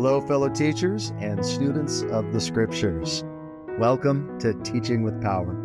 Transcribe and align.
Hello, 0.00 0.20
fellow 0.20 0.48
teachers 0.48 1.12
and 1.18 1.44
students 1.44 2.02
of 2.12 2.32
the 2.32 2.40
scriptures. 2.40 3.24
Welcome 3.80 4.38
to 4.38 4.54
Teaching 4.62 5.02
with 5.02 5.20
Power. 5.20 5.56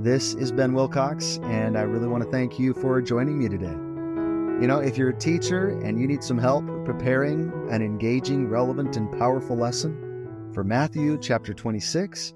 This 0.00 0.32
is 0.32 0.50
Ben 0.50 0.72
Wilcox, 0.72 1.38
and 1.42 1.76
I 1.76 1.82
really 1.82 2.08
want 2.08 2.24
to 2.24 2.30
thank 2.30 2.58
you 2.58 2.72
for 2.72 3.02
joining 3.02 3.38
me 3.38 3.50
today. 3.50 3.66
You 3.66 4.66
know, 4.66 4.78
if 4.78 4.96
you're 4.96 5.10
a 5.10 5.18
teacher 5.18 5.78
and 5.80 6.00
you 6.00 6.06
need 6.06 6.24
some 6.24 6.38
help 6.38 6.64
preparing 6.86 7.52
an 7.68 7.82
engaging, 7.82 8.48
relevant, 8.48 8.96
and 8.96 9.12
powerful 9.18 9.54
lesson 9.54 10.48
for 10.54 10.64
Matthew 10.64 11.18
chapter 11.18 11.52
26, 11.52 12.32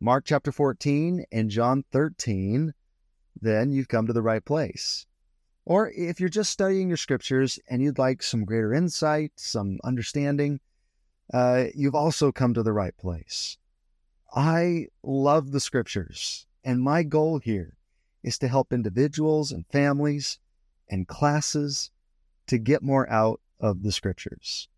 Mark 0.00 0.24
chapter 0.26 0.50
14, 0.50 1.24
and 1.30 1.50
John 1.50 1.84
13, 1.92 2.74
then 3.40 3.70
you've 3.70 3.86
come 3.86 4.08
to 4.08 4.12
the 4.12 4.22
right 4.22 4.44
place. 4.44 5.06
Or 5.68 5.92
if 5.94 6.18
you're 6.18 6.30
just 6.30 6.50
studying 6.50 6.88
your 6.88 6.96
scriptures 6.96 7.58
and 7.68 7.82
you'd 7.82 7.98
like 7.98 8.22
some 8.22 8.46
greater 8.46 8.72
insight, 8.72 9.32
some 9.36 9.78
understanding, 9.84 10.60
uh, 11.30 11.64
you've 11.74 11.94
also 11.94 12.32
come 12.32 12.54
to 12.54 12.62
the 12.62 12.72
right 12.72 12.96
place. 12.96 13.58
I 14.34 14.86
love 15.02 15.50
the 15.50 15.60
scriptures, 15.60 16.46
and 16.64 16.80
my 16.80 17.02
goal 17.02 17.38
here 17.38 17.76
is 18.22 18.38
to 18.38 18.48
help 18.48 18.72
individuals 18.72 19.52
and 19.52 19.66
families 19.66 20.38
and 20.88 21.06
classes 21.06 21.90
to 22.46 22.56
get 22.56 22.82
more 22.82 23.06
out 23.10 23.42
of 23.60 23.82
the 23.82 23.92
scriptures. 23.92 24.68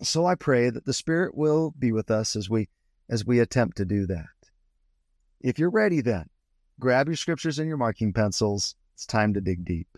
So 0.00 0.24
I 0.24 0.34
pray 0.34 0.70
that 0.70 0.86
the 0.86 0.94
Spirit 0.94 1.36
will 1.36 1.74
be 1.78 1.92
with 1.92 2.10
us 2.10 2.36
as 2.36 2.48
we 2.48 2.70
as 3.10 3.26
we 3.26 3.38
attempt 3.38 3.76
to 3.76 3.84
do 3.84 4.06
that. 4.06 4.48
If 5.42 5.58
you're 5.58 5.68
ready 5.68 6.00
then, 6.00 6.30
grab 6.78 7.06
your 7.06 7.16
scriptures 7.16 7.58
and 7.58 7.68
your 7.68 7.76
marking 7.76 8.14
pencils 8.14 8.76
it's 9.00 9.06
time 9.06 9.32
to 9.32 9.40
dig 9.40 9.64
deep. 9.64 9.96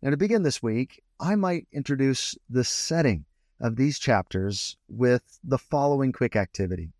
Now, 0.00 0.10
to 0.10 0.16
begin 0.16 0.44
this 0.44 0.62
week, 0.62 1.02
I 1.18 1.34
might 1.34 1.66
introduce 1.72 2.38
the 2.48 2.62
setting 2.62 3.24
of 3.58 3.74
these 3.74 3.98
chapters 3.98 4.76
with 4.88 5.40
the 5.42 5.58
following 5.58 6.12
quick 6.12 6.36
activity. 6.36 6.92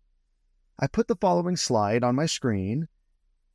I 0.77 0.87
put 0.87 1.07
the 1.07 1.15
following 1.15 1.55
slide 1.55 2.03
on 2.03 2.17
my 2.17 2.25
screen, 2.25 2.89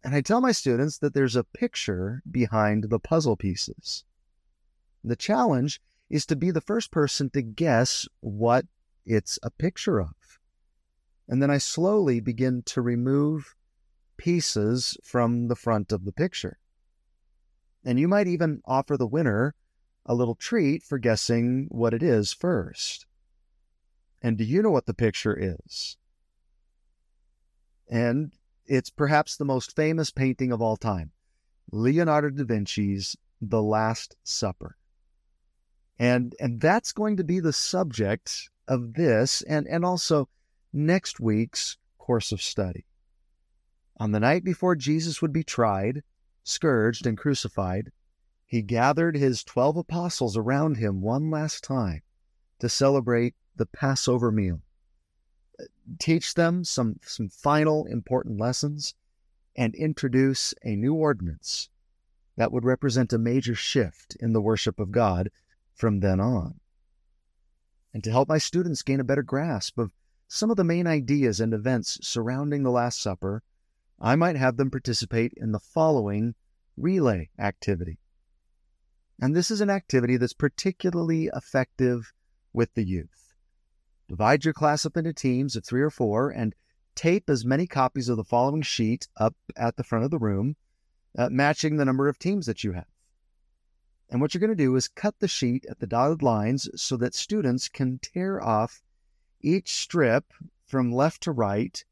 and 0.03 0.15
I 0.15 0.23
tell 0.23 0.41
my 0.41 0.53
students 0.53 0.97
that 1.01 1.13
there's 1.13 1.37
a 1.37 1.45
picture 1.45 2.23
behind 2.31 2.85
the 2.85 2.99
puzzle 2.99 3.37
pieces. 3.37 4.05
The 5.05 5.15
challenge 5.15 5.83
is 6.09 6.25
to 6.27 6.37
be 6.37 6.51
the 6.51 6.63
first 6.63 6.91
person 6.91 7.29
to 7.31 7.43
guess 7.43 8.09
what 8.21 8.65
it's 9.05 9.39
a 9.43 9.51
picture 9.51 10.01
of. 10.01 10.39
And 11.29 11.43
then 11.43 11.51
I 11.51 11.59
slowly 11.59 12.19
begin 12.19 12.63
to 12.63 12.81
remove 12.81 13.55
pieces 14.17 14.97
from 15.03 15.49
the 15.49 15.57
front 15.57 15.93
of 15.93 16.07
the 16.07 16.13
picture. 16.13 16.57
And 17.87 18.01
you 18.01 18.09
might 18.09 18.27
even 18.27 18.61
offer 18.65 18.97
the 18.97 19.07
winner 19.07 19.55
a 20.05 20.15
little 20.15 20.35
treat 20.35 20.83
for 20.83 20.99
guessing 20.99 21.69
what 21.71 21.95
it 21.95 22.03
is 22.03 22.33
first. 22.33 23.07
And 24.21 24.37
do 24.37 24.43
you 24.43 24.61
know 24.61 24.73
what 24.73 24.87
the 24.87 24.93
picture 24.93 25.39
is? 25.41 25.97
And 27.89 28.33
it's 28.67 28.91
perhaps 28.91 29.37
the 29.37 29.45
most 29.45 29.77
famous 29.77 30.11
painting 30.11 30.51
of 30.51 30.61
all 30.61 30.77
time 30.77 31.13
Leonardo 31.71 32.31
da 32.31 32.45
Vinci's 32.45 33.17
The 33.41 33.63
Last 33.63 34.17
Supper. 34.25 34.77
And, 35.97 36.35
and 36.41 36.61
that's 36.61 36.91
going 36.91 37.17
to 37.19 37.25
be 37.25 37.39
the 37.39 37.53
subject 37.53 38.51
of 38.67 38.95
this 38.95 39.43
and, 39.43 39.67
and 39.69 39.85
also 39.85 40.29
next 40.73 41.21
week's 41.21 41.79
course 41.99 42.33
of 42.33 42.43
study. 42.43 42.85
On 43.99 44.11
the 44.11 44.21
night 44.21 44.43
before 44.43 44.75
Jesus 44.75 45.23
would 45.23 45.33
be 45.33 45.45
tried, 45.45 46.03
scourged, 46.47 47.07
and 47.07 47.19
crucified, 47.19 47.91
he 48.47 48.63
gathered 48.63 49.17
his 49.17 49.43
twelve 49.43 49.77
apostles 49.77 50.37
around 50.37 50.77
him 50.77 51.01
one 51.01 51.31
last 51.31 51.65
time 51.65 52.03
to 52.61 52.69
celebrate 52.69 53.35
the 53.57 53.67
Passover 53.67 54.31
meal, 54.31 54.61
teach 55.99 56.35
them 56.35 56.63
some, 56.63 57.01
some 57.03 57.29
final 57.29 57.87
important 57.87 58.39
lessons, 58.39 58.95
and 59.57 59.75
introduce 59.75 60.55
a 60.63 60.77
new 60.77 60.95
ordinance 60.95 61.69
that 62.37 62.53
would 62.53 62.65
represent 62.65 63.13
a 63.13 63.19
major 63.19 63.55
shift 63.55 64.17
in 64.21 64.33
the 64.33 64.41
worship 64.41 64.79
of 64.79 64.93
God 64.93 65.31
from 65.75 66.01
then 66.01 66.21
on. 66.21 66.61
And 67.93 68.05
to 68.05 68.11
help 68.11 68.29
my 68.29 68.39
students 68.39 68.83
gain 68.83 69.01
a 69.01 69.05
better 69.05 69.23
grasp 69.23 69.79
of 69.79 69.91
some 70.29 70.51
of 70.51 70.57
the 70.57 70.65
main 70.65 70.87
ideas 70.87 71.41
and 71.41 71.55
events 71.55 71.99
surrounding 72.03 72.63
the 72.63 72.71
Last 72.71 73.01
Supper, 73.01 73.43
I 74.01 74.17
might 74.17 74.37
have 74.37 74.57
them 74.57 74.71
participate 74.71 75.33
in 75.37 75.53
the 75.53 75.61
following 75.61 76.35
relay 76.77 77.31
activity. 77.39 77.99
And 79.21 79.35
this 79.35 79.51
is 79.51 79.61
an 79.61 79.71
activity 79.71 80.19
that's 80.19 80.35
particularly 80.35 81.31
effective 81.35 82.13
with 82.53 82.75
the 82.75 82.85
youth. 82.85 83.33
Divide 84.09 84.45
your 84.45 84.55
class 84.55 84.85
up 84.85 84.97
into 84.97 85.13
teams 85.13 85.57
of 85.57 85.65
three 85.65 85.81
or 85.81 85.91
four 85.91 86.31
and 86.31 86.55
tape 86.95 87.29
as 87.31 87.45
many 87.45 87.67
copies 87.67 88.09
of 88.09 88.17
the 88.17 88.25
following 88.25 88.63
sheet 88.63 89.09
up 89.17 89.35
at 89.57 89.77
the 89.77 89.85
front 89.85 90.05
of 90.05 90.11
the 90.11 90.19
room, 90.19 90.57
uh, 91.17 91.29
matching 91.31 91.77
the 91.77 91.85
number 91.85 92.09
of 92.09 92.19
teams 92.19 92.47
that 92.47 92.63
you 92.63 92.73
have. 92.73 92.87
And 94.09 94.21
what 94.21 94.35
you're 94.35 94.41
going 94.41 94.51
to 94.51 94.55
do 94.55 94.77
is 94.77 94.89
cut 94.89 95.19
the 95.19 95.29
sheet 95.29 95.67
at 95.69 95.81
the 95.81 95.87
dotted 95.87 96.23
lines 96.23 96.69
so 96.81 96.97
that 96.99 97.15
students 97.15 97.69
can 97.69 97.99
tear 97.99 98.43
off 98.43 98.83
each 99.41 99.73
strip 99.73 100.33
from 100.67 100.93
left 100.93 101.23
to 101.23 101.33
right 101.33 101.85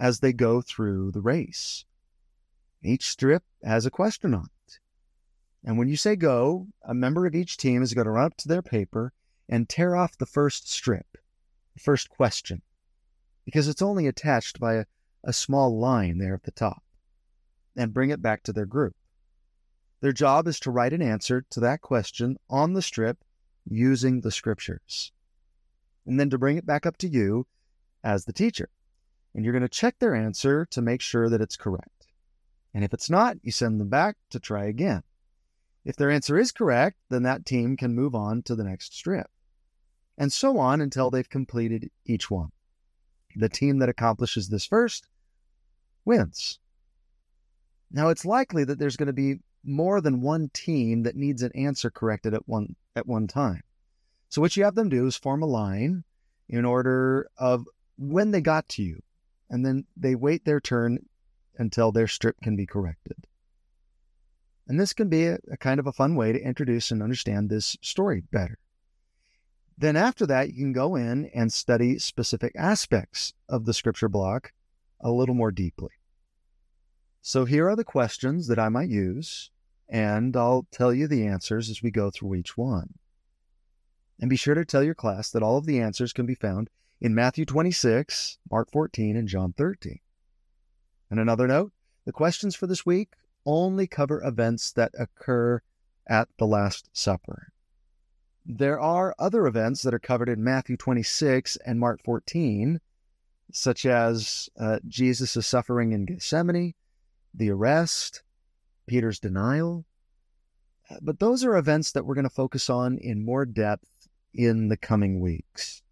as 0.00 0.20
they 0.20 0.32
go 0.32 0.60
through 0.60 1.10
the 1.10 1.20
race. 1.20 1.84
Each 2.82 3.08
strip 3.08 3.42
has 3.64 3.84
a 3.86 3.90
question 3.90 4.34
on 4.34 4.44
it. 4.66 4.78
And 5.64 5.76
when 5.76 5.88
you 5.88 5.96
say 5.96 6.14
go, 6.14 6.68
a 6.84 6.94
member 6.94 7.26
of 7.26 7.34
each 7.34 7.56
team 7.56 7.82
is 7.82 7.94
going 7.94 8.04
to 8.04 8.12
run 8.12 8.26
up 8.26 8.36
to 8.38 8.48
their 8.48 8.62
paper 8.62 9.12
and 9.48 9.68
tear 9.68 9.96
off 9.96 10.16
the 10.16 10.26
first 10.26 10.70
strip, 10.70 11.18
the 11.74 11.80
first 11.80 12.08
question, 12.08 12.62
because 13.44 13.66
it's 13.66 13.82
only 13.82 14.06
attached 14.06 14.60
by 14.60 14.74
a, 14.74 14.84
a 15.24 15.32
small 15.32 15.78
line 15.78 16.18
there 16.18 16.34
at 16.34 16.44
the 16.44 16.50
top, 16.52 16.82
and 17.76 17.92
bring 17.92 18.10
it 18.10 18.22
back 18.22 18.42
to 18.44 18.52
their 18.52 18.66
group. 18.66 18.94
Their 20.00 20.12
job 20.12 20.46
is 20.46 20.60
to 20.60 20.70
write 20.70 20.92
an 20.92 21.02
answer 21.02 21.44
to 21.50 21.60
that 21.60 21.80
question 21.80 22.36
on 22.48 22.74
the 22.74 22.82
strip 22.82 23.24
using 23.68 24.20
the 24.20 24.30
scriptures, 24.30 25.10
and 26.06 26.20
then 26.20 26.30
to 26.30 26.38
bring 26.38 26.56
it 26.56 26.66
back 26.66 26.86
up 26.86 26.96
to 26.98 27.08
you 27.08 27.46
as 28.04 28.24
the 28.24 28.32
teacher. 28.32 28.68
And 29.34 29.44
you're 29.44 29.52
going 29.52 29.62
to 29.62 29.68
check 29.68 29.98
their 29.98 30.14
answer 30.14 30.66
to 30.70 30.82
make 30.82 31.00
sure 31.00 31.28
that 31.28 31.40
it's 31.40 31.56
correct. 31.56 32.06
And 32.74 32.84
if 32.84 32.92
it's 32.92 33.10
not, 33.10 33.36
you 33.42 33.52
send 33.52 33.80
them 33.80 33.88
back 33.88 34.16
to 34.30 34.40
try 34.40 34.66
again. 34.66 35.02
If 35.84 35.96
their 35.96 36.10
answer 36.10 36.38
is 36.38 36.52
correct, 36.52 36.98
then 37.08 37.22
that 37.22 37.46
team 37.46 37.76
can 37.76 37.94
move 37.94 38.14
on 38.14 38.42
to 38.42 38.54
the 38.54 38.64
next 38.64 38.94
strip. 38.94 39.28
And 40.16 40.32
so 40.32 40.58
on 40.58 40.80
until 40.80 41.10
they've 41.10 41.28
completed 41.28 41.90
each 42.04 42.30
one. 42.30 42.50
The 43.36 43.48
team 43.48 43.78
that 43.78 43.88
accomplishes 43.88 44.48
this 44.48 44.66
first 44.66 45.08
wins. 46.04 46.58
Now, 47.90 48.08
it's 48.08 48.24
likely 48.24 48.64
that 48.64 48.78
there's 48.78 48.96
going 48.96 49.06
to 49.06 49.12
be 49.12 49.36
more 49.64 50.00
than 50.00 50.20
one 50.20 50.50
team 50.52 51.02
that 51.04 51.16
needs 51.16 51.42
an 51.42 51.52
answer 51.54 51.90
corrected 51.90 52.34
at 52.34 52.48
one 52.48 52.74
at 52.96 53.06
one 53.06 53.26
time. 53.26 53.62
So 54.28 54.40
what 54.40 54.56
you 54.56 54.64
have 54.64 54.74
them 54.74 54.88
do 54.88 55.06
is 55.06 55.16
form 55.16 55.42
a 55.42 55.46
line 55.46 56.04
in 56.48 56.64
order 56.64 57.28
of 57.36 57.66
when 57.96 58.30
they 58.30 58.40
got 58.40 58.68
to 58.70 58.82
you, 58.82 59.00
and 59.50 59.64
then 59.64 59.84
they 59.96 60.14
wait 60.14 60.44
their 60.44 60.60
turn 60.60 61.06
until 61.56 61.92
their 61.92 62.06
strip 62.06 62.40
can 62.40 62.56
be 62.56 62.66
corrected. 62.66 63.26
And 64.66 64.78
this 64.78 64.92
can 64.92 65.08
be 65.08 65.26
a, 65.26 65.38
a, 65.50 65.56
kind 65.56 65.80
of 65.80 65.86
a 65.86 65.92
fun 65.92 66.14
way 66.14 66.32
to 66.32 66.40
introduce 66.40 66.90
and 66.90 67.02
understand 67.02 67.48
this 67.48 67.76
story 67.80 68.22
better. 68.30 68.58
Then, 69.78 69.96
after 69.96 70.26
that, 70.26 70.48
you 70.48 70.54
can 70.54 70.72
go 70.72 70.96
in 70.96 71.26
and 71.34 71.52
study 71.52 71.98
specific 71.98 72.52
aspects 72.56 73.32
of 73.48 73.64
the 73.64 73.72
scripture 73.72 74.08
block 74.08 74.52
a 75.00 75.10
little 75.10 75.34
more 75.34 75.52
deeply. 75.52 75.92
So, 77.22 77.44
here 77.44 77.68
are 77.68 77.76
the 77.76 77.84
questions 77.84 78.48
that 78.48 78.58
I 78.58 78.68
might 78.68 78.90
use, 78.90 79.50
and 79.88 80.36
I'll 80.36 80.66
tell 80.70 80.92
you 80.92 81.06
the 81.06 81.26
answers 81.26 81.70
as 81.70 81.82
we 81.82 81.90
go 81.90 82.10
through 82.10 82.34
each 82.34 82.56
one. 82.56 82.94
And 84.20 84.28
be 84.28 84.36
sure 84.36 84.54
to 84.54 84.64
tell 84.64 84.82
your 84.82 84.96
class 84.96 85.30
that 85.30 85.42
all 85.42 85.56
of 85.56 85.64
the 85.64 85.80
answers 85.80 86.12
can 86.12 86.26
be 86.26 86.34
found 86.34 86.70
in 87.00 87.14
Matthew 87.14 87.44
26, 87.44 88.38
Mark 88.50 88.70
14, 88.70 89.16
and 89.16 89.28
John 89.28 89.52
13. 89.52 90.00
And 91.10 91.20
another 91.20 91.46
note 91.46 91.72
the 92.04 92.12
questions 92.12 92.56
for 92.56 92.66
this 92.66 92.86
week 92.86 93.10
only 93.44 93.86
cover 93.86 94.22
events 94.22 94.72
that 94.72 94.92
occur 94.98 95.60
at 96.08 96.28
the 96.38 96.46
Last 96.46 96.88
Supper. 96.92 97.52
There 98.44 98.80
are 98.80 99.14
other 99.18 99.46
events 99.46 99.82
that 99.82 99.94
are 99.94 99.98
covered 99.98 100.28
in 100.28 100.42
Matthew 100.42 100.76
26 100.76 101.56
and 101.66 101.78
Mark 101.78 102.00
14, 102.02 102.80
such 103.52 103.86
as 103.86 104.48
uh, 104.58 104.78
Jesus' 104.86 105.46
suffering 105.46 105.92
in 105.92 106.06
Gethsemane, 106.06 106.74
the 107.34 107.50
arrest, 107.50 108.22
Peter's 108.86 109.18
denial. 109.18 109.84
But 111.02 111.20
those 111.20 111.44
are 111.44 111.56
events 111.56 111.92
that 111.92 112.04
we're 112.06 112.14
going 112.14 112.24
to 112.24 112.30
focus 112.30 112.70
on 112.70 112.96
in 112.98 113.24
more 113.24 113.44
depth 113.44 114.08
in 114.32 114.68
the 114.68 114.76
coming 114.76 115.20
weeks. 115.20 115.82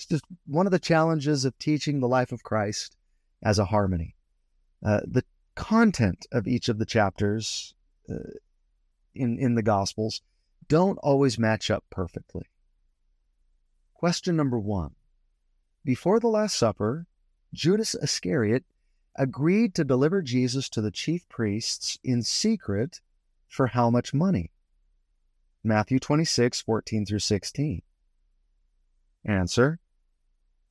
It's 0.00 0.06
just 0.06 0.24
one 0.46 0.66
of 0.66 0.72
the 0.72 0.78
challenges 0.78 1.44
of 1.44 1.58
teaching 1.58 2.00
the 2.00 2.08
life 2.08 2.32
of 2.32 2.42
Christ 2.42 2.96
as 3.42 3.58
a 3.58 3.66
harmony. 3.66 4.16
Uh, 4.82 5.00
the 5.06 5.24
content 5.54 6.26
of 6.32 6.48
each 6.48 6.70
of 6.70 6.78
the 6.78 6.86
chapters 6.86 7.74
uh, 8.08 8.32
in 9.14 9.38
in 9.38 9.56
the 9.56 9.62
Gospels 9.62 10.22
don't 10.68 10.96
always 11.02 11.38
match 11.38 11.70
up 11.70 11.84
perfectly. 11.90 12.46
Question 13.92 14.36
number 14.36 14.58
one 14.58 14.94
Before 15.84 16.18
the 16.18 16.28
Last 16.28 16.56
Supper, 16.56 17.06
Judas 17.52 17.94
Iscariot 17.94 18.64
agreed 19.16 19.74
to 19.74 19.84
deliver 19.84 20.22
Jesus 20.22 20.70
to 20.70 20.80
the 20.80 20.90
chief 20.90 21.28
priests 21.28 21.98
in 22.02 22.22
secret 22.22 23.02
for 23.48 23.66
how 23.66 23.90
much 23.90 24.14
money? 24.14 24.50
Matthew 25.62 25.98
26, 25.98 26.62
14 26.62 27.04
through 27.04 27.18
16. 27.18 27.82
Answer 29.26 29.78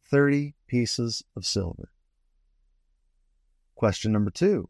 30 0.10 0.56
pieces 0.68 1.24
of 1.36 1.46
silver. 1.46 1.90
Question 3.76 4.12
number 4.12 4.32
two 4.32 4.70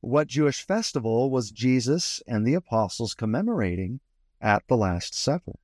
What 0.00 0.28
Jewish 0.28 0.64
festival 0.64 1.30
was 1.30 1.50
Jesus 1.50 2.22
and 2.26 2.46
the 2.46 2.54
apostles 2.54 3.14
commemorating 3.14 4.00
at 4.40 4.62
the 4.68 4.76
Last 4.76 5.14
Supper? 5.14 5.58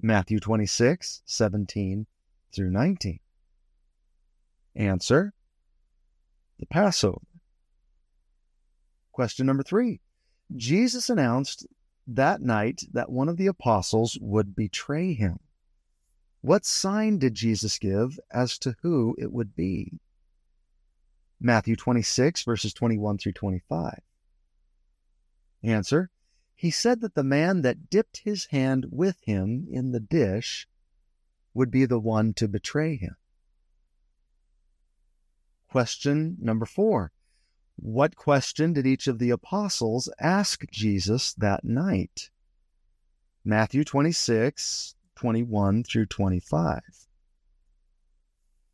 Matthew 0.00 0.38
26, 0.38 1.22
17 1.24 2.06
through 2.52 2.70
19. 2.70 3.18
Answer 4.76 5.32
the 6.58 6.66
Passover. 6.66 7.20
Question 9.12 9.46
number 9.46 9.62
three 9.62 10.00
Jesus 10.56 11.10
announced 11.10 11.66
that 12.06 12.40
night 12.40 12.82
that 12.92 13.10
one 13.10 13.28
of 13.28 13.36
the 13.36 13.48
apostles 13.48 14.16
would 14.20 14.56
betray 14.56 15.12
him. 15.12 15.38
What 16.40 16.64
sign 16.64 17.18
did 17.18 17.34
Jesus 17.34 17.78
give 17.78 18.20
as 18.30 18.58
to 18.58 18.76
who 18.82 19.16
it 19.18 19.32
would 19.32 19.56
be? 19.56 20.00
Matthew 21.40 21.76
26, 21.76 22.42
verses 22.44 22.72
21 22.72 23.18
through 23.18 23.32
25. 23.32 24.00
Answer 25.62 26.10
He 26.54 26.70
said 26.70 27.00
that 27.00 27.14
the 27.14 27.24
man 27.24 27.62
that 27.62 27.90
dipped 27.90 28.18
his 28.18 28.46
hand 28.46 28.86
with 28.90 29.20
him 29.22 29.66
in 29.70 29.90
the 29.90 30.00
dish 30.00 30.68
would 31.54 31.70
be 31.70 31.84
the 31.84 31.98
one 31.98 32.34
to 32.34 32.46
betray 32.46 32.96
him. 32.96 33.16
Question 35.68 36.36
number 36.40 36.66
four 36.66 37.12
What 37.76 38.16
question 38.16 38.72
did 38.72 38.86
each 38.86 39.06
of 39.06 39.18
the 39.18 39.30
apostles 39.30 40.08
ask 40.20 40.64
Jesus 40.70 41.34
that 41.34 41.64
night? 41.64 42.30
Matthew 43.44 43.84
26, 43.84 44.94
21 45.18 45.82
through 45.82 46.06
25. 46.06 46.80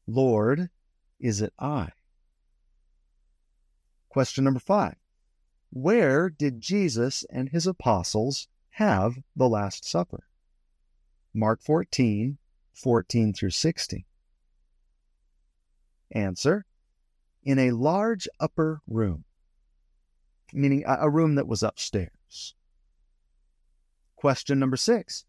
Lord, 0.06 0.68
is 1.18 1.40
it 1.40 1.54
I? 1.58 1.88
Question 4.10 4.44
number 4.44 4.60
five 4.60 4.96
Where 5.70 6.28
did 6.28 6.60
Jesus 6.60 7.24
and 7.30 7.48
his 7.48 7.66
apostles 7.66 8.48
have 8.72 9.14
the 9.34 9.48
Last 9.48 9.88
Supper? 9.88 10.24
Mark 11.32 11.62
14, 11.62 12.36
14 12.74 13.32
through 13.32 13.50
16. 13.50 14.04
Answer 16.10 16.66
in 17.42 17.58
a 17.58 17.70
large 17.70 18.28
upper 18.38 18.82
room, 18.86 19.24
meaning 20.52 20.84
a 20.86 21.08
room 21.08 21.36
that 21.36 21.48
was 21.48 21.62
upstairs. 21.62 22.54
Question 24.14 24.58
number 24.58 24.76
six 24.76 25.24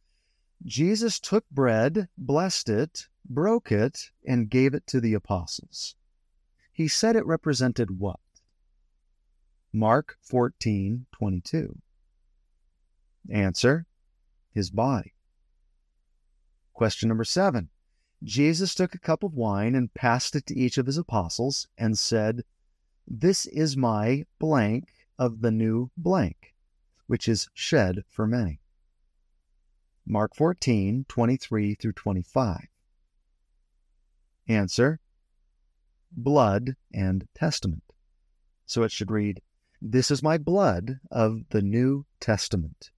Jesus 0.63 1.19
took 1.19 1.49
bread, 1.49 2.07
blessed 2.17 2.69
it, 2.69 3.07
broke 3.27 3.71
it, 3.71 4.11
and 4.25 4.49
gave 4.49 4.73
it 4.73 4.87
to 4.87 5.01
the 5.01 5.13
apostles. 5.13 5.95
He 6.71 6.87
said 6.87 7.15
it 7.15 7.25
represented 7.25 7.99
what? 7.99 8.19
Mark 9.71 10.17
14, 10.21 11.05
22. 11.11 11.77
Answer, 13.29 13.85
his 14.51 14.69
body. 14.69 15.13
Question 16.73 17.09
number 17.09 17.23
seven. 17.23 17.69
Jesus 18.23 18.73
took 18.73 18.95
a 18.95 18.99
cup 18.99 19.23
of 19.23 19.33
wine 19.33 19.75
and 19.75 19.93
passed 19.93 20.35
it 20.35 20.45
to 20.47 20.57
each 20.57 20.77
of 20.77 20.85
his 20.85 20.97
apostles 20.97 21.67
and 21.77 21.97
said, 21.97 22.43
This 23.07 23.45
is 23.45 23.77
my 23.77 24.25
blank 24.39 24.89
of 25.17 25.41
the 25.41 25.51
new 25.51 25.91
blank, 25.97 26.53
which 27.07 27.27
is 27.27 27.49
shed 27.53 28.03
for 28.09 28.25
many. 28.25 28.59
Mark 30.07 30.35
14, 30.35 31.05
23 31.07 31.75
through 31.75 31.93
25. 31.93 32.67
Answer 34.47 34.99
Blood 36.11 36.75
and 36.93 37.27
Testament. 37.33 37.83
So 38.67 38.83
it 38.83 38.91
should 38.91 39.09
read, 39.09 39.41
This 39.81 40.11
is 40.11 40.21
my 40.21 40.37
blood 40.37 40.99
of 41.09 41.49
the 41.49 41.63
New 41.63 42.05
Testament, 42.19 42.91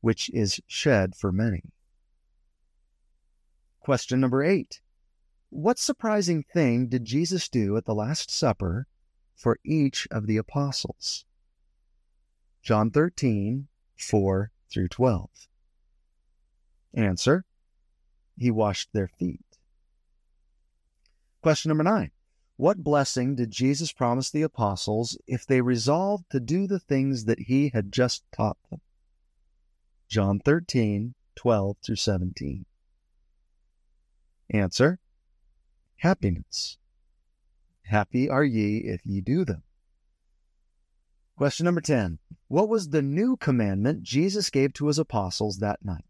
which 0.00 0.30
is 0.30 0.60
shed 0.68 1.16
for 1.16 1.32
many. 1.32 1.72
Question 3.80 4.20
number 4.20 4.44
eight 4.44 4.80
What 5.50 5.80
surprising 5.80 6.44
thing 6.44 6.86
did 6.86 7.04
Jesus 7.04 7.48
do 7.48 7.76
at 7.76 7.84
the 7.84 7.94
Last 7.94 8.30
Supper 8.30 8.86
for 9.34 9.58
each 9.64 10.06
of 10.12 10.28
the 10.28 10.36
apostles? 10.36 11.24
John 12.62 12.90
13, 12.90 13.66
4 13.96 14.52
through 14.70 14.88
12. 14.88 15.28
Answer 16.94 17.44
He 18.36 18.50
washed 18.50 18.92
their 18.92 19.08
feet. 19.08 19.44
Question 21.42 21.70
number 21.70 21.84
nine 21.84 22.10
What 22.56 22.84
blessing 22.84 23.34
did 23.34 23.50
Jesus 23.50 23.92
promise 23.92 24.30
the 24.30 24.42
apostles 24.42 25.18
if 25.26 25.46
they 25.46 25.60
resolved 25.60 26.30
to 26.30 26.40
do 26.40 26.66
the 26.66 26.78
things 26.78 27.24
that 27.24 27.40
he 27.40 27.70
had 27.70 27.92
just 27.92 28.24
taught 28.32 28.58
them? 28.70 28.80
John 30.08 30.40
13, 30.40 31.14
12 31.34 31.76
through 31.84 31.96
17. 31.96 32.66
Answer 34.50 34.98
Happiness. 35.96 36.76
Happy 37.84 38.28
are 38.28 38.44
ye 38.44 38.78
if 38.78 39.06
ye 39.06 39.20
do 39.20 39.44
them. 39.44 39.62
Question 41.36 41.64
number 41.64 41.80
10. 41.80 42.18
What 42.48 42.68
was 42.68 42.90
the 42.90 43.02
new 43.02 43.36
commandment 43.36 44.02
Jesus 44.02 44.50
gave 44.50 44.72
to 44.74 44.88
his 44.88 44.98
apostles 44.98 45.58
that 45.58 45.84
night? 45.84 46.04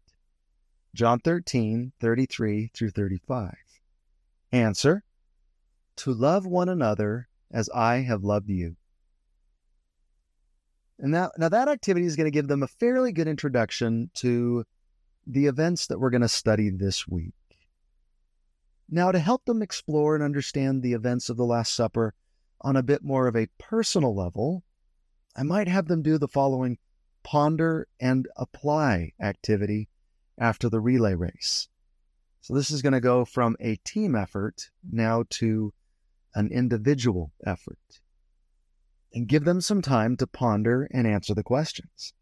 John 0.95 1.19
13, 1.19 1.91
33 1.99 2.71
through 2.73 2.91
35. 2.91 3.55
Answer 4.51 5.03
To 5.97 6.13
love 6.13 6.45
one 6.45 6.69
another 6.69 7.27
as 7.51 7.69
I 7.69 7.97
have 7.97 8.23
loved 8.23 8.49
you. 8.49 8.75
And 10.99 11.11
now, 11.11 11.31
now 11.37 11.49
that 11.49 11.67
activity 11.67 12.05
is 12.05 12.15
going 12.15 12.25
to 12.25 12.31
give 12.31 12.47
them 12.47 12.61
a 12.61 12.67
fairly 12.67 13.11
good 13.11 13.27
introduction 13.27 14.11
to 14.15 14.65
the 15.25 15.47
events 15.47 15.87
that 15.87 15.99
we're 15.99 16.11
going 16.11 16.21
to 16.21 16.27
study 16.27 16.69
this 16.69 17.07
week. 17.07 17.33
Now, 18.87 19.11
to 19.11 19.19
help 19.19 19.45
them 19.45 19.63
explore 19.63 20.13
and 20.13 20.23
understand 20.23 20.83
the 20.83 20.93
events 20.93 21.29
of 21.29 21.37
the 21.37 21.45
Last 21.45 21.73
Supper 21.73 22.13
on 22.61 22.75
a 22.75 22.83
bit 22.83 23.03
more 23.03 23.27
of 23.27 23.35
a 23.35 23.47
personal 23.57 24.13
level, 24.13 24.63
I 25.35 25.41
might 25.41 25.67
have 25.67 25.87
them 25.87 26.03
do 26.03 26.19
the 26.19 26.27
following 26.27 26.77
ponder 27.23 27.87
and 27.99 28.27
apply 28.37 29.13
activity 29.19 29.89
after 30.37 30.69
the 30.69 30.79
relay 30.79 31.13
race. 31.13 31.67
So, 32.41 32.53
this 32.53 32.71
is 32.71 32.81
going 32.81 32.93
to 32.93 32.99
go 32.99 33.23
from 33.23 33.55
a 33.59 33.77
team 33.77 34.15
effort 34.15 34.69
now 34.83 35.23
to 35.31 35.73
an 36.35 36.49
individual 36.51 37.31
effort. 37.45 38.01
And 39.13 39.27
give 39.27 39.45
them 39.45 39.61
some 39.61 39.81
time 39.81 40.17
to 40.17 40.27
ponder 40.27 40.87
and 40.91 41.05
answer 41.05 41.33
the 41.33 41.43
questions. 41.43 42.13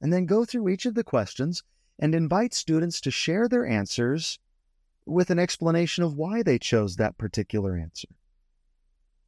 And 0.00 0.12
then 0.12 0.26
go 0.26 0.44
through 0.44 0.68
each 0.68 0.86
of 0.86 0.94
the 0.94 1.04
questions 1.04 1.62
and 1.98 2.14
invite 2.14 2.52
students 2.52 3.00
to 3.02 3.10
share 3.10 3.48
their 3.48 3.66
answers 3.66 4.38
with 5.06 5.30
an 5.30 5.38
explanation 5.38 6.02
of 6.02 6.14
why 6.14 6.42
they 6.42 6.58
chose 6.58 6.96
that 6.96 7.18
particular 7.18 7.76
answer. 7.76 8.08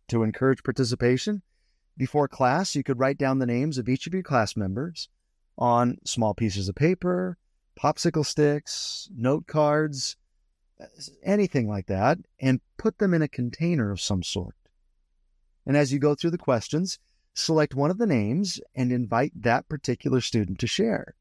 To 0.09 0.23
encourage 0.23 0.62
participation, 0.62 1.42
before 1.97 2.28
class, 2.28 2.75
you 2.75 2.82
could 2.82 2.99
write 2.99 3.18
down 3.18 3.38
the 3.38 3.47
names 3.47 3.78
of 3.78 3.88
each 3.88 4.06
of 4.06 4.14
your 4.14 4.23
class 4.23 4.56
members 4.56 5.09
on 5.59 5.99
small 6.04 6.35
pieces 6.35 6.68
of 6.68 6.75
paper, 6.75 7.37
popsicle 7.81 8.25
sticks, 8.25 9.09
note 9.14 9.47
cards, 9.47 10.17
uh, 10.81 10.87
anything 11.23 11.69
like 11.69 11.87
that, 11.87 12.19
and 12.41 12.61
put 12.76 12.99
them 12.99 13.14
in 13.14 13.23
a 13.23 13.29
container 13.29 13.91
of 13.91 14.00
some 14.00 14.23
sort. 14.23 14.57
And 15.64 15.76
as 15.76 15.93
you 15.93 15.99
go 15.99 16.14
through 16.14 16.31
the 16.31 16.38
questions, 16.38 16.99
select 17.35 17.75
one 17.75 17.91
of 17.91 17.99
the 17.99 18.07
names 18.07 18.61
and 18.75 18.93
invite 18.93 19.33
that 19.43 19.69
particular 19.69 20.21
student 20.21 20.59
to 20.61 20.67
share. 20.67 21.14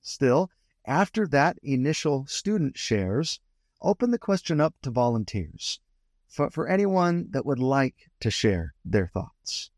Still, 0.00 0.50
after 0.84 1.26
that 1.28 1.58
initial 1.62 2.26
student 2.26 2.76
shares, 2.76 3.40
open 3.80 4.10
the 4.10 4.18
question 4.18 4.60
up 4.60 4.74
to 4.82 4.90
volunteers 4.90 5.80
for, 6.28 6.50
for 6.50 6.66
anyone 6.66 7.28
that 7.30 7.46
would 7.46 7.60
like 7.60 8.10
to 8.20 8.30
share 8.30 8.74
their 8.84 9.06
thoughts. 9.06 9.70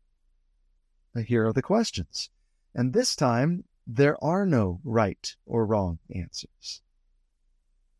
Here 1.15 1.47
are 1.47 1.53
the 1.53 1.61
questions. 1.61 2.29
And 2.73 2.91
this 2.91 3.15
time, 3.15 3.65
there 3.87 4.21
are 4.23 4.45
no 4.45 4.79
right 4.83 5.35
or 5.45 5.65
wrong 5.65 5.99
answers. 6.13 6.81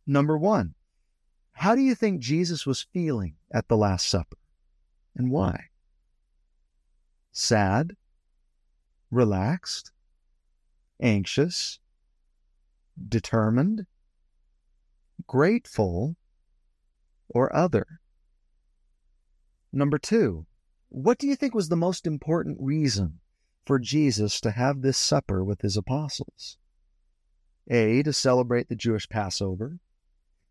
Number 0.08 0.38
one, 0.38 0.76
how 1.54 1.76
do 1.76 1.82
you 1.82 1.96
think 1.96 2.20
Jesus 2.20 2.66
was 2.66 2.88
feeling 2.94 3.36
at 3.52 3.68
the 3.68 3.78
Last 3.78 4.08
Supper 4.08 4.38
and 5.16 5.32
why? 5.32 5.66
Sad, 7.32 7.96
relaxed, 9.12 9.92
anxious, 11.02 11.80
determined, 13.08 13.86
grateful, 15.28 16.16
or 17.30 17.56
other? 17.56 18.00
Number 19.72 19.98
two, 19.98 20.46
what 20.90 21.18
do 21.18 21.28
you 21.28 21.36
think 21.36 21.54
was 21.54 21.70
the 21.70 21.76
most 21.76 22.08
important 22.08 22.58
reason 22.62 23.20
for 23.66 23.80
Jesus 23.80 24.40
to 24.42 24.52
have 24.52 24.82
this 24.82 24.98
supper 24.98 25.44
with 25.44 25.62
his 25.62 25.76
apostles? 25.76 26.58
A, 27.68 28.04
to 28.04 28.14
celebrate 28.14 28.70
the 28.70 28.76
Jewish 28.76 29.10
Passover. 29.10 29.80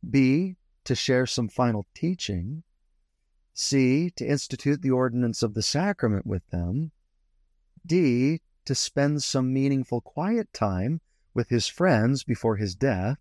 B, 0.09 0.57
to 0.85 0.95
share 0.95 1.27
some 1.27 1.49
final 1.49 1.87
teaching. 1.95 2.65
C, 3.53 4.11
to 4.17 4.27
institute 4.27 4.83
the 4.83 4.91
ordinance 4.91 5.43
of 5.43 5.55
the 5.55 5.63
sacrament 5.63 6.27
with 6.27 6.47
them. 6.51 6.91
D, 7.87 8.41
to 8.65 8.75
spend 8.75 9.23
some 9.23 9.53
meaningful 9.53 10.01
quiet 10.01 10.53
time 10.53 11.01
with 11.35 11.49
his 11.49 11.69
friends 11.69 12.25
before 12.25 12.57
his 12.57 12.75
death. 12.75 13.19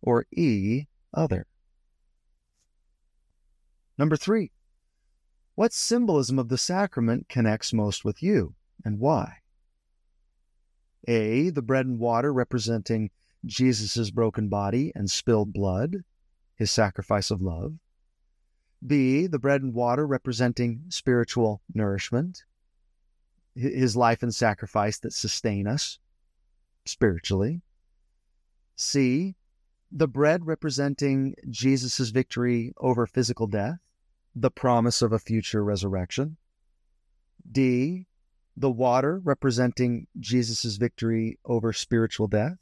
Or 0.00 0.26
E, 0.32 0.86
other. 1.12 1.46
Number 3.98 4.16
three, 4.16 4.52
what 5.56 5.72
symbolism 5.72 6.38
of 6.38 6.48
the 6.48 6.58
sacrament 6.58 7.28
connects 7.28 7.72
most 7.72 8.04
with 8.04 8.22
you 8.22 8.54
and 8.84 8.98
why? 8.98 9.38
A, 11.06 11.50
the 11.50 11.62
bread 11.62 11.86
and 11.86 11.98
water 11.98 12.32
representing 12.32 13.10
Jesus' 13.44 14.10
broken 14.10 14.48
body 14.48 14.92
and 14.94 15.10
spilled 15.10 15.52
blood, 15.52 16.04
his 16.56 16.70
sacrifice 16.70 17.30
of 17.30 17.40
love. 17.40 17.74
B, 18.86 19.26
the 19.26 19.38
bread 19.38 19.62
and 19.62 19.74
water 19.74 20.06
representing 20.06 20.82
spiritual 20.88 21.62
nourishment, 21.72 22.44
his 23.54 23.96
life 23.96 24.22
and 24.22 24.34
sacrifice 24.34 24.98
that 24.98 25.12
sustain 25.12 25.66
us 25.66 25.98
spiritually. 26.84 27.62
C, 28.76 29.34
the 29.90 30.08
bread 30.08 30.46
representing 30.46 31.34
Jesus' 31.48 32.10
victory 32.10 32.72
over 32.76 33.06
physical 33.06 33.46
death, 33.46 33.78
the 34.34 34.50
promise 34.50 35.00
of 35.00 35.12
a 35.12 35.18
future 35.18 35.64
resurrection. 35.64 36.36
D, 37.50 38.07
the 38.60 38.70
water 38.70 39.20
representing 39.22 40.08
Jesus' 40.18 40.76
victory 40.76 41.38
over 41.44 41.72
spiritual 41.72 42.26
death, 42.26 42.58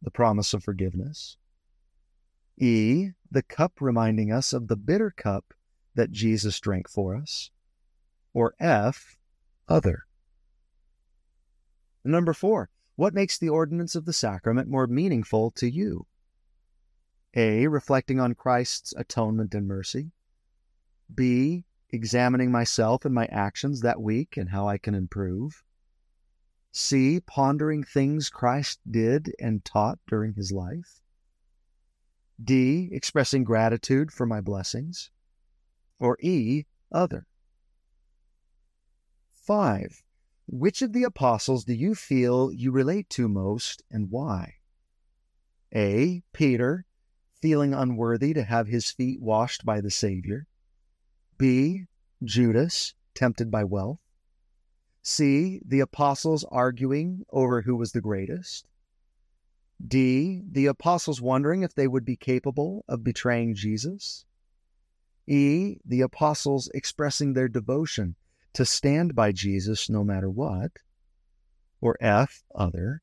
the 0.00 0.10
promise 0.10 0.54
of 0.54 0.64
forgiveness. 0.64 1.36
E, 2.56 3.10
the 3.30 3.42
cup 3.42 3.72
reminding 3.80 4.32
us 4.32 4.52
of 4.52 4.68
the 4.68 4.76
bitter 4.76 5.10
cup 5.10 5.52
that 5.94 6.10
Jesus 6.10 6.58
drank 6.60 6.88
for 6.88 7.14
us. 7.14 7.50
Or 8.32 8.54
F, 8.58 9.18
other. 9.68 10.04
Number 12.04 12.32
four, 12.32 12.70
what 12.96 13.14
makes 13.14 13.36
the 13.36 13.50
ordinance 13.50 13.94
of 13.94 14.06
the 14.06 14.12
sacrament 14.12 14.68
more 14.68 14.86
meaningful 14.86 15.50
to 15.52 15.70
you? 15.70 16.06
A, 17.34 17.66
reflecting 17.66 18.18
on 18.18 18.34
Christ's 18.34 18.94
atonement 18.96 19.54
and 19.54 19.66
mercy. 19.66 20.12
B, 21.14 21.64
examining 21.92 22.50
myself 22.50 23.04
and 23.04 23.14
my 23.14 23.26
actions 23.26 23.82
that 23.82 24.00
week 24.00 24.36
and 24.36 24.48
how 24.48 24.66
I 24.66 24.78
can 24.78 24.94
improve. 24.94 25.62
C, 26.72 27.20
pondering 27.20 27.84
things 27.84 28.30
Christ 28.30 28.80
did 28.90 29.34
and 29.38 29.62
taught 29.64 29.98
during 30.08 30.32
his 30.32 30.50
life. 30.50 31.02
D, 32.42 32.88
expressing 32.90 33.44
gratitude 33.44 34.10
for 34.10 34.26
my 34.26 34.40
blessings. 34.40 35.10
Or 36.00 36.16
E, 36.20 36.64
other. 36.90 37.26
5. 39.34 40.02
Which 40.46 40.82
of 40.82 40.92
the 40.92 41.04
apostles 41.04 41.64
do 41.64 41.74
you 41.74 41.94
feel 41.94 42.52
you 42.52 42.72
relate 42.72 43.10
to 43.10 43.28
most 43.28 43.82
and 43.90 44.10
why? 44.10 44.54
A. 45.74 46.22
Peter, 46.32 46.86
feeling 47.40 47.74
unworthy 47.74 48.32
to 48.34 48.44
have 48.44 48.66
his 48.66 48.90
feet 48.90 49.20
washed 49.20 49.64
by 49.64 49.80
the 49.80 49.90
Savior. 49.90 50.46
B. 51.38 51.86
Judas, 52.22 52.94
tempted 53.14 53.50
by 53.50 53.64
wealth. 53.64 54.00
C. 55.02 55.60
The 55.66 55.80
apostles 55.80 56.44
arguing 56.50 57.24
over 57.30 57.62
who 57.62 57.76
was 57.76 57.92
the 57.92 58.00
greatest. 58.00 58.66
D. 59.84 60.42
The 60.48 60.66
apostles 60.66 61.20
wondering 61.20 61.62
if 61.62 61.74
they 61.74 61.88
would 61.88 62.04
be 62.04 62.16
capable 62.16 62.84
of 62.88 63.02
betraying 63.02 63.54
Jesus. 63.54 64.24
E. 65.26 65.78
The 65.84 66.02
apostles 66.02 66.70
expressing 66.72 67.32
their 67.32 67.48
devotion 67.48 68.14
to 68.52 68.64
stand 68.64 69.14
by 69.14 69.32
Jesus 69.32 69.90
no 69.90 70.04
matter 70.04 70.30
what. 70.30 70.72
Or 71.80 71.96
F. 72.00 72.44
Other. 72.54 73.02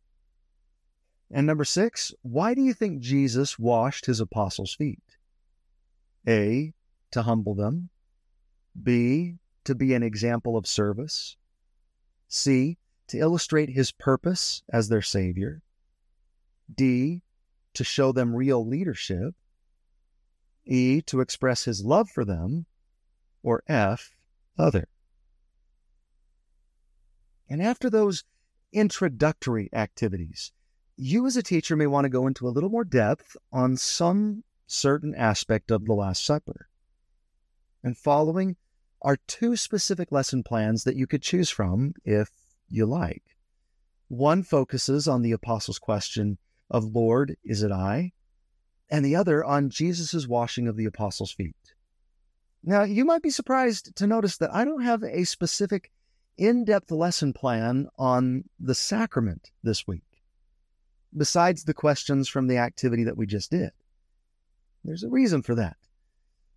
And 1.32 1.46
number 1.46 1.66
six, 1.66 2.14
why 2.22 2.54
do 2.54 2.62
you 2.62 2.74
think 2.74 3.02
Jesus 3.02 3.60
washed 3.60 4.06
his 4.06 4.20
apostles' 4.20 4.74
feet? 4.74 5.04
A. 6.28 6.74
To 7.12 7.24
humble 7.24 7.56
them. 7.56 7.90
B. 8.82 9.38
To 9.66 9.76
be 9.76 9.94
an 9.94 10.04
example 10.04 10.58
of 10.58 10.68
service. 10.68 11.36
C. 12.28 12.78
To 13.08 13.18
illustrate 13.18 13.70
his 13.70 13.92
purpose 13.92 14.64
as 14.70 14.90
their 14.90 15.02
Savior. 15.02 15.62
D. 16.74 17.22
To 17.74 17.84
show 17.84 18.12
them 18.12 18.36
real 18.36 18.66
leadership. 18.66 19.36
E. 20.66 21.02
To 21.02 21.22
express 21.22 21.66
his 21.66 21.84
love 21.84 22.10
for 22.10 22.26
them. 22.26 22.66
Or 23.44 23.64
F. 23.68 24.16
Other. 24.58 24.88
And 27.50 27.62
after 27.62 27.90
those 27.90 28.24
introductory 28.72 29.70
activities, 29.74 30.52
you 30.96 31.26
as 31.26 31.36
a 31.36 31.44
teacher 31.44 31.76
may 31.76 31.88
want 31.88 32.06
to 32.06 32.10
go 32.10 32.28
into 32.28 32.48
a 32.48 32.52
little 32.52 32.70
more 32.70 32.84
depth 32.84 33.36
on 33.52 33.78
some 33.78 34.44
certain 34.68 35.16
aspect 35.16 35.72
of 35.72 35.86
the 35.86 35.94
Last 35.94 36.24
Supper. 36.24 36.69
And 37.84 37.98
following 37.98 38.58
are 39.02 39.18
two 39.28 39.56
specific 39.56 40.12
lesson 40.12 40.44
plans 40.44 40.84
that 40.84 40.96
you 40.96 41.08
could 41.08 41.22
choose 41.22 41.50
from 41.50 41.94
if 42.04 42.30
you 42.68 42.86
like. 42.86 43.24
One 44.10 44.44
focuses 44.44 45.08
on 45.08 45.22
the 45.22 45.32
apostles' 45.32 45.80
question 45.80 46.38
of 46.70 46.96
Lord, 46.96 47.38
is 47.44 47.64
it 47.64 47.72
I? 47.72 48.12
And 48.90 49.06
the 49.06 49.16
other 49.16 49.44
on 49.44 49.70
Jesus' 49.70 50.28
washing 50.28 50.68
of 50.68 50.76
the 50.76 50.86
apostles' 50.86 51.32
feet. 51.32 51.56
Now, 52.64 52.84
you 52.84 53.06
might 53.06 53.22
be 53.22 53.30
surprised 53.30 53.96
to 53.96 54.08
notice 54.08 54.38
that 54.38 54.54
I 54.54 54.66
don't 54.66 54.84
have 54.84 55.04
a 55.04 55.24
specific 55.24 55.92
in 56.38 56.66
depth 56.66 56.92
lesson 56.92 57.34
plan 57.34 57.88
on 57.98 58.46
the 58.60 58.76
sacrament 58.76 59.52
this 59.64 59.88
week, 59.88 60.24
besides 61.16 61.64
the 61.64 61.74
questions 61.74 62.28
from 62.28 62.48
the 62.48 62.58
activity 62.58 63.04
that 63.04 63.18
we 63.18 63.28
just 63.28 63.52
did. 63.52 63.72
There's 64.84 65.04
a 65.04 65.10
reason 65.10 65.42
for 65.42 65.56
that 65.56 65.78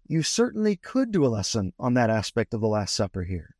you 0.06 0.22
certainly 0.22 0.76
could 0.76 1.12
do 1.12 1.24
a 1.24 1.28
lesson 1.28 1.72
on 1.78 1.94
that 1.94 2.10
aspect 2.10 2.54
of 2.54 2.60
the 2.60 2.68
Last 2.68 2.94
Supper 2.94 3.24
here. 3.24 3.54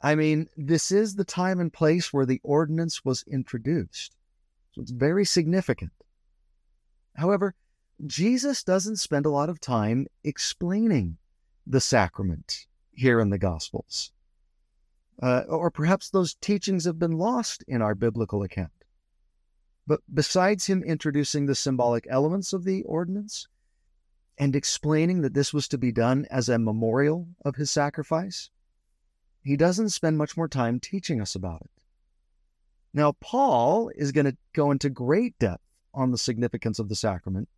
I 0.00 0.14
mean, 0.14 0.48
this 0.56 0.92
is 0.92 1.14
the 1.14 1.24
time 1.24 1.58
and 1.58 1.72
place 1.72 2.12
where 2.12 2.26
the 2.26 2.40
ordinance 2.42 3.04
was 3.04 3.24
introduced. 3.26 4.14
So 4.72 4.82
it's 4.82 4.90
very 4.90 5.24
significant. 5.24 5.92
However, 7.14 7.54
Jesus 8.04 8.62
doesn't 8.62 8.96
spend 8.96 9.24
a 9.24 9.30
lot 9.30 9.48
of 9.48 9.60
time 9.60 10.06
explaining 10.22 11.16
the 11.66 11.80
sacrament 11.80 12.66
here 12.92 13.20
in 13.20 13.30
the 13.30 13.38
Gospels. 13.38 14.12
Uh, 15.22 15.44
or 15.48 15.70
perhaps 15.70 16.10
those 16.10 16.34
teachings 16.34 16.84
have 16.84 16.98
been 16.98 17.16
lost 17.16 17.64
in 17.66 17.80
our 17.80 17.94
biblical 17.94 18.42
account. 18.42 18.70
But 19.86 20.00
besides 20.12 20.66
him 20.66 20.82
introducing 20.82 21.46
the 21.46 21.54
symbolic 21.54 22.06
elements 22.10 22.52
of 22.52 22.64
the 22.64 22.82
ordinance, 22.82 23.48
and 24.38 24.54
explaining 24.54 25.22
that 25.22 25.34
this 25.34 25.52
was 25.52 25.68
to 25.68 25.78
be 25.78 25.92
done 25.92 26.26
as 26.30 26.48
a 26.48 26.58
memorial 26.58 27.28
of 27.44 27.56
his 27.56 27.70
sacrifice, 27.70 28.50
he 29.42 29.56
doesn't 29.56 29.90
spend 29.90 30.18
much 30.18 30.36
more 30.36 30.48
time 30.48 30.80
teaching 30.80 31.20
us 31.20 31.34
about 31.34 31.62
it. 31.62 31.70
Now, 32.92 33.12
Paul 33.20 33.90
is 33.94 34.12
going 34.12 34.26
to 34.26 34.36
go 34.52 34.70
into 34.70 34.90
great 34.90 35.38
depth 35.38 35.62
on 35.94 36.10
the 36.10 36.18
significance 36.18 36.78
of 36.78 36.88
the 36.88 36.96
sacrament 36.96 37.48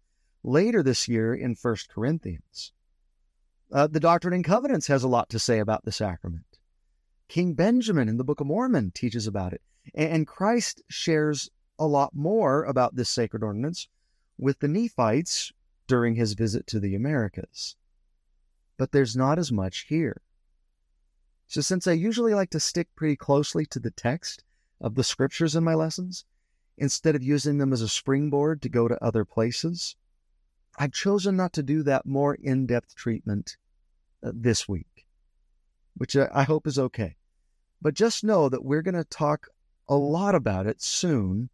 later 0.43 0.83
this 0.83 1.09
year 1.09 1.35
in 1.35 1.57
1 1.61 1.77
Corinthians. 1.89 2.73
Uh, 3.73 3.87
the 3.87 4.01
Doctrine 4.01 4.35
and 4.35 4.45
Covenants 4.45 4.87
has 4.87 5.03
a 5.03 5.09
lot 5.09 5.29
to 5.31 5.39
say 5.39 5.59
about 5.59 5.85
the 5.85 5.93
sacrament. 5.93 6.45
King 7.29 7.55
Benjamin 7.55 8.09
in 8.09 8.17
the 8.17 8.25
Book 8.25 8.41
of 8.41 8.47
Mormon 8.47 8.91
teaches 8.93 9.27
about 9.27 9.53
it. 9.53 9.61
And 9.95 10.27
Christ 10.27 10.83
shares 10.89 11.51
a 11.79 11.87
lot 11.87 12.15
more 12.15 12.65
about 12.65 12.97
this 12.97 13.11
sacred 13.11 13.43
ordinance 13.43 13.89
with 14.39 14.59
the 14.61 14.69
Nephites 14.69 15.53
during 15.89 16.15
his 16.15 16.35
visit 16.35 16.67
to 16.69 16.79
the 16.79 16.95
Americas. 16.95 17.75
But 18.77 18.93
there's 18.93 19.17
not 19.17 19.39
as 19.39 19.51
much 19.51 19.87
here. 19.89 20.21
So, 21.49 21.61
since 21.63 21.87
I 21.87 21.93
usually 21.93 22.35
like 22.35 22.51
to 22.51 22.61
stick 22.61 22.89
pretty 22.95 23.17
closely 23.17 23.67
to 23.67 23.81
the 23.81 23.91
text 23.91 24.45
of 24.81 24.95
the 24.95 25.03
scriptures 25.03 25.57
in 25.57 25.65
my 25.65 25.75
lessons, 25.75 26.25
instead 26.77 27.17
of 27.17 27.23
using 27.23 27.59
them 27.59 27.73
as 27.73 27.81
a 27.81 27.89
springboard 27.89 28.63
to 28.63 28.69
go 28.69 28.87
to 28.87 29.03
other 29.03 29.25
places, 29.25 29.97
I've 30.79 30.93
chosen 30.93 31.37
not 31.37 31.53
to 31.55 31.63
do 31.63 31.83
that 31.83 32.07
more 32.07 32.35
in 32.35 32.67
depth 32.67 32.95
treatment 32.95 33.57
uh, 34.23 34.31
this 34.35 34.69
week, 34.69 35.07
which 35.97 36.17
I, 36.17 36.29
I 36.33 36.43
hope 36.45 36.67
is 36.67 36.79
okay. 36.79 37.17
But 37.81 37.95
just 37.95 38.23
know 38.23 38.49
that 38.49 38.65
we're 38.65 38.83
going 38.83 38.95
to 38.95 39.05
talk 39.05 39.49
a 39.89 39.97
lot 39.97 40.35
about 40.35 40.67
it 40.67 40.83
soon 40.83 41.49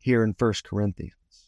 here 0.00 0.24
in 0.24 0.34
First 0.34 0.64
Corinthians. 0.64 1.45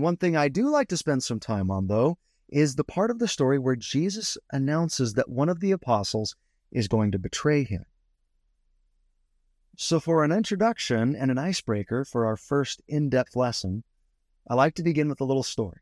One 0.00 0.16
thing 0.16 0.36
I 0.36 0.48
do 0.48 0.70
like 0.70 0.88
to 0.88 0.96
spend 0.96 1.22
some 1.22 1.40
time 1.40 1.70
on, 1.70 1.86
though, 1.86 2.18
is 2.48 2.76
the 2.76 2.84
part 2.84 3.10
of 3.10 3.18
the 3.18 3.28
story 3.28 3.58
where 3.58 3.76
Jesus 3.76 4.38
announces 4.50 5.14
that 5.14 5.28
one 5.28 5.48
of 5.48 5.60
the 5.60 5.72
apostles 5.72 6.34
is 6.70 6.88
going 6.88 7.12
to 7.12 7.18
betray 7.18 7.64
him. 7.64 7.84
So, 9.76 10.00
for 10.00 10.24
an 10.24 10.32
introduction 10.32 11.16
and 11.16 11.30
an 11.30 11.38
icebreaker 11.38 12.04
for 12.04 12.26
our 12.26 12.36
first 12.36 12.82
in 12.88 13.08
depth 13.08 13.36
lesson, 13.36 13.84
I 14.48 14.54
like 14.54 14.74
to 14.76 14.82
begin 14.82 15.08
with 15.08 15.20
a 15.20 15.24
little 15.24 15.42
story. 15.42 15.80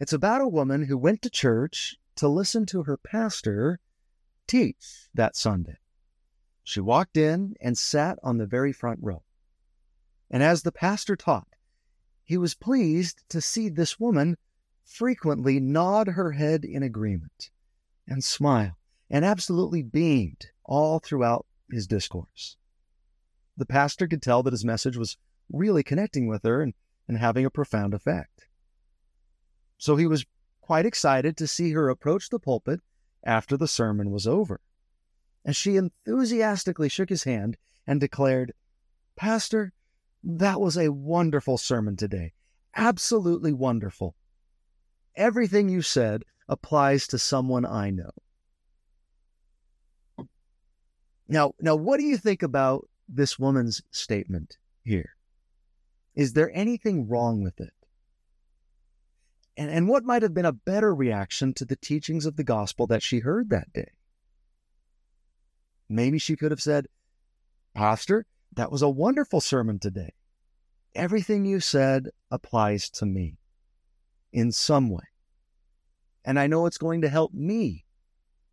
It's 0.00 0.12
about 0.12 0.40
a 0.40 0.48
woman 0.48 0.84
who 0.84 0.98
went 0.98 1.22
to 1.22 1.30
church 1.30 1.96
to 2.16 2.28
listen 2.28 2.66
to 2.66 2.84
her 2.84 2.96
pastor 2.96 3.80
teach 4.46 5.08
that 5.14 5.36
Sunday. 5.36 5.78
She 6.64 6.80
walked 6.80 7.16
in 7.16 7.54
and 7.60 7.76
sat 7.76 8.18
on 8.22 8.38
the 8.38 8.46
very 8.46 8.72
front 8.72 9.00
row. 9.02 9.22
And 10.30 10.42
as 10.42 10.62
the 10.62 10.72
pastor 10.72 11.16
taught, 11.16 11.48
he 12.24 12.36
was 12.36 12.54
pleased 12.54 13.22
to 13.28 13.40
see 13.40 13.68
this 13.68 13.98
woman 13.98 14.36
frequently 14.84 15.60
nod 15.60 16.08
her 16.08 16.32
head 16.32 16.64
in 16.64 16.82
agreement 16.82 17.50
and 18.06 18.22
smile 18.22 18.76
and 19.10 19.24
absolutely 19.24 19.82
beamed 19.82 20.46
all 20.64 20.98
throughout 20.98 21.46
his 21.70 21.86
discourse. 21.86 22.56
The 23.56 23.66
pastor 23.66 24.06
could 24.06 24.22
tell 24.22 24.42
that 24.42 24.52
his 24.52 24.64
message 24.64 24.96
was 24.96 25.16
really 25.50 25.82
connecting 25.82 26.26
with 26.26 26.42
her 26.44 26.62
and, 26.62 26.74
and 27.06 27.18
having 27.18 27.44
a 27.44 27.50
profound 27.50 27.94
effect. 27.94 28.46
So 29.76 29.96
he 29.96 30.06
was 30.06 30.24
quite 30.60 30.86
excited 30.86 31.36
to 31.36 31.46
see 31.46 31.72
her 31.72 31.88
approach 31.88 32.30
the 32.30 32.38
pulpit 32.38 32.80
after 33.24 33.56
the 33.56 33.68
sermon 33.68 34.10
was 34.10 34.26
over. 34.26 34.60
And 35.44 35.54
she 35.54 35.76
enthusiastically 35.76 36.88
shook 36.88 37.08
his 37.08 37.24
hand 37.24 37.56
and 37.86 38.00
declared, 38.00 38.52
Pastor, 39.16 39.72
that 40.24 40.60
was 40.60 40.76
a 40.76 40.92
wonderful 40.92 41.58
sermon 41.58 41.96
today. 41.96 42.32
Absolutely 42.74 43.52
wonderful. 43.52 44.14
Everything 45.16 45.68
you 45.68 45.82
said 45.82 46.24
applies 46.48 47.06
to 47.08 47.18
someone 47.18 47.66
I 47.66 47.90
know. 47.90 48.10
Now, 51.28 51.54
now 51.60 51.76
what 51.76 51.98
do 51.98 52.04
you 52.04 52.16
think 52.16 52.42
about 52.42 52.88
this 53.08 53.38
woman's 53.38 53.82
statement 53.90 54.56
here? 54.84 55.16
Is 56.14 56.34
there 56.34 56.50
anything 56.54 57.08
wrong 57.08 57.42
with 57.42 57.60
it? 57.60 57.72
And, 59.56 59.70
and 59.70 59.88
what 59.88 60.04
might 60.04 60.22
have 60.22 60.34
been 60.34 60.46
a 60.46 60.52
better 60.52 60.94
reaction 60.94 61.52
to 61.54 61.64
the 61.64 61.76
teachings 61.76 62.26
of 62.26 62.36
the 62.36 62.44
gospel 62.44 62.86
that 62.86 63.02
she 63.02 63.20
heard 63.20 63.50
that 63.50 63.72
day? 63.72 63.92
Maybe 65.88 66.18
she 66.18 66.36
could 66.36 66.50
have 66.50 66.62
said, 66.62 66.86
Pastor, 67.74 68.26
that 68.54 68.70
was 68.70 68.82
a 68.82 68.88
wonderful 68.88 69.40
sermon 69.40 69.78
today. 69.78 70.12
Everything 70.94 71.44
you 71.44 71.60
said 71.60 72.08
applies 72.30 72.90
to 72.90 73.06
me 73.06 73.38
in 74.32 74.52
some 74.52 74.90
way. 74.90 75.04
And 76.24 76.38
I 76.38 76.46
know 76.46 76.66
it's 76.66 76.78
going 76.78 77.00
to 77.02 77.08
help 77.08 77.32
me 77.32 77.84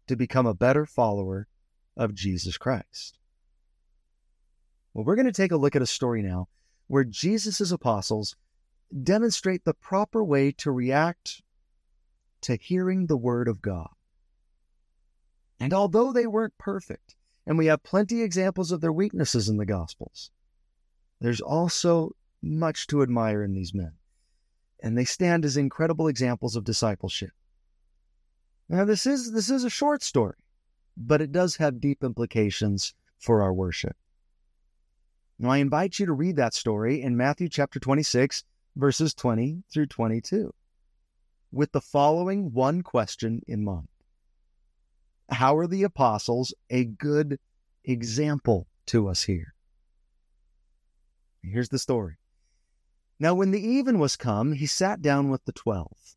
to 0.08 0.15
become 0.15 0.46
a 0.46 0.53
better 0.53 0.86
follower 0.86 1.48
of 1.96 2.15
Jesus 2.15 2.58
Christ. 2.58 3.18
Well, 4.94 5.06
we're 5.06 5.15
going 5.15 5.27
to 5.27 5.32
take 5.32 5.51
a 5.51 5.58
look 5.58 5.75
at 5.75 5.82
a 5.82 5.88
story 5.88 6.22
now 6.22 6.48
where 6.88 7.03
Jesus' 7.03 7.72
apostles 7.72 8.36
demonstrate 9.03 9.63
the 9.65 9.74
proper 9.74 10.24
way 10.24 10.51
to 10.53 10.72
react 10.72 11.44
to 12.41 12.56
hearing 12.56 13.06
the 13.06 13.18
word 13.18 13.48
of 13.48 13.62
God. 13.62 13.89
And 15.59 15.74
although 15.74 16.12
they 16.14 16.25
weren't 16.25 16.57
perfect, 16.57 17.16
and 17.50 17.57
we 17.57 17.66
have 17.66 17.81
plenty 17.81 18.22
examples 18.22 18.72
of 18.72 18.79
their 18.79 18.94
weaknesses 18.94 19.50
in 19.50 19.57
the 19.57 19.66
Gospels, 19.66 20.29
there's 21.20 21.42
also 21.42 22.12
much 22.44 22.85
to 22.85 23.01
admire 23.01 23.42
in 23.44 23.55
these 23.55 23.74
men, 23.74 23.94
and 24.83 24.96
they 24.96 25.03
stand 25.03 25.44
as 25.44 25.57
incredible 25.57 26.07
examples 26.07 26.55
of 26.55 26.64
discipleship. 26.64 27.31
Now, 28.70 28.85
this 28.85 29.07
is 29.07 29.33
this 29.33 29.50
is 29.50 29.64
a 29.64 29.70
short 29.70 30.03
story, 30.03 30.38
but 30.96 31.22
it 31.22 31.31
does 31.31 31.55
have 31.55 31.81
deep 31.81 32.03
implications 32.03 32.94
for 33.18 33.42
our 33.42 33.51
worship. 33.51 33.98
Now, 35.40 35.50
I 35.50 35.57
invite 35.57 35.98
you 35.98 36.05
to 36.05 36.14
read 36.14 36.35
that 36.35 36.53
story 36.53 37.01
in 37.01 37.18
Matthew 37.18 37.50
chapter 37.50 37.79
26, 37.79 38.44
verses 38.75 39.16
20 39.16 39.64
through 39.74 39.88
22, 39.88 40.53
with 41.51 41.72
the 41.72 41.81
following 41.81 42.53
one 42.53 42.83
question 42.83 43.42
in 43.48 43.64
mind 43.64 43.88
How 45.29 45.57
are 45.57 45.68
the 45.68 45.83
apostles 45.83 46.53
a 46.70 46.85
good 46.85 47.39
example 47.83 48.68
to 48.87 49.07
us 49.07 49.24
here? 49.24 49.53
Here's 51.44 51.70
the 51.70 51.79
story. 51.79 52.18
Now, 53.20 53.33
when 53.33 53.51
the 53.51 53.61
even 53.61 54.00
was 54.00 54.15
come, 54.15 54.53
he 54.53 54.65
sat 54.65 55.01
down 55.01 55.29
with 55.29 55.46
the 55.46 55.51
twelve. 55.51 56.15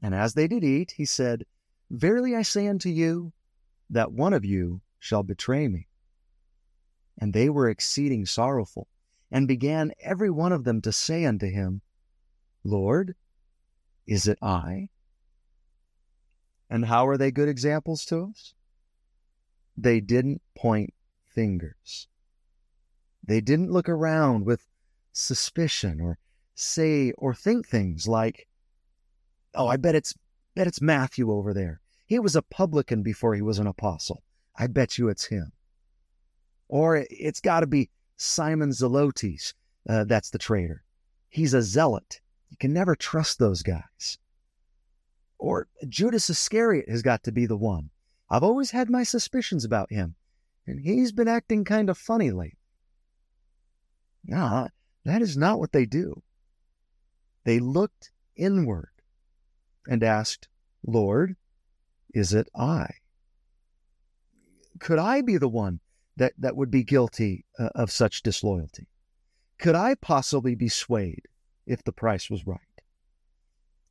And 0.00 0.14
as 0.14 0.34
they 0.34 0.46
did 0.46 0.64
eat, 0.64 0.92
he 0.92 1.04
said, 1.04 1.44
Verily 1.90 2.34
I 2.36 2.42
say 2.42 2.68
unto 2.68 2.88
you, 2.88 3.32
that 3.90 4.12
one 4.12 4.32
of 4.32 4.44
you 4.44 4.80
shall 4.98 5.22
betray 5.22 5.68
me. 5.68 5.88
And 7.18 7.32
they 7.32 7.48
were 7.48 7.68
exceeding 7.68 8.26
sorrowful, 8.26 8.88
and 9.30 9.48
began 9.48 9.92
every 10.00 10.30
one 10.30 10.52
of 10.52 10.64
them 10.64 10.80
to 10.82 10.92
say 10.92 11.24
unto 11.24 11.46
him, 11.46 11.80
Lord, 12.62 13.14
is 14.06 14.28
it 14.28 14.38
I? 14.40 14.90
And 16.70 16.84
how 16.84 17.06
are 17.06 17.16
they 17.16 17.30
good 17.30 17.48
examples 17.48 18.04
to 18.06 18.24
us? 18.24 18.54
They 19.76 20.00
didn't 20.00 20.42
point 20.54 20.92
fingers. 21.26 22.08
They 23.24 23.40
didn't 23.40 23.70
look 23.70 23.88
around 23.88 24.44
with 24.44 24.66
suspicion 25.12 26.00
or 26.00 26.18
say 26.54 27.12
or 27.12 27.34
think 27.34 27.66
things 27.66 28.08
like, 28.08 28.48
"Oh, 29.54 29.68
I 29.68 29.76
bet 29.76 29.94
it's 29.94 30.14
bet 30.54 30.66
it's 30.66 30.80
Matthew 30.80 31.30
over 31.30 31.54
there. 31.54 31.80
He 32.06 32.18
was 32.18 32.34
a 32.34 32.42
publican 32.42 33.02
before 33.02 33.34
he 33.34 33.42
was 33.42 33.58
an 33.58 33.66
apostle. 33.66 34.22
I 34.56 34.66
bet 34.66 34.98
you 34.98 35.08
it's 35.08 35.26
him." 35.26 35.52
Or 36.68 37.06
it's 37.08 37.40
got 37.40 37.60
to 37.60 37.66
be 37.66 37.90
Simon 38.16 38.70
Zelotes. 38.70 39.54
Uh, 39.88 40.04
that's 40.04 40.30
the 40.30 40.38
traitor. 40.38 40.84
He's 41.28 41.54
a 41.54 41.62
zealot. 41.62 42.20
You 42.50 42.56
can 42.56 42.72
never 42.72 42.94
trust 42.94 43.38
those 43.38 43.62
guys. 43.62 44.18
Or 45.38 45.68
Judas 45.88 46.28
Iscariot 46.28 46.88
has 46.88 47.02
got 47.02 47.22
to 47.24 47.32
be 47.32 47.46
the 47.46 47.56
one. 47.56 47.90
I've 48.28 48.42
always 48.42 48.72
had 48.72 48.90
my 48.90 49.04
suspicions 49.04 49.64
about 49.64 49.90
him, 49.90 50.16
and 50.66 50.80
he's 50.80 51.12
been 51.12 51.28
acting 51.28 51.64
kind 51.64 51.88
of 51.88 51.96
funny 51.96 52.30
lately. 52.30 52.58
Nah, 54.24 54.68
that 55.04 55.22
is 55.22 55.36
not 55.36 55.58
what 55.58 55.72
they 55.72 55.86
do. 55.86 56.22
They 57.44 57.60
looked 57.60 58.10
inward 58.36 58.90
and 59.88 60.02
asked, 60.02 60.48
Lord, 60.86 61.36
is 62.12 62.34
it 62.34 62.48
I? 62.54 62.90
Could 64.78 64.98
I 64.98 65.22
be 65.22 65.38
the 65.38 65.48
one 65.48 65.80
that, 66.16 66.34
that 66.38 66.56
would 66.56 66.70
be 66.70 66.84
guilty 66.84 67.46
uh, 67.58 67.70
of 67.74 67.90
such 67.90 68.22
disloyalty? 68.22 68.88
Could 69.58 69.74
I 69.74 69.94
possibly 69.94 70.54
be 70.54 70.68
swayed 70.68 71.22
if 71.66 71.82
the 71.82 71.92
price 71.92 72.28
was 72.28 72.46
right? 72.46 72.60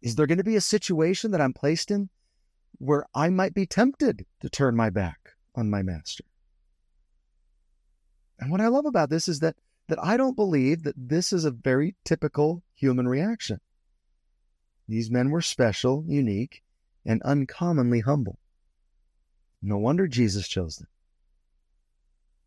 Is 0.02 0.16
there 0.16 0.28
going 0.28 0.38
to 0.38 0.44
be 0.44 0.56
a 0.56 0.62
situation 0.62 1.32
that 1.32 1.42
I'm 1.42 1.54
placed 1.54 1.92
in 1.92 2.10
where 2.78 3.06
I 3.16 3.30
might 3.30 3.54
be 3.54 3.66
tempted 3.66 4.26
to 4.42 4.50
turn 4.50 4.76
my 4.76 4.90
back 4.90 5.20
on 5.56 5.70
my 5.70 5.82
master? 5.82 6.24
And 8.40 8.52
what 8.52 8.62
I 8.62 8.68
love 8.68 8.86
about 8.86 9.10
this 9.10 9.28
is 9.28 9.40
that 9.40 9.56
that 9.88 10.04
I 10.04 10.18
don't 10.18 10.36
believe 10.36 10.84
that 10.84 10.96
this 10.98 11.32
is 11.32 11.46
a 11.46 11.52
very 11.52 11.96
typical 12.04 12.62
human 12.76 13.08
reaction. 13.08 13.60
These 14.88 15.10
men 15.10 15.30
were 15.30 15.42
special, 15.42 16.04
unique, 16.08 16.62
and 17.06 17.22
uncommonly 17.24 18.02
humble. 18.02 18.38
No 19.62 19.78
wonder 19.78 20.08
Jesus 20.08 20.48
chose 20.48 20.78
them. 20.78 20.88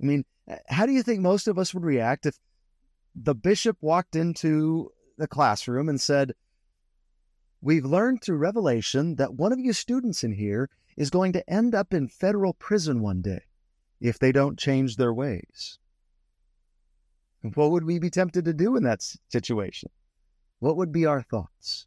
I 0.02 0.06
mean, 0.06 0.24
how 0.68 0.86
do 0.86 0.92
you 0.92 1.02
think 1.02 1.20
most 1.20 1.48
of 1.48 1.58
us 1.58 1.74
would 1.74 1.84
react 1.84 2.26
if 2.26 2.38
the 3.14 3.34
bishop 3.34 3.76
walked 3.80 4.16
into 4.16 4.92
the 5.18 5.26
classroom 5.26 5.88
and 5.88 6.00
said, 6.00 6.34
We've 7.62 7.84
learned 7.84 8.22
through 8.22 8.38
revelation 8.38 9.16
that 9.16 9.34
one 9.34 9.52
of 9.52 9.58
you 9.58 9.72
students 9.72 10.24
in 10.24 10.32
here 10.32 10.70
is 10.96 11.10
going 11.10 11.32
to 11.32 11.50
end 11.50 11.74
up 11.74 11.92
in 11.92 12.08
federal 12.08 12.54
prison 12.54 13.00
one 13.00 13.20
day 13.20 13.42
if 14.00 14.18
they 14.18 14.32
don't 14.32 14.58
change 14.58 14.96
their 14.96 15.12
ways. 15.12 15.78
What 17.42 17.70
would 17.70 17.84
we 17.84 17.98
be 17.98 18.10
tempted 18.10 18.44
to 18.46 18.54
do 18.54 18.76
in 18.76 18.82
that 18.84 19.02
situation? 19.28 19.90
What 20.58 20.76
would 20.76 20.92
be 20.92 21.06
our 21.06 21.22
thoughts? 21.22 21.86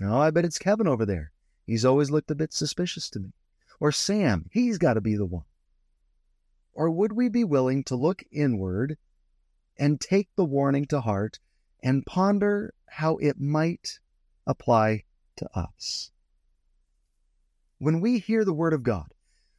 Oh, 0.00 0.18
I 0.18 0.30
bet 0.30 0.44
it's 0.44 0.58
Kevin 0.58 0.88
over 0.88 1.04
there. 1.04 1.32
He's 1.66 1.84
always 1.84 2.10
looked 2.10 2.30
a 2.30 2.36
bit 2.36 2.52
suspicious 2.52 3.08
to 3.10 3.20
me. 3.20 3.32
Or 3.80 3.92
Sam, 3.92 4.48
he's 4.52 4.78
got 4.78 4.94
to 4.94 5.00
be 5.00 5.16
the 5.16 5.24
one. 5.24 5.44
Or 6.72 6.90
would 6.90 7.12
we 7.12 7.28
be 7.28 7.44
willing 7.44 7.84
to 7.84 7.96
look 7.96 8.22
inward 8.30 8.98
and 9.76 10.00
take 10.00 10.28
the 10.36 10.44
warning 10.44 10.86
to 10.86 11.00
heart 11.00 11.38
and 11.82 12.06
ponder 12.06 12.74
how 12.86 13.16
it 13.16 13.40
might 13.40 14.00
apply 14.46 15.04
to 15.36 15.48
us? 15.58 16.10
When 17.78 18.00
we 18.00 18.18
hear 18.18 18.44
the 18.44 18.52
Word 18.52 18.72
of 18.72 18.82
God, 18.82 19.12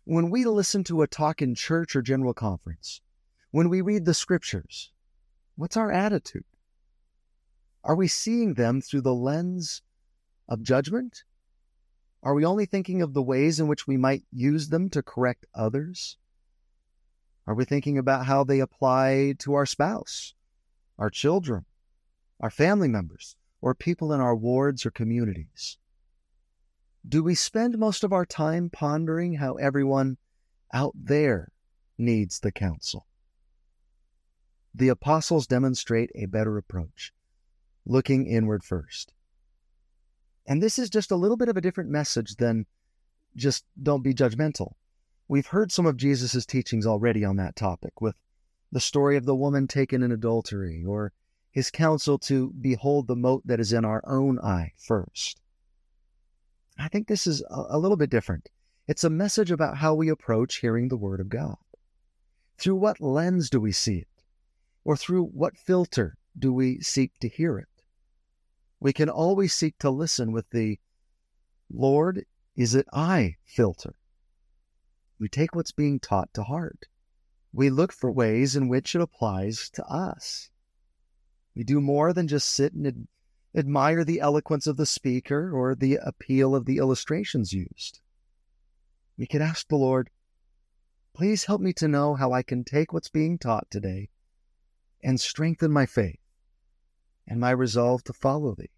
when 0.03 0.29
we 0.29 0.45
listen 0.45 0.83
to 0.85 1.01
a 1.01 1.07
talk 1.07 1.41
in 1.41 1.55
church 1.55 1.95
or 1.95 2.01
general 2.01 2.33
conference, 2.33 3.01
when 3.51 3.69
we 3.69 3.81
read 3.81 4.05
the 4.05 4.13
scriptures, 4.13 4.91
what's 5.55 5.77
our 5.77 5.91
attitude? 5.91 6.45
Are 7.83 7.95
we 7.95 8.07
seeing 8.07 8.55
them 8.55 8.81
through 8.81 9.01
the 9.01 9.13
lens 9.13 9.81
of 10.49 10.63
judgment? 10.63 11.23
Are 12.23 12.33
we 12.33 12.45
only 12.45 12.65
thinking 12.65 13.01
of 13.01 13.13
the 13.13 13.21
ways 13.21 13.59
in 13.59 13.67
which 13.67 13.85
we 13.87 13.97
might 13.97 14.23
use 14.31 14.69
them 14.69 14.89
to 14.89 15.03
correct 15.03 15.45
others? 15.53 16.17
Are 17.47 17.53
we 17.53 17.65
thinking 17.65 17.97
about 17.97 18.25
how 18.25 18.43
they 18.43 18.59
apply 18.59 19.35
to 19.39 19.53
our 19.53 19.67
spouse, 19.67 20.33
our 20.97 21.11
children, 21.11 21.65
our 22.39 22.49
family 22.49 22.87
members, 22.87 23.35
or 23.65 23.73
people 23.73 24.13
in 24.13 24.21
our 24.21 24.35
wards 24.35 24.85
or 24.85 24.91
communities? 24.91 25.79
Do 27.07 27.23
we 27.23 27.33
spend 27.33 27.79
most 27.79 28.03
of 28.03 28.13
our 28.13 28.23
time 28.23 28.69
pondering 28.69 29.33
how 29.33 29.55
everyone 29.55 30.17
out 30.71 30.93
there 30.93 31.51
needs 31.97 32.39
the 32.39 32.51
counsel? 32.51 33.07
The 34.75 34.89
apostles 34.89 35.47
demonstrate 35.47 36.11
a 36.13 36.27
better 36.27 36.59
approach, 36.59 37.11
looking 37.87 38.27
inward 38.27 38.63
first. 38.63 39.13
And 40.45 40.61
this 40.61 40.77
is 40.77 40.91
just 40.91 41.09
a 41.09 41.15
little 41.15 41.37
bit 41.37 41.49
of 41.49 41.57
a 41.57 41.61
different 41.61 41.89
message 41.89 42.35
than 42.35 42.67
just 43.35 43.65
don't 43.81 44.03
be 44.03 44.13
judgmental. 44.13 44.73
We've 45.27 45.47
heard 45.47 45.71
some 45.71 45.87
of 45.87 45.97
Jesus' 45.97 46.45
teachings 46.45 46.85
already 46.85 47.25
on 47.25 47.37
that 47.37 47.55
topic 47.55 47.99
with 47.99 48.15
the 48.71 48.79
story 48.79 49.17
of 49.17 49.25
the 49.25 49.35
woman 49.35 49.65
taken 49.67 50.03
in 50.03 50.11
adultery 50.11 50.83
or 50.87 51.13
his 51.55 51.71
counsel 51.71 52.19
to 52.19 52.51
behold 52.59 53.07
the 53.07 53.15
mote 53.15 53.41
that 53.47 53.61
is 53.61 53.71
in 53.71 53.85
our 53.85 54.03
own 54.05 54.37
eye 54.39 54.73
first. 54.77 55.39
I 56.77 56.89
think 56.89 57.07
this 57.07 57.25
is 57.25 57.41
a, 57.49 57.79
little 57.79 57.95
bit 57.95 58.09
different. 58.09 58.49
It's 58.89 59.05
a 59.05 59.09
message 59.09 59.51
about 59.51 59.77
how 59.77 59.93
we 59.95 60.09
approach 60.09 60.57
hearing 60.57 60.89
the 60.89 60.97
Word 60.97 61.21
of 61.21 61.29
God. 61.29 61.55
Through 62.57 62.75
what 62.75 62.99
lens 62.99 63.49
do 63.49 63.61
we 63.61 63.71
see 63.71 63.99
it? 63.99 64.07
Or 64.83 64.97
through 64.97 65.27
what 65.27 65.55
filter 65.55 66.17
do 66.37 66.51
we 66.51 66.81
seek 66.81 67.17
to 67.19 67.29
hear 67.29 67.57
it? 67.57 67.69
We 68.81 68.91
can 68.91 69.09
always 69.09 69.53
seek 69.53 69.77
to 69.79 69.89
listen 69.89 70.33
with 70.33 70.49
the 70.49 70.77
Lord, 71.71 72.25
is 72.57 72.75
it 72.75 72.85
I 72.91 73.37
filter? 73.45 73.95
We 75.19 75.29
take 75.29 75.55
what's 75.55 75.71
being 75.71 76.01
taught 76.01 76.33
to 76.33 76.43
heart. 76.43 76.87
We 77.53 77.69
look 77.69 77.93
for 77.93 78.11
ways 78.11 78.57
in 78.57 78.67
which 78.67 78.93
it 78.93 79.01
applies 79.01 79.69
to 79.69 79.85
us. 79.85 80.49
We 81.55 81.63
do 81.63 81.79
more 81.79 82.13
than 82.13 82.27
just 82.27 82.49
sit 82.49 82.73
and 82.73 82.85
ad- 82.85 83.07
admire 83.55 84.03
the 84.03 84.19
eloquence 84.19 84.67
of 84.67 84.77
the 84.77 84.85
speaker 84.85 85.51
or 85.51 85.73
the 85.73 85.95
appeal 85.95 86.53
of 86.53 86.65
the 86.65 86.77
illustrations 86.77 87.53
used. 87.53 88.01
We 89.17 89.25
can 89.25 89.41
ask 89.41 89.67
the 89.67 89.77
Lord, 89.77 90.09
please 91.13 91.45
help 91.45 91.61
me 91.61 91.71
to 91.73 91.87
know 91.87 92.15
how 92.15 92.33
I 92.33 92.43
can 92.43 92.65
take 92.65 92.91
what's 92.91 93.09
being 93.09 93.37
taught 93.37 93.71
today 93.71 94.09
and 95.01 95.19
strengthen 95.19 95.71
my 95.71 95.85
faith 95.85 96.19
and 97.27 97.39
my 97.39 97.51
resolve 97.51 98.03
to 98.03 98.13
follow 98.13 98.55
thee. 98.55 98.71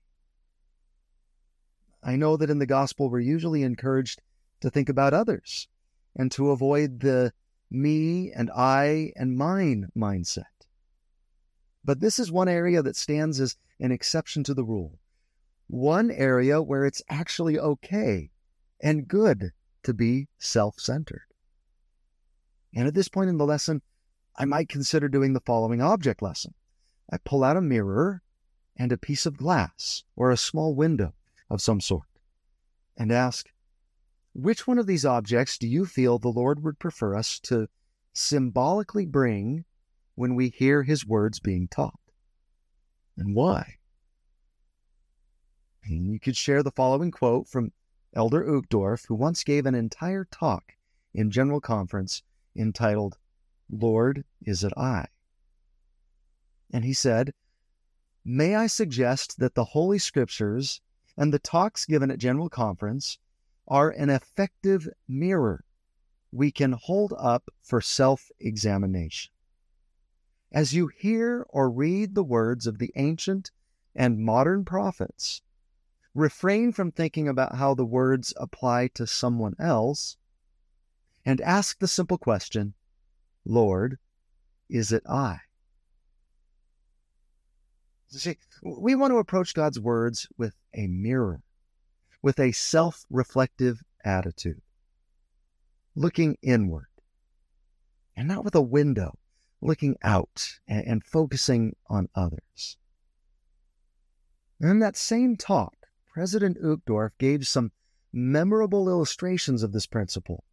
I 2.04 2.16
know 2.16 2.38
that 2.38 2.50
in 2.50 2.60
the 2.60 2.68
gospel 2.68 3.10
we're 3.10 3.20
usually 3.20 3.63
encouraged 3.63 4.22
to 4.62 4.70
think 4.70 4.88
about 4.88 5.13
others 5.13 5.68
and 6.16 6.32
to 6.34 6.52
avoid 6.52 7.00
the 7.00 7.34
me 7.70 8.32
and 8.32 8.52
I 8.52 9.12
and 9.16 9.36
mine 9.36 9.90
mindset. 9.98 10.57
But 11.88 12.02
this 12.02 12.19
is 12.19 12.30
one 12.30 12.50
area 12.50 12.84
that 12.84 12.97
stands 12.97 13.39
as 13.39 13.56
an 13.80 13.93
exception 13.93 14.43
to 14.43 14.54
the 14.54 14.65
rule. 14.65 15.00
One 15.67 16.12
area 16.12 16.62
where 16.62 16.86
it's 16.86 17.02
actually 17.08 17.58
okay 17.58 18.30
and 18.82 19.08
good 19.08 19.54
to 19.84 19.93
be 19.93 20.28
self 20.38 20.82
centered. 20.82 21.23
And 22.76 22.89
at 22.89 22.93
this 22.93 23.08
point 23.08 23.30
in 23.30 23.38
the 23.38 23.45
lesson, 23.45 23.82
I 24.36 24.43
might 24.43 24.67
consider 24.67 25.08
doing 25.08 25.32
the 25.32 25.39
following 25.39 25.82
object 25.82 26.21
lesson. 26.21 26.56
I 27.10 27.19
pull 27.19 27.41
out 27.41 27.56
a 27.56 27.62
mirror 27.62 28.21
and 28.76 28.91
a 28.91 28.97
piece 28.97 29.26
of 29.26 29.38
glass 29.38 30.04
or 30.17 30.30
a 30.30 30.36
small 30.36 30.76
window 30.76 31.13
of 31.50 31.62
some 31.62 31.80
sort 31.80 32.10
and 32.97 33.13
ask, 33.13 33.47
which 34.34 34.67
one 34.67 34.78
of 34.78 34.88
these 34.88 35.06
objects 35.06 35.58
do 35.58 35.65
you 35.69 35.86
feel 35.86 36.19
the 36.19 36.28
Lord 36.28 36.62
would 36.65 36.80
prefer 36.80 37.15
us 37.15 37.39
to 37.43 37.69
symbolically 38.12 39.06
bring 39.06 39.63
when 40.17 40.34
we 40.34 40.49
hear 40.49 40.82
his 40.82 41.06
words 41.06 41.39
being 41.39 41.67
taught? 41.67 41.99
And 43.15 43.36
why? 43.36 43.75
And 45.84 46.12
you 46.12 46.19
could 46.19 46.36
share 46.36 46.63
the 46.63 46.71
following 46.71 47.12
quote 47.12 47.47
from 47.47 47.71
Elder 48.15 48.43
Uchtdorf, 48.43 49.06
who 49.06 49.13
once 49.13 49.43
gave 49.43 49.67
an 49.67 49.75
entire 49.75 50.25
talk 50.25 50.73
in 51.13 51.30
General 51.30 51.62
Conference 51.62 52.23
entitled, 52.56 53.17
Lord, 53.69 54.25
is 54.41 54.63
it 54.63 54.73
I? 54.75 55.06
And 56.73 56.84
he 56.84 56.93
said, 56.93 57.32
May 58.25 58.56
I 58.56 58.65
suggest 58.65 59.38
that 59.38 59.53
the 59.53 59.65
Holy 59.65 59.99
Scriptures 59.99 60.82
and 61.15 61.32
the 61.32 61.39
talks 61.39 61.86
given 61.86 62.10
at 62.10 62.17
General 62.17 62.49
Conference 62.49 63.19
are 63.67 63.91
an 63.91 64.10
effective 64.10 64.89
mirror 65.08 65.63
we 66.32 66.49
can 66.51 66.71
hold 66.71 67.13
up 67.17 67.51
for 67.62 67.82
self 67.82 68.32
examination. 68.39 69.32
As 70.51 70.73
you 70.73 70.88
hear 70.88 71.45
or 71.49 71.69
read 71.69 72.15
the 72.15 72.23
words 72.23 72.67
of 72.67 72.77
the 72.77 72.91
ancient 72.95 73.51
and 73.95 74.19
modern 74.19 74.65
prophets, 74.65 75.41
refrain 76.13 76.71
from 76.71 76.91
thinking 76.91 77.27
about 77.27 77.55
how 77.55 77.73
the 77.73 77.86
words 77.86 78.33
apply 78.38 78.88
to 78.89 79.05
someone 79.05 79.55
else 79.60 80.17
and 81.25 81.41
ask 81.41 81.79
the 81.79 81.88
simple 81.88 82.17
question 82.17 82.73
Lord, 83.45 83.99
is 84.69 84.91
it 84.91 85.03
I? 85.07 85.39
See, 88.10 88.38
we 88.62 88.95
want 88.95 89.12
to 89.12 89.17
approach 89.17 89.53
God's 89.53 89.79
words 89.79 90.27
with 90.38 90.55
a 90.73 90.88
mirror 90.88 91.41
with 92.21 92.39
a 92.39 92.51
self 92.51 93.05
reflective 93.10 93.81
attitude, 94.03 94.62
looking 95.95 96.38
inward, 96.41 96.88
and 98.15 98.27
not 98.27 98.43
with 98.43 98.55
a 98.55 98.62
window, 98.62 99.17
looking 99.62 99.96
out 100.04 100.60
and, 100.67 100.86
and 100.86 101.04
focusing 101.04 101.76
on 101.88 102.10
others. 102.15 102.78
And 104.60 104.70
in 104.70 104.80
that 104.80 104.98
same 104.98 105.36
talk, 105.36 105.76
President 106.08 106.62
Uchtdorf 106.62 107.12
gave 107.17 107.48
some 107.48 107.72
memorable 108.12 108.89
illustrations 108.89 109.63
of 109.63 109.72
this 109.72 109.86
principle, 109.86 110.43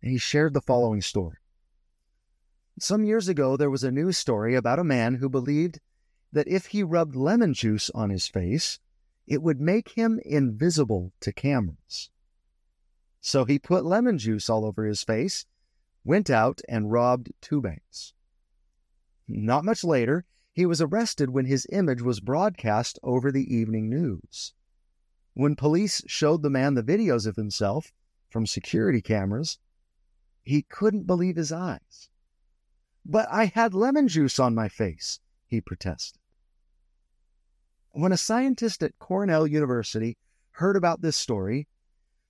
and 0.00 0.10
he 0.10 0.18
shared 0.18 0.54
the 0.54 0.60
following 0.60 1.02
story. 1.02 1.38
Some 2.78 3.04
years 3.04 3.28
ago, 3.28 3.56
there 3.56 3.70
was 3.70 3.84
a 3.84 3.90
news 3.90 4.16
story 4.16 4.54
about 4.54 4.78
a 4.78 4.84
man 4.84 5.16
who 5.16 5.28
believed 5.28 5.80
that 6.32 6.48
if 6.48 6.66
he 6.66 6.82
rubbed 6.82 7.14
lemon 7.14 7.52
juice 7.52 7.90
on 7.90 8.10
his 8.10 8.26
face, 8.26 8.78
it 9.26 9.42
would 9.42 9.60
make 9.60 9.90
him 9.90 10.20
invisible 10.24 11.12
to 11.20 11.32
cameras. 11.32 12.10
So 13.20 13.44
he 13.44 13.58
put 13.58 13.84
lemon 13.84 14.18
juice 14.18 14.48
all 14.48 14.64
over 14.64 14.84
his 14.84 15.04
face, 15.04 15.46
went 16.04 16.30
out 16.30 16.60
and 16.68 16.90
robbed 16.90 17.32
two 17.40 17.60
banks. 17.60 18.14
Not 19.28 19.64
much 19.64 19.84
later, 19.84 20.24
he 20.52 20.66
was 20.66 20.80
arrested 20.80 21.30
when 21.30 21.46
his 21.46 21.66
image 21.70 22.02
was 22.02 22.20
broadcast 22.20 22.98
over 23.02 23.32
the 23.32 23.54
evening 23.54 23.88
news. 23.88 24.52
When 25.34 25.56
police 25.56 26.02
showed 26.06 26.42
the 26.42 26.50
man 26.50 26.74
the 26.74 26.82
videos 26.82 27.26
of 27.26 27.36
himself 27.36 27.92
from 28.28 28.46
security 28.46 29.00
cameras, 29.00 29.58
he 30.42 30.62
couldn't 30.62 31.06
believe 31.06 31.36
his 31.36 31.52
eyes. 31.52 32.10
But 33.04 33.28
I 33.30 33.46
had 33.46 33.74
lemon 33.74 34.08
juice 34.08 34.38
on 34.38 34.54
my 34.54 34.68
face, 34.68 35.20
he 35.46 35.60
protested. 35.60 36.20
When 37.92 38.12
a 38.12 38.16
scientist 38.16 38.82
at 38.82 38.98
Cornell 38.98 39.46
University 39.46 40.16
heard 40.52 40.76
about 40.76 41.00
this 41.00 41.16
story, 41.16 41.68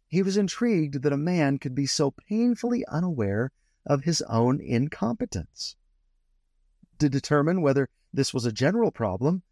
he 0.09 0.23
was 0.23 0.37
intrigued 0.37 1.03
that 1.03 1.13
a 1.13 1.17
man 1.17 1.59
could 1.59 1.75
be 1.75 1.87
so 1.87 2.11
painfully 2.11 2.85
unaware 2.87 3.51
of 3.87 4.05
his 4.05 4.23
own 4.23 4.61
incompetence. 4.61 5.77
To 7.03 7.09
determine 7.09 7.63
whether 7.63 7.89
this 8.15 8.33
was 8.33 8.47
a 8.47 8.53
general 8.53 8.93
problem, 8.93 9.43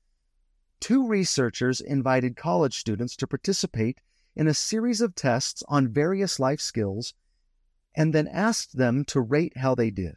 two 0.79 1.09
researchers 1.09 1.81
invited 1.81 2.37
college 2.37 2.79
students 2.79 3.17
to 3.17 3.27
participate 3.27 4.01
in 4.37 4.47
a 4.47 4.55
series 4.55 5.01
of 5.01 5.17
tests 5.17 5.65
on 5.67 5.89
various 5.89 6.39
life 6.39 6.61
skills 6.61 7.13
and 7.93 8.15
then 8.15 8.29
asked 8.29 8.77
them 8.77 9.05
to 9.07 9.21
rate 9.21 9.57
how 9.57 9.75
they 9.75 9.91
did. 9.91 10.15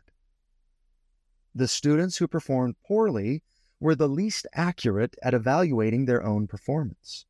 The 1.56 1.68
students 1.68 2.18
who 2.18 2.28
performed 2.28 2.76
poorly 2.86 3.42
were 3.80 3.96
the 3.96 4.08
least 4.08 4.46
accurate 4.54 5.16
at 5.24 5.34
evaluating 5.34 6.06
their 6.06 6.24
own 6.24 6.46
performance. 6.46 7.26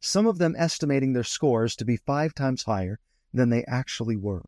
Some 0.00 0.26
of 0.26 0.38
them 0.38 0.56
estimating 0.58 1.12
their 1.12 1.22
scores 1.22 1.76
to 1.76 1.84
be 1.84 1.96
five 1.98 2.34
times 2.34 2.64
higher 2.64 2.98
than 3.32 3.50
they 3.50 3.64
actually 3.66 4.16
were. 4.16 4.46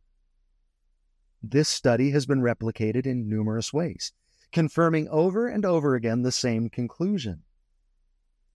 This 1.41 1.69
study 1.69 2.11
has 2.11 2.27
been 2.27 2.41
replicated 2.41 3.07
in 3.07 3.29
numerous 3.29 3.73
ways, 3.73 4.13
confirming 4.53 5.09
over 5.09 5.49
and 5.49 5.65
over 5.65 5.95
again 5.95 6.23
the 6.23 6.33
same 6.33 6.69
conclusion. 6.69 7.43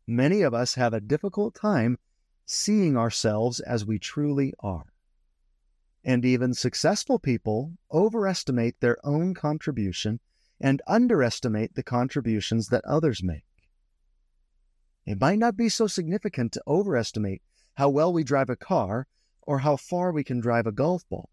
Many 0.07 0.41
of 0.41 0.53
us 0.53 0.75
have 0.75 0.93
a 0.93 1.01
difficult 1.01 1.55
time 1.55 1.97
seeing 2.45 2.97
ourselves 2.97 3.59
as 3.59 3.85
we 3.85 3.99
truly 3.99 4.53
are. 4.59 4.93
And 6.03 6.25
even 6.25 6.53
successful 6.53 7.19
people 7.19 7.73
overestimate 7.91 8.79
their 8.79 8.97
own 9.05 9.33
contribution 9.33 10.19
and 10.59 10.81
underestimate 10.87 11.75
the 11.75 11.83
contributions 11.83 12.67
that 12.67 12.83
others 12.85 13.23
make. 13.23 13.45
It 15.05 15.19
might 15.19 15.39
not 15.39 15.57
be 15.57 15.69
so 15.69 15.87
significant 15.87 16.51
to 16.53 16.63
overestimate 16.67 17.41
how 17.75 17.89
well 17.89 18.11
we 18.11 18.23
drive 18.23 18.49
a 18.49 18.55
car 18.55 19.07
or 19.41 19.59
how 19.59 19.75
far 19.75 20.11
we 20.11 20.23
can 20.23 20.39
drive 20.39 20.67
a 20.67 20.71
golf 20.71 21.07
ball. 21.09 21.29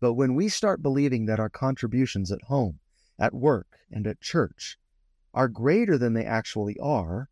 But 0.00 0.14
when 0.14 0.34
we 0.34 0.48
start 0.48 0.82
believing 0.82 1.26
that 1.26 1.40
our 1.40 1.50
contributions 1.50 2.30
at 2.30 2.42
home, 2.42 2.80
at 3.18 3.34
work, 3.34 3.78
and 3.90 4.06
at 4.06 4.20
church 4.20 4.78
are 5.34 5.48
greater 5.48 5.98
than 5.98 6.14
they 6.14 6.24
actually 6.24 6.78
are, 6.78 7.28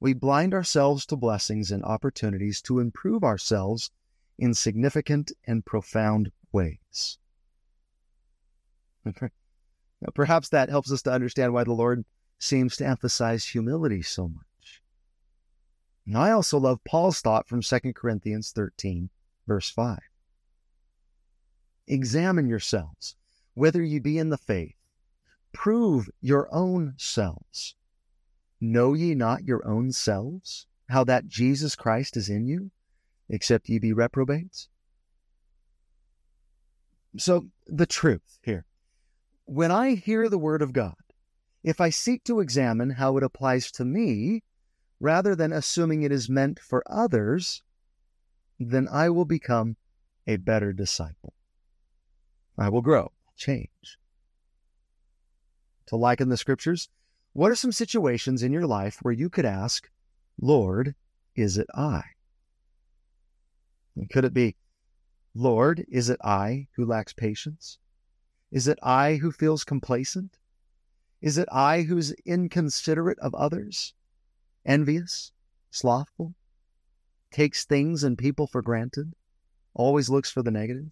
we 0.00 0.12
blind 0.12 0.54
ourselves 0.54 1.04
to 1.06 1.16
blessings 1.16 1.70
and 1.70 1.82
opportunities 1.84 2.62
to 2.62 2.78
improve 2.78 3.24
ourselves 3.24 3.90
in 4.38 4.54
significant 4.54 5.32
and 5.46 5.64
profound 5.64 6.30
ways. 6.52 7.18
Perhaps 10.14 10.48
that 10.50 10.68
helps 10.68 10.92
us 10.92 11.02
to 11.02 11.12
understand 11.12 11.52
why 11.52 11.64
the 11.64 11.72
Lord 11.72 12.04
seems 12.38 12.76
to 12.76 12.86
emphasize 12.86 13.46
humility 13.46 14.02
so 14.02 14.28
much. 14.28 14.82
And 16.06 16.18
I 16.18 16.30
also 16.30 16.58
love 16.58 16.84
Paul's 16.84 17.20
thought 17.20 17.48
from 17.48 17.62
2 17.62 17.78
Corinthians 17.94 18.52
13, 18.52 19.08
verse 19.46 19.70
5. 19.70 19.98
Examine 21.86 22.48
yourselves, 22.48 23.16
whether 23.54 23.82
you 23.82 24.00
be 24.00 24.18
in 24.18 24.28
the 24.28 24.38
faith. 24.38 24.76
Prove 25.54 26.10
your 26.20 26.52
own 26.52 26.94
selves. 26.98 27.76
Know 28.60 28.92
ye 28.92 29.14
not 29.14 29.44
your 29.44 29.66
own 29.66 29.92
selves, 29.92 30.66
how 30.90 31.04
that 31.04 31.28
Jesus 31.28 31.76
Christ 31.76 32.16
is 32.16 32.28
in 32.28 32.46
you, 32.46 32.70
except 33.30 33.68
ye 33.68 33.78
be 33.78 33.92
reprobates? 33.92 34.68
So, 37.16 37.46
the 37.66 37.86
truth 37.86 38.38
here. 38.42 38.66
When 39.46 39.70
I 39.70 39.94
hear 39.94 40.28
the 40.28 40.38
word 40.38 40.60
of 40.60 40.72
God, 40.72 40.96
if 41.62 41.80
I 41.80 41.88
seek 41.88 42.24
to 42.24 42.40
examine 42.40 42.90
how 42.90 43.16
it 43.16 43.22
applies 43.22 43.70
to 43.72 43.84
me, 43.84 44.42
rather 45.00 45.36
than 45.36 45.52
assuming 45.52 46.02
it 46.02 46.12
is 46.12 46.28
meant 46.28 46.58
for 46.58 46.82
others, 46.86 47.62
then 48.58 48.88
I 48.90 49.08
will 49.08 49.24
become 49.24 49.76
a 50.26 50.36
better 50.36 50.72
disciple. 50.72 51.32
I 52.58 52.68
will 52.68 52.82
grow, 52.82 53.12
change. 53.36 53.98
To 55.86 55.96
liken 55.96 56.28
the 56.28 56.36
scriptures, 56.36 56.88
what 57.32 57.50
are 57.50 57.56
some 57.56 57.72
situations 57.72 58.42
in 58.42 58.52
your 58.52 58.66
life 58.66 58.98
where 59.02 59.12
you 59.12 59.28
could 59.28 59.44
ask, 59.44 59.90
Lord, 60.40 60.94
is 61.34 61.58
it 61.58 61.66
I? 61.74 62.02
And 63.96 64.08
could 64.08 64.24
it 64.24 64.32
be, 64.32 64.56
Lord, 65.34 65.84
is 65.88 66.10
it 66.10 66.20
I 66.22 66.68
who 66.76 66.84
lacks 66.84 67.12
patience? 67.12 67.78
Is 68.50 68.68
it 68.68 68.78
I 68.82 69.16
who 69.16 69.32
feels 69.32 69.64
complacent? 69.64 70.38
Is 71.20 71.38
it 71.38 71.48
I 71.50 71.82
who's 71.82 72.12
inconsiderate 72.24 73.18
of 73.18 73.34
others, 73.34 73.94
envious, 74.64 75.32
slothful, 75.70 76.34
takes 77.32 77.64
things 77.64 78.04
and 78.04 78.16
people 78.16 78.46
for 78.46 78.62
granted, 78.62 79.14
always 79.74 80.08
looks 80.08 80.30
for 80.30 80.42
the 80.42 80.50
negative? 80.50 80.90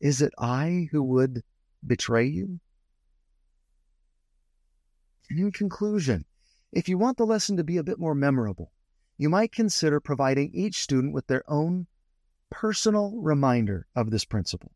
Is 0.00 0.20
it 0.20 0.32
I 0.38 0.88
who 0.90 1.02
would 1.02 1.44
betray 1.86 2.26
you? 2.26 2.58
In 5.30 5.52
conclusion, 5.52 6.24
if 6.72 6.88
you 6.88 6.98
want 6.98 7.16
the 7.16 7.24
lesson 7.24 7.56
to 7.56 7.64
be 7.64 7.76
a 7.76 7.84
bit 7.84 8.00
more 8.00 8.16
memorable, 8.16 8.72
you 9.16 9.28
might 9.28 9.52
consider 9.52 10.00
providing 10.00 10.52
each 10.52 10.82
student 10.82 11.14
with 11.14 11.28
their 11.28 11.48
own 11.48 11.86
personal 12.50 13.16
reminder 13.16 13.86
of 13.94 14.10
this 14.10 14.24
principle. 14.24 14.72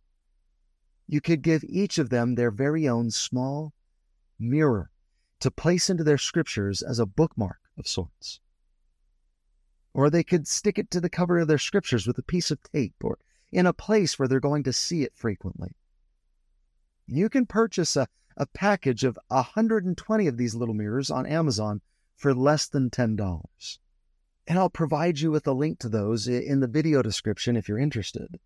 You 1.09 1.21
could 1.21 1.43
give 1.43 1.65
each 1.65 1.99
of 1.99 2.09
them 2.09 2.35
their 2.37 2.53
very 2.53 2.89
own 2.89 3.11
small 3.11 3.75
mirror 4.39 4.91
to 5.41 5.51
place 5.51 5.91
into 5.91 6.05
their 6.05 6.19
scriptures 6.19 6.83
as 6.83 7.01
a 7.01 7.07
bookmark 7.07 7.59
of 7.77 7.89
sorts. 7.89 8.39
Or 9.93 10.09
they 10.09 10.23
could 10.23 10.47
stick 10.47 10.79
it 10.79 10.91
to 10.93 11.01
the 11.01 11.11
cover 11.11 11.39
of 11.41 11.49
their 11.49 11.59
scriptures 11.59 12.07
with 12.07 12.19
a 12.19 12.23
piece 12.23 12.51
of 12.51 12.63
tape 12.63 12.95
or 13.03 13.19
in 13.51 13.67
a 13.67 13.73
place 13.73 14.19
where 14.19 14.29
they're 14.29 14.41
going 14.41 14.63
to 14.65 14.73
see 14.73 15.03
it 15.03 15.17
frequently. 15.17 15.75
You 17.07 17.29
can 17.29 17.45
purchase 17.45 17.97
a, 17.97 18.09
a 18.37 18.47
package 18.47 19.05
of 19.05 19.19
120 19.29 20.27
of 20.27 20.37
these 20.37 20.55
little 20.55 20.75
mirrors 20.75 21.11
on 21.11 21.27
Amazon 21.27 21.81
for 22.17 22.35
less 22.35 22.67
than 22.67 22.91
$10. 22.91 23.79
And 24.47 24.59
I'll 24.59 24.71
provide 24.71 25.21
you 25.21 25.31
with 25.31 25.47
a 25.47 25.53
link 25.53 25.79
to 25.81 25.89
those 25.89 26.29
in 26.29 26.61
the 26.61 26.67
video 26.67 27.03
description 27.03 27.57
if 27.57 27.69
you're 27.69 27.79
interested. 27.79 28.39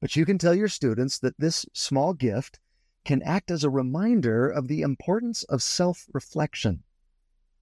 But 0.00 0.16
you 0.16 0.26
can 0.26 0.38
tell 0.38 0.54
your 0.54 0.68
students 0.68 1.18
that 1.20 1.38
this 1.38 1.66
small 1.72 2.14
gift 2.14 2.58
can 3.04 3.22
act 3.22 3.50
as 3.50 3.64
a 3.64 3.70
reminder 3.70 4.48
of 4.48 4.68
the 4.68 4.82
importance 4.82 5.42
of 5.44 5.62
self 5.62 6.06
reflection 6.12 6.82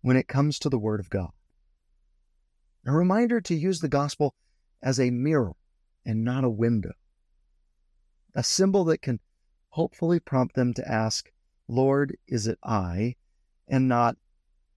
when 0.00 0.16
it 0.16 0.28
comes 0.28 0.58
to 0.58 0.68
the 0.68 0.78
Word 0.78 1.00
of 1.00 1.10
God. 1.10 1.30
A 2.86 2.92
reminder 2.92 3.40
to 3.40 3.54
use 3.54 3.80
the 3.80 3.88
gospel 3.88 4.34
as 4.82 4.98
a 4.98 5.10
mirror 5.10 5.52
and 6.04 6.24
not 6.24 6.44
a 6.44 6.50
window. 6.50 6.92
A 8.34 8.42
symbol 8.42 8.84
that 8.84 9.02
can 9.02 9.20
hopefully 9.70 10.20
prompt 10.20 10.54
them 10.54 10.74
to 10.74 10.88
ask, 10.88 11.31
Lord, 11.72 12.18
is 12.28 12.46
it 12.46 12.58
I? 12.62 13.16
And 13.66 13.88
not, 13.88 14.16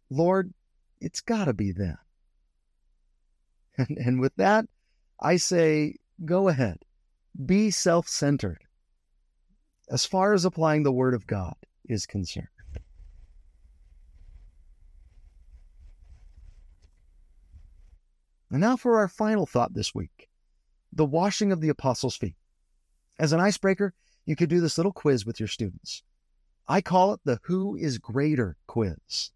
Lord, 0.09 0.53
it's 1.01 1.19
got 1.19 1.45
to 1.45 1.53
be 1.53 1.71
them. 1.71 1.97
And, 3.77 3.97
and 3.97 4.21
with 4.21 4.33
that, 4.37 4.65
I 5.19 5.35
say, 5.35 5.97
go 6.23 6.47
ahead, 6.47 6.79
be 7.45 7.69
self 7.69 8.07
centered 8.07 8.63
as 9.89 10.05
far 10.05 10.33
as 10.33 10.45
applying 10.45 10.83
the 10.83 10.93
Word 10.93 11.13
of 11.13 11.27
God 11.27 11.55
is 11.83 12.05
concerned. 12.05 12.47
And 18.49 18.61
now 18.61 18.77
for 18.77 18.97
our 18.97 19.09
final 19.09 19.45
thought 19.45 19.73
this 19.73 19.93
week 19.93 20.29
the 20.93 21.03
washing 21.03 21.51
of 21.51 21.59
the 21.59 21.67
apostles' 21.67 22.15
feet. 22.15 22.37
As 23.19 23.33
an 23.33 23.41
icebreaker, 23.41 23.93
you 24.25 24.37
could 24.37 24.47
do 24.47 24.61
this 24.61 24.77
little 24.77 24.93
quiz 24.93 25.25
with 25.25 25.41
your 25.41 25.49
students. 25.49 26.01
I 26.67 26.81
call 26.81 27.13
it 27.13 27.21
the 27.23 27.39
Who 27.43 27.75
is 27.75 27.99
Greater 27.99 28.57
quiz. 28.65 29.31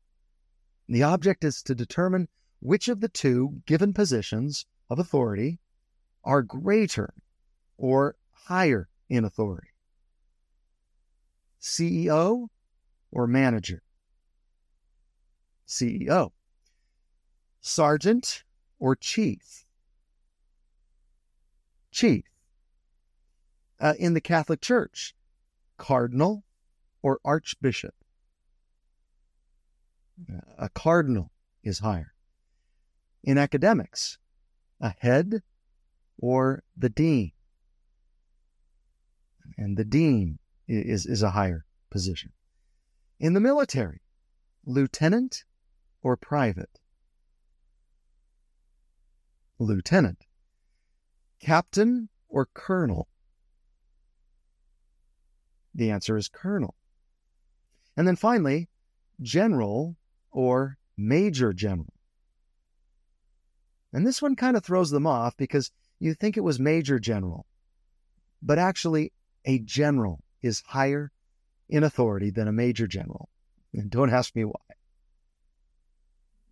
The 0.88 1.04
object 1.04 1.44
is 1.44 1.62
to 1.64 1.76
determine 1.76 2.28
which 2.60 2.88
of 2.88 3.02
the 3.02 3.10
two 3.10 3.62
given 3.68 3.94
positions 3.94 4.66
of 4.90 4.98
authority 4.98 5.60
are 6.24 6.42
greater 6.42 7.14
or 7.78 8.16
higher 8.32 8.90
in 9.08 9.24
authority. 9.24 9.70
CEO 11.62 12.48
or 13.12 13.28
manager? 13.28 13.84
CEO. 15.68 16.32
Sergeant 17.62 18.44
or 18.80 18.96
chief? 18.96 19.66
Chief. 21.92 22.26
Uh, 23.80 23.94
in 24.00 24.14
the 24.14 24.22
Catholic 24.22 24.62
Church, 24.62 25.14
cardinal 25.78 26.44
or 27.02 27.20
archbishop? 27.24 27.94
A 30.58 30.70
cardinal 30.70 31.32
is 31.64 31.80
higher. 31.80 32.14
In 33.24 33.38
academics, 33.38 34.18
a 34.82 34.94
head 35.00 35.44
or 36.18 36.64
the 36.76 36.90
dean? 36.90 37.32
And 39.58 39.78
the 39.78 39.86
dean 39.86 40.40
is, 40.68 41.06
is 41.06 41.24
a 41.24 41.32
higher 41.32 41.66
position. 41.90 42.32
In 43.20 43.34
the 43.34 43.40
military, 43.40 44.02
lieutenant 44.66 45.44
or 46.02 46.16
private? 46.16 46.80
Lieutenant. 49.58 50.26
Captain 51.40 52.10
or 52.30 52.48
colonel? 52.54 53.08
The 55.74 55.92
answer 55.92 56.18
is 56.18 56.28
colonel. 56.28 56.76
And 58.00 58.08
then 58.08 58.16
finally, 58.16 58.70
general 59.22 59.98
or 60.32 60.78
major 60.96 61.52
general. 61.52 61.94
And 63.92 64.08
this 64.08 64.22
one 64.22 64.38
kind 64.38 64.56
of 64.56 64.64
throws 64.64 64.90
them 64.90 65.06
off 65.06 65.36
because 65.36 65.70
you 66.00 66.14
think 66.14 66.38
it 66.38 66.44
was 66.46 66.62
major 66.62 66.98
general, 66.98 67.46
but 68.42 68.58
actually 68.58 69.12
a 69.44 69.60
general 69.60 70.24
is 70.42 70.64
higher 70.66 71.12
in 71.68 71.84
authority 71.84 72.30
than 72.30 72.48
a 72.48 72.54
major 72.54 72.88
general. 72.88 73.28
And 73.74 73.90
don't 73.90 74.14
ask 74.14 74.34
me 74.34 74.46
why. 74.46 74.76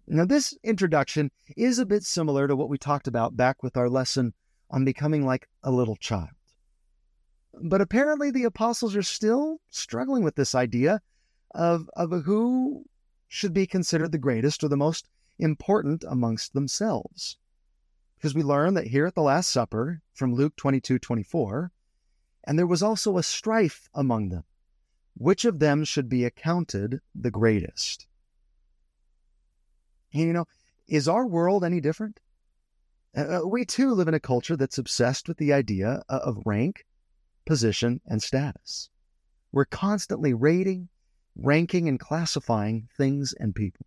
Now, 0.05 0.25
this 0.25 0.53
introduction 0.65 1.31
is 1.55 1.79
a 1.79 1.85
bit 1.85 2.03
similar 2.03 2.49
to 2.49 2.57
what 2.57 2.67
we 2.67 2.77
talked 2.77 3.07
about 3.07 3.37
back 3.37 3.63
with 3.63 3.77
our 3.77 3.87
lesson 3.87 4.33
on 4.69 4.83
becoming 4.83 5.25
like 5.25 5.47
a 5.63 5.71
little 5.71 5.95
child. 5.95 6.27
But 7.53 7.79
apparently, 7.79 8.31
the 8.31 8.43
apostles 8.43 8.97
are 8.97 9.01
still 9.01 9.61
struggling 9.69 10.25
with 10.25 10.35
this 10.35 10.53
idea 10.53 10.99
of, 11.51 11.89
of 11.95 12.11
who 12.23 12.85
should 13.27 13.53
be 13.53 13.67
considered 13.67 14.11
the 14.11 14.17
greatest 14.17 14.63
or 14.63 14.67
the 14.67 14.77
most 14.77 15.09
important 15.39 16.03
amongst 16.07 16.53
themselves. 16.53 17.37
Because 18.17 18.33
we 18.33 18.43
learn 18.43 18.73
that 18.73 18.87
here 18.87 19.05
at 19.05 19.15
the 19.15 19.21
Last 19.21 19.51
Supper 19.51 20.01
from 20.13 20.33
Luke 20.33 20.55
22 20.55 20.97
24, 20.97 21.71
and 22.45 22.57
there 22.57 22.65
was 22.65 22.81
also 22.81 23.17
a 23.17 23.23
strife 23.23 23.89
among 23.93 24.29
them, 24.29 24.43
which 25.15 25.45
of 25.45 25.59
them 25.59 25.83
should 25.83 26.09
be 26.09 26.23
accounted 26.23 27.01
the 27.13 27.29
greatest. 27.29 28.07
And, 30.13 30.23
you 30.23 30.33
know, 30.33 30.45
is 30.87 31.07
our 31.07 31.27
world 31.27 31.63
any 31.63 31.81
different? 31.81 32.19
Uh, 33.15 33.39
uh, 33.39 33.47
we 33.47 33.65
too 33.65 33.93
live 33.93 34.07
in 34.07 34.13
a 34.13 34.19
culture 34.19 34.55
that's 34.55 34.77
obsessed 34.77 35.27
with 35.27 35.37
the 35.37 35.53
idea 35.53 36.03
of 36.07 36.41
rank, 36.45 36.85
position, 37.45 38.01
and 38.05 38.21
status. 38.21 38.89
We're 39.51 39.65
constantly 39.65 40.33
rating, 40.33 40.89
ranking, 41.37 41.87
and 41.87 41.99
classifying 41.99 42.89
things 42.97 43.33
and 43.39 43.55
people. 43.55 43.85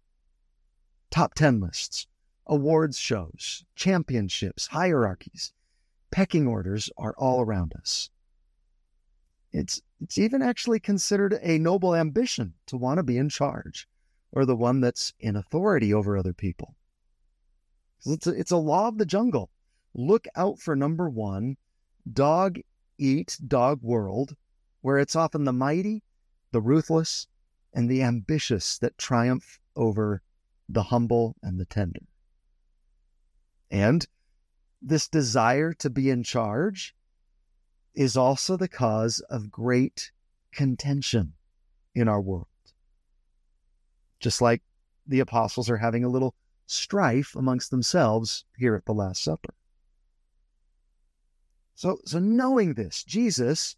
Top 1.11 1.35
10 1.35 1.61
lists, 1.61 2.07
awards 2.47 2.99
shows, 2.99 3.65
championships, 3.75 4.69
hierarchies, 4.69 5.53
pecking 6.11 6.47
orders 6.47 6.91
are 6.97 7.15
all 7.19 7.41
around 7.41 7.75
us. 7.75 8.11
It's, 9.53 9.83
it's 10.01 10.19
even 10.19 10.43
actually 10.43 10.79
considered 10.79 11.39
a 11.43 11.59
noble 11.59 11.95
ambition 11.95 12.55
to 12.67 12.77
want 12.77 12.99
to 12.99 13.03
be 13.03 13.19
in 13.19 13.29
charge 13.29 13.89
or 14.33 14.45
the 14.45 14.57
one 14.57 14.81
that's 14.81 15.13
in 15.19 15.35
authority 15.35 15.93
over 15.93 16.17
other 16.17 16.33
people. 16.33 16.77
It's 18.07 18.27
a, 18.27 18.31
it's 18.31 18.53
a 18.53 18.57
law 18.57 18.89
of 18.89 18.99
the 18.99 19.07
jungle. 19.07 19.51
Look 19.93 20.27
out 20.37 20.61
for 20.61 20.77
number 20.77 21.11
one, 21.11 21.57
dog 22.11 22.61
eat 22.97 23.37
dog 23.47 23.83
world, 23.83 24.37
where 24.83 24.99
it's 24.99 25.17
often 25.17 25.45
the 25.45 25.53
mighty, 25.53 26.03
the 26.53 26.61
ruthless, 26.61 27.27
and 27.73 27.89
the 27.89 28.03
ambitious 28.03 28.79
that 28.79 28.99
triumph 28.99 29.61
over 29.77 30.23
the 30.69 30.85
humble 30.85 31.37
and 31.43 31.59
the 31.59 31.65
tender. 31.65 32.01
And 33.71 34.07
this 34.83 35.09
desire 35.09 35.73
to 35.75 35.91
be 35.91 36.11
in 36.11 36.23
charge 36.23 36.95
is 37.95 38.17
also 38.17 38.57
the 38.57 38.69
cause 38.69 39.21
of 39.31 39.51
great 39.51 40.11
contention 40.53 41.35
in 41.95 42.09
our 42.09 42.21
world. 42.21 42.47
Just 44.19 44.41
like 44.41 44.63
the 45.07 45.21
apostles 45.21 45.71
are 45.71 45.77
having 45.77 46.05
a 46.05 46.09
little 46.09 46.35
strife 46.67 47.35
amongst 47.35 47.71
themselves 47.71 48.45
here 48.57 48.75
at 48.75 48.85
the 48.85 48.95
Last 48.95 49.23
Supper. 49.23 49.55
So, 51.75 51.99
so 52.05 52.19
knowing 52.19 52.75
this, 52.75 53.03
Jesus, 53.03 53.77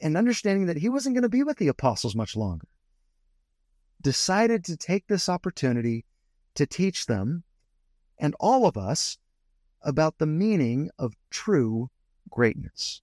and 0.00 0.16
understanding 0.16 0.66
that 0.66 0.76
he 0.76 0.88
wasn't 0.88 1.14
going 1.14 1.22
to 1.22 1.28
be 1.28 1.42
with 1.42 1.58
the 1.58 1.68
apostles 1.68 2.14
much 2.14 2.36
longer, 2.36 2.66
decided 4.02 4.64
to 4.64 4.76
take 4.76 5.06
this 5.06 5.28
opportunity 5.28 6.04
to 6.54 6.66
teach 6.66 7.06
them 7.06 7.44
and 8.18 8.34
all 8.38 8.66
of 8.66 8.76
us 8.76 9.18
about 9.82 10.18
the 10.18 10.26
meaning 10.26 10.90
of 10.98 11.16
true 11.30 11.90
greatness. 12.30 13.02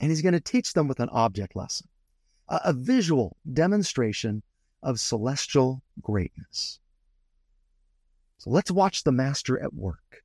And 0.00 0.10
he's 0.10 0.22
going 0.22 0.34
to 0.34 0.40
teach 0.40 0.72
them 0.72 0.88
with 0.88 1.00
an 1.00 1.08
object 1.10 1.56
lesson, 1.56 1.88
a, 2.48 2.60
a 2.66 2.72
visual 2.72 3.36
demonstration 3.50 4.42
of 4.82 5.00
celestial 5.00 5.82
greatness. 6.00 6.80
So 8.38 8.50
let's 8.50 8.70
watch 8.70 9.04
the 9.04 9.12
Master 9.12 9.62
at 9.62 9.74
work. 9.74 10.24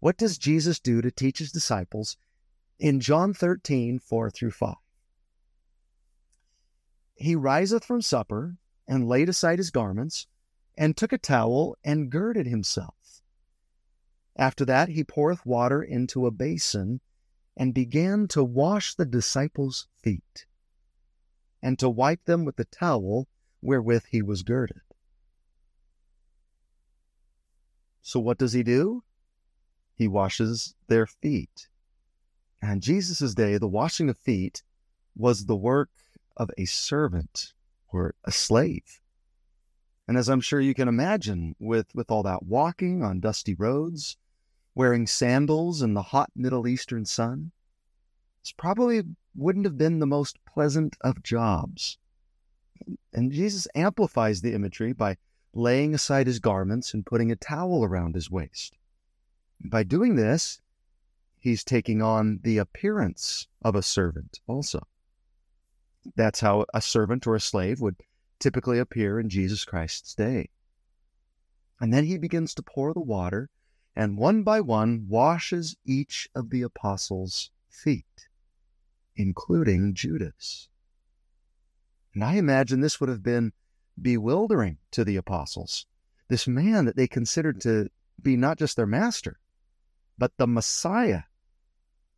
What 0.00 0.18
does 0.18 0.36
Jesus 0.36 0.78
do 0.80 1.00
to 1.00 1.10
teach 1.10 1.38
his 1.38 1.52
disciples 1.52 2.16
in 2.78 3.00
John 3.00 3.32
13, 3.32 3.98
4 3.98 4.30
through 4.30 4.50
5? 4.50 4.74
He 7.22 7.36
riseth 7.36 7.84
from 7.84 8.02
supper 8.02 8.56
and 8.88 9.06
laid 9.06 9.28
aside 9.28 9.60
his 9.60 9.70
garments 9.70 10.26
and 10.76 10.96
took 10.96 11.12
a 11.12 11.18
towel 11.18 11.76
and 11.84 12.10
girded 12.10 12.46
himself. 12.48 13.22
After 14.34 14.64
that, 14.64 14.88
he 14.88 15.04
poureth 15.04 15.46
water 15.46 15.84
into 15.84 16.26
a 16.26 16.32
basin 16.32 17.00
and 17.56 17.72
began 17.72 18.26
to 18.28 18.42
wash 18.42 18.96
the 18.96 19.04
disciples' 19.04 19.86
feet 20.02 20.46
and 21.62 21.78
to 21.78 21.88
wipe 21.88 22.24
them 22.24 22.44
with 22.44 22.56
the 22.56 22.64
towel 22.64 23.28
wherewith 23.60 24.06
he 24.06 24.20
was 24.20 24.42
girded. 24.42 24.80
So 28.00 28.18
what 28.18 28.38
does 28.38 28.52
he 28.52 28.64
do? 28.64 29.04
He 29.94 30.08
washes 30.08 30.74
their 30.88 31.06
feet. 31.06 31.68
And 32.60 32.82
Jesus' 32.82 33.32
day, 33.32 33.58
the 33.58 33.68
washing 33.68 34.08
of 34.08 34.18
feet 34.18 34.64
was 35.14 35.44
the 35.44 35.54
work 35.54 35.90
of 36.36 36.50
a 36.56 36.64
servant 36.64 37.52
or 37.88 38.14
a 38.24 38.32
slave. 38.32 39.00
And 40.08 40.16
as 40.16 40.28
I'm 40.28 40.40
sure 40.40 40.60
you 40.60 40.74
can 40.74 40.88
imagine, 40.88 41.54
with, 41.58 41.94
with 41.94 42.10
all 42.10 42.22
that 42.24 42.42
walking 42.42 43.02
on 43.02 43.20
dusty 43.20 43.54
roads, 43.54 44.16
wearing 44.74 45.06
sandals 45.06 45.82
in 45.82 45.94
the 45.94 46.02
hot 46.02 46.30
Middle 46.34 46.66
Eastern 46.66 47.04
sun, 47.04 47.52
this 48.42 48.52
probably 48.52 49.02
wouldn't 49.34 49.64
have 49.66 49.78
been 49.78 50.00
the 50.00 50.06
most 50.06 50.44
pleasant 50.44 50.96
of 51.02 51.22
jobs. 51.22 51.98
And 53.12 53.30
Jesus 53.30 53.68
amplifies 53.74 54.40
the 54.40 54.54
imagery 54.54 54.92
by 54.92 55.16
laying 55.54 55.94
aside 55.94 56.26
his 56.26 56.40
garments 56.40 56.92
and 56.94 57.06
putting 57.06 57.30
a 57.30 57.36
towel 57.36 57.84
around 57.84 58.14
his 58.14 58.30
waist. 58.30 58.76
By 59.60 59.84
doing 59.84 60.16
this, 60.16 60.60
he's 61.38 61.62
taking 61.62 62.02
on 62.02 62.40
the 62.42 62.58
appearance 62.58 63.46
of 63.62 63.76
a 63.76 63.82
servant 63.82 64.40
also. 64.46 64.86
That's 66.16 66.40
how 66.40 66.66
a 66.74 66.80
servant 66.80 67.26
or 67.26 67.36
a 67.36 67.40
slave 67.40 67.80
would 67.80 67.96
typically 68.38 68.78
appear 68.78 69.20
in 69.20 69.28
Jesus 69.28 69.64
Christ's 69.64 70.14
day. 70.14 70.50
And 71.80 71.92
then 71.92 72.04
he 72.04 72.18
begins 72.18 72.54
to 72.54 72.62
pour 72.62 72.92
the 72.92 73.00
water 73.00 73.50
and 73.94 74.16
one 74.16 74.42
by 74.42 74.60
one 74.60 75.06
washes 75.08 75.76
each 75.84 76.28
of 76.34 76.50
the 76.50 76.62
apostles' 76.62 77.50
feet, 77.68 78.28
including 79.16 79.94
Judas. 79.94 80.68
And 82.14 82.24
I 82.24 82.34
imagine 82.34 82.80
this 82.80 83.00
would 83.00 83.08
have 83.08 83.22
been 83.22 83.52
bewildering 84.00 84.78
to 84.92 85.04
the 85.04 85.16
apostles. 85.16 85.86
This 86.28 86.48
man 86.48 86.86
that 86.86 86.96
they 86.96 87.06
considered 87.06 87.60
to 87.62 87.90
be 88.20 88.36
not 88.36 88.58
just 88.58 88.76
their 88.76 88.86
master, 88.86 89.38
but 90.16 90.32
the 90.36 90.46
Messiah, 90.46 91.22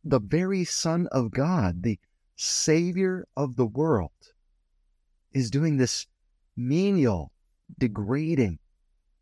the 0.03 0.19
very 0.19 0.63
Son 0.63 1.07
of 1.11 1.31
God, 1.31 1.83
the 1.83 1.99
Savior 2.35 3.27
of 3.35 3.55
the 3.55 3.65
world, 3.65 4.11
is 5.31 5.51
doing 5.51 5.77
this 5.77 6.07
menial, 6.55 7.31
degrading 7.77 8.59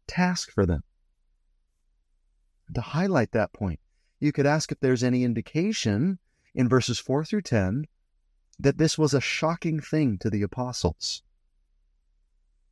task 0.08 0.52
for 0.52 0.66
them. 0.66 0.84
To 2.74 2.82
highlight 2.82 3.32
that 3.32 3.54
point, 3.54 3.80
you 4.20 4.32
could 4.32 4.46
ask 4.46 4.72
if 4.72 4.80
there's 4.80 5.04
any 5.04 5.24
indication 5.24 6.20
in 6.56 6.70
verses 6.70 7.00
4 7.00 7.26
through 7.26 7.42
10 7.42 7.86
that 8.60 8.78
this 8.78 8.98
was 8.98 9.14
a 9.14 9.22
shocking 9.22 9.80
thing 9.80 10.18
to 10.20 10.30
the 10.30 10.44
apostles. 10.44 11.24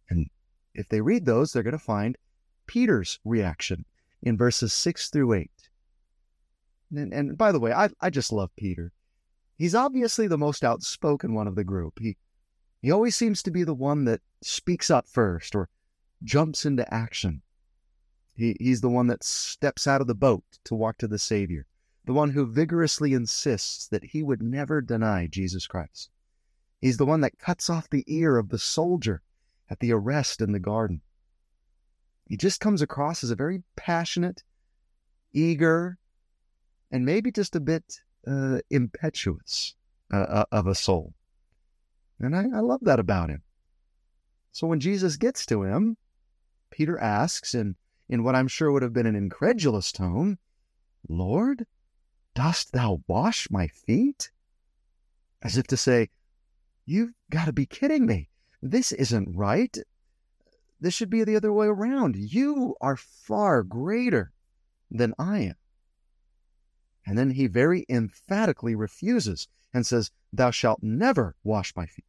And 0.10 0.30
if 0.74 0.88
they 0.88 1.02
read 1.02 1.26
those, 1.26 1.52
they're 1.52 1.64
going 1.64 1.72
to 1.74 1.80
find 1.80 2.18
Peter's 2.68 3.20
reaction 3.26 3.86
in 4.22 4.38
verses 4.38 4.72
6 4.72 5.10
through 5.10 5.34
8. 5.34 5.52
And, 6.96 7.14
and 7.14 7.38
by 7.38 7.52
the 7.52 7.60
way, 7.60 7.74
I, 7.74 7.90
I 8.00 8.10
just 8.10 8.32
love 8.32 8.52
Peter. 8.56 8.92
He's 9.62 9.76
obviously 9.76 10.26
the 10.26 10.40
most 10.40 10.64
outspoken 10.64 11.36
one 11.36 11.48
of 11.48 11.54
the 11.54 11.64
group. 11.64 12.00
He, 12.00 12.18
he 12.82 12.90
always 12.90 13.16
seems 13.16 13.44
to 13.44 13.52
be 13.52 13.64
the 13.64 13.76
one 13.76 14.06
that 14.06 14.22
speaks 14.42 14.90
up 14.90 15.08
first 15.08 15.56
or 15.56 15.70
jumps 16.24 16.66
into 16.66 16.92
action. 16.92 17.44
He, 18.34 18.58
he's 18.60 18.82
the 18.82 18.90
one 18.90 19.06
that 19.06 19.24
steps 19.24 19.86
out 19.86 20.02
of 20.02 20.08
the 20.08 20.16
boat 20.16 20.44
to 20.64 20.74
walk 20.74 20.98
to 20.98 21.08
the 21.08 21.20
Savior, 21.20 21.68
the 22.06 22.14
one 22.14 22.32
who 22.32 22.48
vigorously 22.48 23.14
insists 23.14 23.88
that 23.90 24.04
he 24.04 24.24
would 24.24 24.42
never 24.42 24.82
deny 24.82 25.28
Jesus 25.28 25.68
Christ. 25.68 26.10
He's 26.80 26.98
the 26.98 27.06
one 27.06 27.22
that 27.22 27.38
cuts 27.38 27.70
off 27.70 27.88
the 27.88 28.04
ear 28.08 28.40
of 28.40 28.50
the 28.50 28.58
soldier 28.58 29.22
at 29.70 29.80
the 29.80 29.92
arrest 29.92 30.42
in 30.42 30.54
the 30.54 30.60
garden. 30.60 31.02
He 32.28 32.36
just 32.36 32.62
comes 32.62 32.82
across 32.82 33.24
as 33.24 33.30
a 33.30 33.36
very 33.36 33.62
passionate, 33.76 34.42
eager, 35.34 36.00
and 36.90 37.06
maybe 37.06 37.32
just 37.32 37.56
a 37.56 37.60
bit 37.60 38.02
uh, 38.28 38.60
impetuous 38.70 39.76
uh, 40.14 40.18
uh, 40.18 40.46
of 40.52 40.68
a 40.68 40.76
soul. 40.76 41.14
And 42.20 42.36
I, 42.36 42.44
I 42.56 42.60
love 42.60 42.82
that 42.84 43.00
about 43.00 43.30
him. 43.30 43.42
So 44.52 44.68
when 44.68 44.80
Jesus 44.80 45.18
gets 45.18 45.46
to 45.48 45.64
him, 45.64 45.98
Peter 46.70 47.00
asks, 47.00 47.56
in, 47.56 47.76
in 48.10 48.24
what 48.24 48.36
I'm 48.36 48.48
sure 48.48 48.72
would 48.72 48.84
have 48.84 48.94
been 48.94 49.06
an 49.06 49.16
incredulous 49.16 49.92
tone, 49.92 50.38
Lord, 51.08 51.66
dost 52.36 52.72
thou 52.72 53.02
wash 53.08 53.50
my 53.50 53.68
feet? 53.68 54.32
As 55.42 55.58
if 55.58 55.68
to 55.68 55.78
say, 55.78 56.10
You've 56.86 57.14
got 57.30 57.46
to 57.46 57.54
be 57.54 57.66
kidding 57.66 58.06
me. 58.06 58.30
This 58.62 58.92
isn't 58.92 59.36
right. 59.36 59.78
This 60.80 60.94
should 60.94 61.10
be 61.10 61.24
the 61.24 61.36
other 61.36 61.54
way 61.54 61.68
around. 61.68 62.16
You 62.16 62.76
are 62.82 62.98
far 62.98 63.64
greater 63.64 64.34
than 64.90 65.14
I 65.18 65.40
am. 65.40 65.56
And 67.06 67.18
then 67.18 67.32
he 67.32 67.48
very 67.48 67.86
emphatically 67.90 68.76
refuses 68.76 69.48
and 69.74 69.86
says, 69.86 70.12
Thou 70.32 70.52
shalt 70.52 70.82
never 70.82 71.36
wash 71.44 71.76
my 71.76 71.86
feet. 71.86 72.06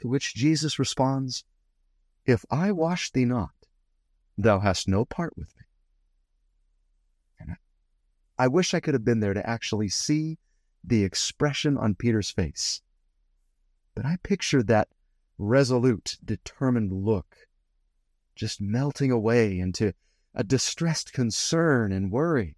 To 0.00 0.08
which 0.08 0.34
Jesus 0.34 0.78
responds, 0.78 1.44
If 2.26 2.44
I 2.50 2.72
wash 2.72 3.10
thee 3.10 3.24
not, 3.24 3.54
thou 4.36 4.58
hast 4.60 4.88
no 4.88 5.04
part 5.04 5.36
with 5.36 5.54
me. 5.56 5.64
And 7.40 7.56
I 8.38 8.48
wish 8.48 8.74
I 8.74 8.80
could 8.80 8.94
have 8.94 9.04
been 9.04 9.20
there 9.20 9.34
to 9.34 9.48
actually 9.48 9.88
see 9.88 10.38
the 10.82 11.04
expression 11.04 11.78
on 11.78 11.94
Peter's 11.94 12.30
face 12.30 12.82
but 13.94 14.04
I 14.04 14.16
picture 14.22 14.62
that 14.64 14.88
resolute, 15.38 16.18
determined 16.24 16.92
look 16.92 17.48
just 18.34 18.60
melting 18.60 19.12
away 19.12 19.58
into 19.58 19.94
a 20.34 20.42
distressed 20.42 21.12
concern 21.12 21.92
and 21.92 22.10
worry, 22.10 22.56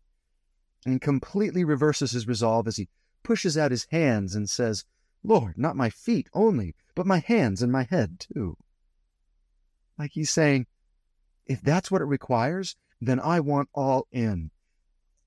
and 0.86 1.00
completely 1.00 1.64
reverses 1.64 2.12
his 2.12 2.28
resolve 2.28 2.68
as 2.68 2.76
he 2.76 2.88
pushes 3.24 3.58
out 3.58 3.72
his 3.72 3.88
hands 3.90 4.36
and 4.36 4.48
says, 4.48 4.84
Lord, 5.24 5.58
not 5.58 5.76
my 5.76 5.90
feet 5.90 6.28
only, 6.32 6.76
but 6.94 7.06
my 7.06 7.18
hands 7.18 7.60
and 7.60 7.72
my 7.72 7.82
head 7.82 8.20
too. 8.20 8.56
Like 9.98 10.12
he's 10.12 10.30
saying, 10.30 10.66
if 11.44 11.60
that's 11.60 11.90
what 11.90 12.02
it 12.02 12.06
requires, 12.06 12.76
then 13.00 13.18
I 13.18 13.40
want 13.40 13.68
all 13.74 14.06
in 14.12 14.52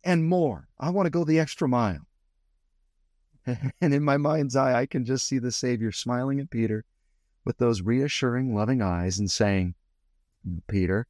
and 0.04 0.26
more. 0.26 0.70
I 0.80 0.92
want 0.92 1.08
to 1.08 1.12
go 1.12 1.26
the 1.26 1.40
extra 1.40 1.68
mile. 1.68 2.08
and 3.46 3.94
in 3.94 4.04
my 4.04 4.16
mind's 4.16 4.56
eye, 4.56 4.80
I 4.80 4.86
can 4.86 5.04
just 5.04 5.28
see 5.28 5.40
the 5.40 5.52
Savior 5.52 5.92
smiling 5.92 6.40
at 6.40 6.50
Peter 6.50 6.86
with 7.44 7.58
those 7.58 7.82
reassuring, 7.82 8.56
loving 8.56 8.82
eyes 8.82 9.20
and 9.20 9.30
saying, 9.30 9.76
Peter, 10.68 11.08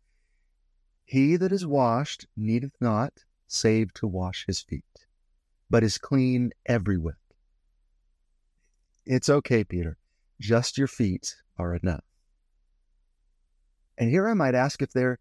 he 1.06 1.36
that 1.36 1.52
is 1.52 1.68
washed 1.68 2.26
needeth 2.36 2.74
not 2.82 3.14
save 3.50 3.94
to 3.96 4.08
wash 4.08 4.46
his 4.46 4.62
feet, 4.62 5.08
but 5.70 5.84
is 5.84 5.98
clean 5.98 6.52
every. 6.66 6.98
It's 9.06 9.28
okay, 9.28 9.64
Peter. 9.64 9.98
Just 10.40 10.78
your 10.78 10.88
feet 10.88 11.36
are 11.58 11.76
enough. 11.76 12.04
And 13.98 14.10
here 14.10 14.30
I 14.30 14.34
might 14.34 14.56
ask 14.56 14.82
if 14.82 14.94
there 14.94 15.20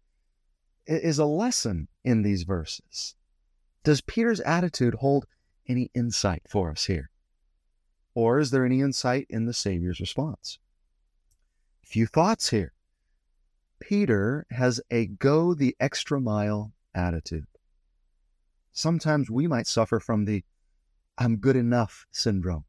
is 0.85 1.19
a 1.19 1.25
lesson 1.25 1.89
in 2.03 2.21
these 2.21 2.43
verses. 2.43 3.15
Does 3.83 4.01
Peter's 4.01 4.39
attitude 4.41 4.95
hold 4.95 5.25
any 5.67 5.91
insight 5.93 6.43
for 6.47 6.71
us 6.71 6.85
here? 6.85 7.09
Or 8.13 8.39
is 8.39 8.51
there 8.51 8.65
any 8.65 8.81
insight 8.81 9.27
in 9.29 9.45
the 9.45 9.53
Savior's 9.53 9.99
response? 9.99 10.59
A 11.83 11.87
few 11.87 12.05
thoughts 12.05 12.49
here. 12.49 12.73
Peter 13.79 14.45
has 14.51 14.81
a 14.91 15.07
go 15.07 15.53
the 15.53 15.75
extra 15.79 16.19
mile 16.19 16.73
attitude. 16.93 17.47
Sometimes 18.79 19.29
we 19.29 19.45
might 19.45 19.67
suffer 19.67 19.99
from 19.99 20.23
the 20.23 20.41
I'm 21.17 21.35
good 21.35 21.57
enough 21.57 22.07
syndrome. 22.11 22.63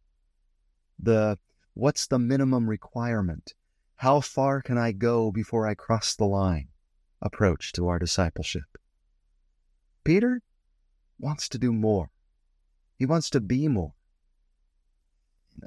The 0.99 1.39
what's 1.75 2.09
the 2.09 2.19
minimum 2.19 2.69
requirement? 2.69 3.55
How 3.95 4.21
far 4.21 4.61
can 4.61 4.77
I 4.77 4.91
go 4.91 5.31
before 5.31 5.69
I 5.69 5.75
cross 5.75 6.17
the 6.17 6.27
line? 6.27 6.67
approach 7.23 7.73
to 7.75 7.87
our 7.87 8.01
discipleship. 8.01 8.65
Peter 10.03 10.43
wants 11.21 11.49
to 11.51 11.59
do 11.59 11.73
more. 11.73 12.11
He 12.97 13.07
wants 13.07 13.31
to 13.31 13.41
be 13.41 13.69
more. 13.69 13.95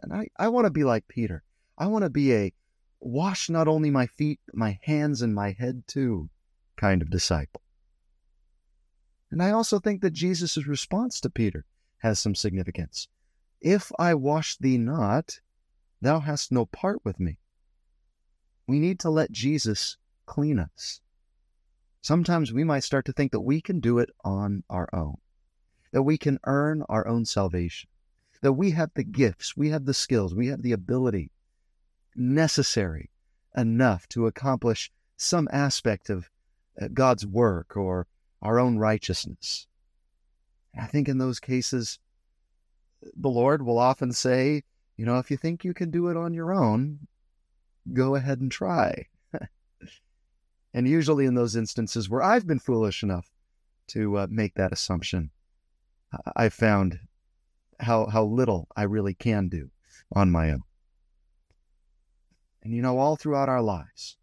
And 0.01 0.11
I, 0.11 0.27
I 0.37 0.49
want 0.49 0.65
to 0.65 0.71
be 0.71 0.83
like 0.83 1.07
Peter. 1.07 1.45
I 1.77 1.87
want 1.87 2.03
to 2.03 2.09
be 2.09 2.33
a 2.33 2.53
wash 2.99 3.49
not 3.49 3.69
only 3.69 3.91
my 3.91 4.07
feet, 4.07 4.41
my 4.53 4.77
hands, 4.81 5.21
and 5.21 5.33
my 5.33 5.55
head 5.57 5.83
too 5.87 6.29
kind 6.75 7.01
of 7.01 7.09
disciple. 7.09 7.62
And 9.34 9.41
I 9.41 9.49
also 9.49 9.79
think 9.79 10.01
that 10.01 10.13
Jesus' 10.13 10.67
response 10.67 11.19
to 11.19 11.27
Peter 11.27 11.65
has 11.97 12.19
some 12.19 12.36
significance. 12.36 13.07
If 13.61 13.91
I 13.97 14.13
wash 14.13 14.57
thee 14.57 14.77
not, 14.77 15.39
thou 15.99 16.19
hast 16.19 16.51
no 16.51 16.67
part 16.67 17.03
with 17.03 17.19
me. 17.19 17.39
We 18.67 18.77
need 18.77 18.99
to 18.99 19.09
let 19.09 19.31
Jesus 19.31 19.97
clean 20.27 20.59
us. 20.59 21.01
Sometimes 21.99 22.53
we 22.53 22.63
might 22.63 22.84
start 22.84 23.05
to 23.05 23.11
think 23.11 23.31
that 23.31 23.39
we 23.39 23.59
can 23.59 23.79
do 23.79 23.97
it 23.97 24.11
on 24.23 24.63
our 24.69 24.88
own, 24.93 25.17
that 25.93 26.03
we 26.03 26.19
can 26.19 26.38
earn 26.45 26.84
our 26.88 27.07
own 27.07 27.25
salvation, 27.25 27.89
that 28.41 28.53
we 28.53 28.69
have 28.69 28.91
the 28.93 29.03
gifts, 29.03 29.57
we 29.57 29.71
have 29.71 29.86
the 29.86 29.95
skills, 29.95 30.36
we 30.36 30.45
have 30.49 30.61
the 30.61 30.73
ability 30.73 31.31
necessary 32.15 33.09
enough 33.57 34.07
to 34.09 34.27
accomplish 34.27 34.91
some 35.17 35.47
aspect 35.51 36.11
of 36.11 36.29
uh, 36.79 36.88
God's 36.93 37.25
work 37.25 37.75
or 37.75 38.05
our 38.43 38.59
own 38.59 38.77
righteousness. 38.77 39.65
I 40.79 40.85
think 40.85 41.07
in 41.07 41.17
those 41.17 41.39
cases, 41.39 41.97
the 43.15 43.29
Lord 43.29 43.65
will 43.65 43.79
often 43.79 44.11
say, 44.11 44.63
you 44.97 45.05
know, 45.05 45.17
if 45.17 45.31
you 45.31 45.37
think 45.37 45.63
you 45.63 45.73
can 45.73 45.89
do 45.89 46.09
it 46.09 46.17
on 46.17 46.33
your 46.33 46.53
own, 46.53 46.99
go 47.91 48.15
ahead 48.15 48.39
and 48.39 48.51
try. 48.51 49.07
And 50.75 50.87
usually 50.87 51.27
in 51.27 51.35
those 51.35 51.55
instances 51.55 52.09
where 52.09 52.23
I've 52.23 52.47
been 52.47 52.57
foolish 52.57 53.03
enough 53.03 53.29
to 53.89 54.17
uh, 54.17 54.27
make 54.27 54.55
that 54.55 54.73
assumption, 54.73 55.29
I've 56.35 56.55
found 56.55 56.99
how, 57.79 58.07
how 58.07 58.23
little 58.23 58.67
I 58.75 58.83
really 58.83 59.13
can 59.13 59.49
do 59.49 59.69
on 60.15 60.31
my 60.31 60.51
own. 60.51 60.63
And 62.63 62.73
you 62.73 62.81
know, 62.81 62.97
all 62.97 63.15
throughout 63.15 63.49
our 63.49 63.61
lives, 63.61 64.17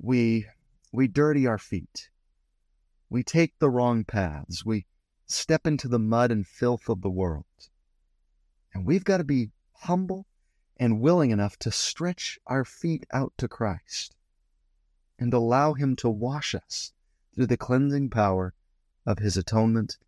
we, 0.00 0.46
we 0.92 1.06
dirty 1.06 1.46
our 1.46 1.58
feet. 1.58 2.08
We 3.10 3.24
take 3.24 3.58
the 3.58 3.68
wrong 3.68 4.04
paths. 4.04 4.64
We 4.64 4.86
step 5.26 5.66
into 5.66 5.88
the 5.88 5.98
mud 5.98 6.30
and 6.30 6.46
filth 6.46 6.88
of 6.88 7.02
the 7.02 7.10
world. 7.10 7.44
And 8.72 8.86
we've 8.86 9.04
got 9.04 9.18
to 9.18 9.24
be 9.24 9.50
humble 9.72 10.26
and 10.76 11.00
willing 11.00 11.30
enough 11.30 11.58
to 11.58 11.72
stretch 11.72 12.38
our 12.46 12.64
feet 12.64 13.04
out 13.12 13.32
to 13.38 13.48
Christ 13.48 14.14
and 15.18 15.34
allow 15.34 15.74
Him 15.74 15.96
to 15.96 16.08
wash 16.08 16.54
us 16.54 16.92
through 17.34 17.48
the 17.48 17.56
cleansing 17.56 18.10
power 18.10 18.54
of 19.04 19.18
His 19.18 19.36
atonement 19.36 19.98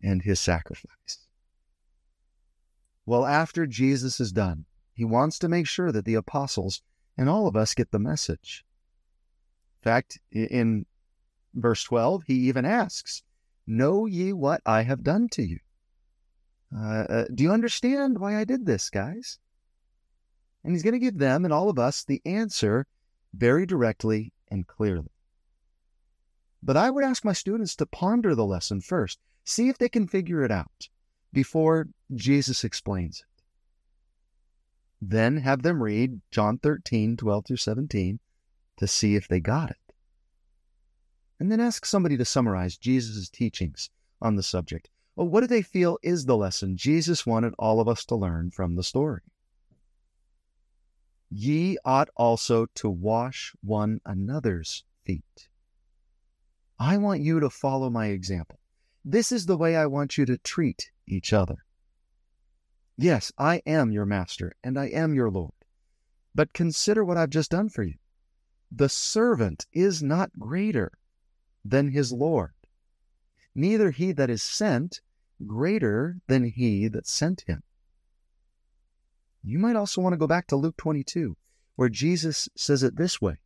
and 0.00 0.22
His 0.22 0.38
sacrifice. 0.38 1.26
Well, 3.04 3.26
after 3.26 3.66
Jesus 3.66 4.20
is 4.20 4.32
done, 4.32 4.66
He 4.94 5.04
wants 5.04 5.38
to 5.40 5.48
make 5.48 5.66
sure 5.66 5.90
that 5.90 6.04
the 6.04 6.14
apostles 6.14 6.80
and 7.18 7.28
all 7.28 7.48
of 7.48 7.56
us 7.56 7.74
get 7.74 7.90
the 7.90 7.98
message. 7.98 8.64
In 9.80 9.90
fact, 9.90 10.20
in 10.30 10.86
verse 11.54 11.82
12, 11.84 12.24
He 12.24 12.34
even 12.48 12.64
asks, 12.64 13.22
Know 13.66 14.06
ye 14.06 14.32
what 14.32 14.60
I 14.66 14.82
have 14.82 15.02
done 15.02 15.28
to 15.30 15.42
you? 15.42 15.58
Uh, 16.74 17.04
uh, 17.08 17.24
do 17.32 17.42
you 17.42 17.52
understand 17.52 18.18
why 18.18 18.36
I 18.36 18.44
did 18.44 18.66
this, 18.66 18.90
guys? 18.90 19.38
And 20.64 20.72
he's 20.72 20.82
going 20.82 20.94
to 20.94 20.98
give 20.98 21.18
them 21.18 21.44
and 21.44 21.52
all 21.52 21.68
of 21.68 21.78
us 21.78 22.04
the 22.04 22.22
answer 22.24 22.86
very 23.34 23.66
directly 23.66 24.32
and 24.50 24.66
clearly. 24.66 25.10
But 26.62 26.76
I 26.76 26.90
would 26.90 27.04
ask 27.04 27.24
my 27.24 27.32
students 27.32 27.74
to 27.76 27.86
ponder 27.86 28.34
the 28.34 28.46
lesson 28.46 28.80
first, 28.80 29.18
see 29.44 29.68
if 29.68 29.78
they 29.78 29.88
can 29.88 30.06
figure 30.06 30.44
it 30.44 30.52
out 30.52 30.88
before 31.32 31.88
Jesus 32.14 32.62
explains 32.62 33.20
it. 33.20 33.42
Then 35.00 35.38
have 35.38 35.62
them 35.62 35.82
read 35.82 36.20
John 36.30 36.58
13, 36.58 37.16
12 37.16 37.46
through 37.46 37.56
17 37.56 38.20
to 38.76 38.86
see 38.86 39.16
if 39.16 39.26
they 39.26 39.40
got 39.40 39.70
it. 39.70 39.76
And 41.42 41.50
then 41.50 41.58
ask 41.58 41.84
somebody 41.84 42.16
to 42.18 42.24
summarize 42.24 42.76
Jesus' 42.76 43.28
teachings 43.28 43.90
on 44.20 44.36
the 44.36 44.44
subject. 44.44 44.88
Well, 45.16 45.26
what 45.26 45.40
do 45.40 45.48
they 45.48 45.60
feel 45.60 45.98
is 46.00 46.24
the 46.24 46.36
lesson 46.36 46.76
Jesus 46.76 47.26
wanted 47.26 47.52
all 47.58 47.80
of 47.80 47.88
us 47.88 48.04
to 48.04 48.14
learn 48.14 48.52
from 48.52 48.76
the 48.76 48.84
story? 48.84 49.22
Ye 51.32 51.78
ought 51.84 52.10
also 52.14 52.66
to 52.76 52.88
wash 52.88 53.56
one 53.60 54.00
another's 54.06 54.84
feet. 55.04 55.48
I 56.78 56.96
want 56.98 57.22
you 57.22 57.40
to 57.40 57.50
follow 57.50 57.90
my 57.90 58.06
example. 58.06 58.60
This 59.04 59.32
is 59.32 59.46
the 59.46 59.58
way 59.58 59.74
I 59.74 59.86
want 59.86 60.16
you 60.16 60.24
to 60.26 60.38
treat 60.38 60.92
each 61.08 61.32
other. 61.32 61.64
Yes, 62.96 63.32
I 63.36 63.62
am 63.66 63.90
your 63.90 64.06
master 64.06 64.54
and 64.62 64.78
I 64.78 64.84
am 64.90 65.12
your 65.12 65.28
Lord. 65.28 65.50
But 66.36 66.52
consider 66.52 67.04
what 67.04 67.16
I've 67.16 67.30
just 67.30 67.50
done 67.50 67.68
for 67.68 67.82
you. 67.82 67.96
The 68.70 68.88
servant 68.88 69.66
is 69.72 70.04
not 70.04 70.30
greater 70.38 70.92
than 71.64 71.90
his 71.90 72.12
Lord, 72.12 72.52
neither 73.54 73.90
he 73.90 74.12
that 74.12 74.30
is 74.30 74.42
sent 74.42 75.00
greater 75.46 76.16
than 76.26 76.44
he 76.44 76.88
that 76.88 77.06
sent 77.06 77.42
him. 77.42 77.62
You 79.42 79.58
might 79.58 79.76
also 79.76 80.00
want 80.00 80.12
to 80.12 80.18
go 80.18 80.26
back 80.26 80.46
to 80.48 80.56
Luke 80.56 80.76
22, 80.76 81.36
where 81.76 81.88
Jesus 81.88 82.48
says 82.56 82.82
it 82.82 82.96
this 82.96 83.20
way 83.20 83.36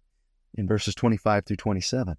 in 0.55 0.69
verses 0.69 0.95
25 0.95 1.45
through 1.45 1.57
27. 1.57 2.17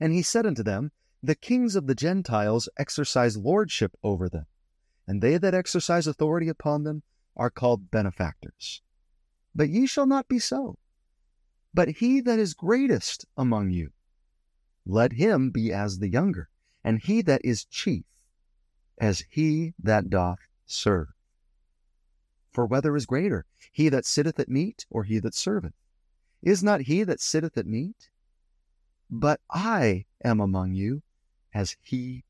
And 0.00 0.12
he 0.12 0.22
said 0.22 0.46
unto 0.46 0.62
them, 0.62 0.92
The 1.22 1.34
kings 1.34 1.76
of 1.76 1.86
the 1.86 1.94
Gentiles 1.94 2.68
exercise 2.78 3.36
lordship 3.36 3.94
over 4.02 4.28
them, 4.28 4.46
and 5.06 5.22
they 5.22 5.36
that 5.36 5.54
exercise 5.54 6.06
authority 6.06 6.48
upon 6.48 6.84
them 6.84 7.02
are 7.36 7.50
called 7.50 7.90
benefactors. 7.90 8.82
But 9.54 9.68
ye 9.68 9.86
shall 9.86 10.06
not 10.06 10.28
be 10.28 10.38
so. 10.38 10.78
But 11.74 11.88
he 11.88 12.20
that 12.20 12.38
is 12.38 12.54
greatest 12.54 13.26
among 13.36 13.70
you, 13.70 13.92
let 14.84 15.12
him 15.12 15.50
be 15.50 15.72
as 15.72 15.98
the 15.98 16.08
younger, 16.08 16.48
and 16.82 17.00
he 17.00 17.22
that 17.22 17.40
is 17.44 17.64
chief, 17.64 18.04
as 18.98 19.24
he 19.30 19.74
that 19.78 20.10
doth 20.10 20.40
serve. 20.66 21.08
For 22.50 22.66
whether 22.66 22.96
is 22.96 23.06
greater, 23.06 23.46
he 23.70 23.88
that 23.88 24.04
sitteth 24.04 24.38
at 24.38 24.48
meat 24.48 24.86
or 24.90 25.04
he 25.04 25.18
that 25.20 25.34
serveth? 25.34 25.74
Is 26.42 26.62
not 26.62 26.82
he 26.82 27.04
that 27.04 27.20
sitteth 27.20 27.56
at 27.56 27.66
meat? 27.66 28.10
But 29.08 29.40
I 29.50 30.06
am 30.24 30.40
among 30.40 30.74
you 30.74 31.02
as 31.54 31.76
he 31.80 32.24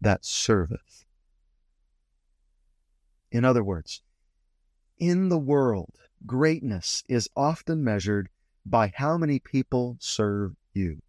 that 0.00 0.24
serveth. 0.24 1.04
In 3.30 3.44
other 3.44 3.64
words, 3.64 4.02
in 4.98 5.28
the 5.28 5.38
world, 5.38 5.98
greatness 6.24 7.04
is 7.08 7.28
often 7.36 7.82
measured 7.82 8.28
by 8.64 8.92
how 8.94 9.18
many 9.18 9.38
people 9.38 9.96
serve 10.00 10.54
you, 10.72 11.02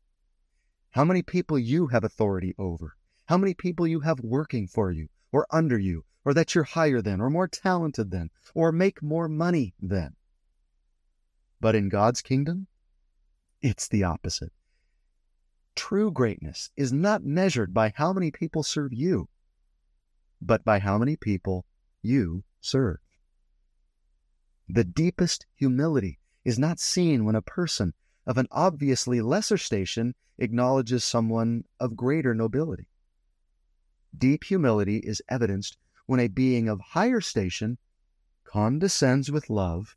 how 0.96 1.04
many 1.04 1.22
people 1.22 1.60
you 1.60 1.88
have 1.88 2.06
authority 2.06 2.56
over, 2.58 2.96
how 3.26 3.38
many 3.38 3.54
people 3.54 3.86
you 3.86 4.00
have 4.00 4.18
working 4.22 4.66
for 4.66 4.94
you 4.94 5.10
or 5.30 5.46
under 5.52 5.78
you, 5.78 6.06
or 6.24 6.34
that 6.34 6.56
you're 6.56 6.64
higher 6.64 7.02
than, 7.02 7.20
or 7.20 7.30
more 7.30 7.50
talented 7.50 8.12
than, 8.12 8.30
or 8.54 8.72
make 8.72 9.04
more 9.04 9.28
money 9.28 9.74
than. 9.82 10.16
But 11.60 11.76
in 11.76 11.90
God's 11.90 12.22
kingdom, 12.22 12.68
it's 13.62 13.90
the 13.90 14.06
opposite. 14.06 14.54
True 15.76 16.12
greatness 16.12 16.72
is 16.78 16.94
not 16.94 17.26
measured 17.26 17.74
by 17.74 17.92
how 17.94 18.14
many 18.14 18.32
people 18.32 18.64
serve 18.64 18.94
you, 18.94 19.28
but 20.42 20.64
by 20.64 20.80
how 20.80 20.98
many 20.98 21.18
people 21.18 21.66
you 22.02 22.46
serve. 22.62 23.00
The 24.70 24.86
deepest 24.86 25.46
humility 25.56 26.20
is 26.46 26.58
not 26.58 26.80
seen 26.80 27.26
when 27.26 27.36
a 27.36 27.42
person 27.42 27.94
of 28.26 28.38
an 28.38 28.48
obviously 28.52 29.22
lesser 29.22 29.58
station 29.58 30.16
acknowledges 30.38 31.04
someone 31.04 31.64
of 31.80 31.96
greater 31.96 32.34
nobility. 32.34 32.88
Deep 34.18 34.44
humility 34.44 34.98
is 34.98 35.22
evidenced 35.30 35.78
when 36.06 36.20
a 36.20 36.28
being 36.28 36.68
of 36.70 36.80
higher 36.80 37.22
station 37.22 37.78
condescends 38.44 39.32
with 39.32 39.50
love 39.50 39.96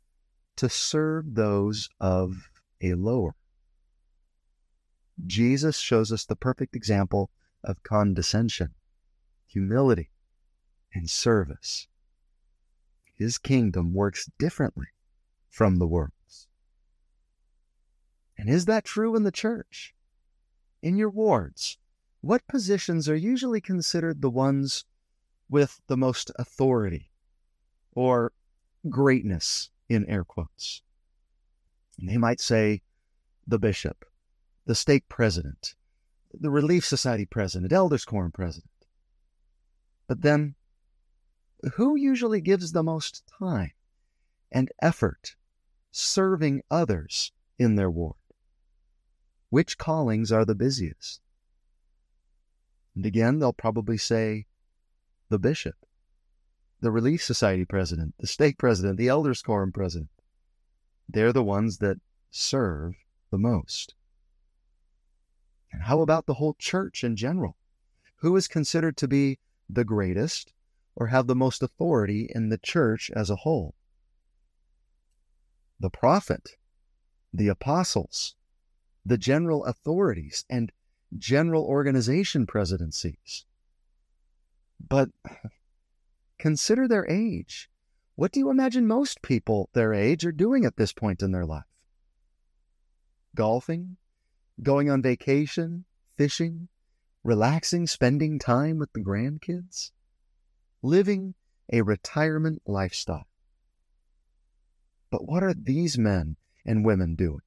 to 0.55 0.69
serve 0.69 1.35
those 1.35 1.89
of 1.99 2.49
a 2.81 2.93
lower. 2.93 3.35
Jesus 5.25 5.77
shows 5.77 6.11
us 6.11 6.25
the 6.25 6.35
perfect 6.35 6.75
example 6.75 7.29
of 7.63 7.83
condescension, 7.83 8.73
humility, 9.47 10.09
and 10.93 11.09
service. 11.09 11.87
His 13.15 13.37
kingdom 13.37 13.93
works 13.93 14.29
differently 14.37 14.87
from 15.49 15.77
the 15.77 15.87
world's. 15.87 16.18
And 18.39 18.49
is 18.49 18.63
that 18.65 18.85
true 18.85 19.17
in 19.17 19.23
the 19.23 19.33
church? 19.33 19.93
In 20.81 20.95
your 20.95 21.09
wards, 21.09 21.77
what 22.21 22.47
positions 22.47 23.09
are 23.09 23.15
usually 23.15 23.59
considered 23.59 24.21
the 24.21 24.29
ones 24.29 24.85
with 25.49 25.81
the 25.87 25.97
most 25.97 26.31
authority 26.39 27.11
or 27.91 28.31
greatness 28.87 29.71
in 29.89 30.05
air 30.05 30.23
quotes? 30.23 30.81
And 31.99 32.07
they 32.07 32.15
might 32.15 32.39
say 32.39 32.81
the 33.45 33.59
bishop, 33.59 34.05
the 34.65 34.73
stake 34.73 35.09
president, 35.09 35.75
the 36.33 36.49
Relief 36.49 36.85
Society 36.85 37.25
president, 37.25 37.73
Elders 37.73 38.05
Quorum 38.05 38.31
president. 38.31 38.71
But 40.07 40.21
then, 40.21 40.55
who 41.73 41.97
usually 41.97 42.39
gives 42.39 42.71
the 42.71 42.83
most 42.83 43.29
time 43.37 43.73
and 44.49 44.71
effort 44.81 45.35
serving 45.91 46.61
others 46.71 47.33
in 47.57 47.75
their 47.75 47.91
ward? 47.91 48.15
Which 49.49 49.77
callings 49.77 50.31
are 50.31 50.45
the 50.45 50.55
busiest? 50.55 51.21
And 52.95 53.05
again, 53.05 53.39
they'll 53.39 53.53
probably 53.53 53.97
say 53.97 54.45
the 55.29 55.39
bishop, 55.39 55.75
the 56.81 56.91
Relief 56.91 57.23
Society 57.23 57.65
president, 57.65 58.15
the 58.19 58.27
stake 58.27 58.57
president, 58.57 58.97
the 58.97 59.07
Elders 59.07 59.41
Quorum 59.41 59.71
president. 59.71 60.09
They're 61.07 61.33
the 61.33 61.43
ones 61.43 61.79
that 61.79 61.97
serve 62.29 62.95
the 63.31 63.37
most. 63.37 63.95
And 65.71 65.83
how 65.83 66.01
about 66.01 66.25
the 66.25 66.35
whole 66.35 66.55
church 66.59 67.03
in 67.03 67.15
general? 67.15 67.57
Who 68.17 68.35
is 68.35 68.47
considered 68.47 68.97
to 68.97 69.07
be 69.07 69.39
the 69.69 69.85
greatest 69.85 70.53
or 70.95 71.07
have 71.07 71.27
the 71.27 71.35
most 71.35 71.63
authority 71.63 72.29
in 72.33 72.49
the 72.49 72.57
church 72.57 73.09
as 73.15 73.29
a 73.29 73.37
whole? 73.37 73.75
The 75.79 75.89
prophet, 75.89 76.57
the 77.33 77.47
apostles, 77.47 78.35
the 79.05 79.17
general 79.17 79.65
authorities, 79.65 80.45
and 80.49 80.71
general 81.17 81.63
organization 81.63 82.45
presidencies. 82.45 83.45
But 84.85 85.09
consider 86.37 86.87
their 86.87 87.09
age. 87.09 87.69
What 88.15 88.31
do 88.31 88.39
you 88.39 88.49
imagine 88.49 88.85
most 88.85 89.21
people 89.21 89.69
their 89.73 89.93
age 89.93 90.25
are 90.25 90.31
doing 90.31 90.65
at 90.65 90.77
this 90.77 90.93
point 90.93 91.21
in 91.21 91.31
their 91.31 91.45
life? 91.45 91.63
Golfing, 93.35 93.97
going 94.61 94.89
on 94.89 95.01
vacation, 95.01 95.85
fishing, 96.17 96.67
relaxing, 97.23 97.87
spending 97.87 98.39
time 98.39 98.77
with 98.77 98.91
the 98.93 98.99
grandkids, 98.99 99.91
living 100.81 101.33
a 101.71 101.81
retirement 101.81 102.61
lifestyle. 102.65 103.27
But 105.11 105.27
what 105.27 105.43
are 105.43 105.53
these 105.53 105.97
men 105.97 106.35
and 106.65 106.85
women 106.85 107.15
doing? 107.15 107.41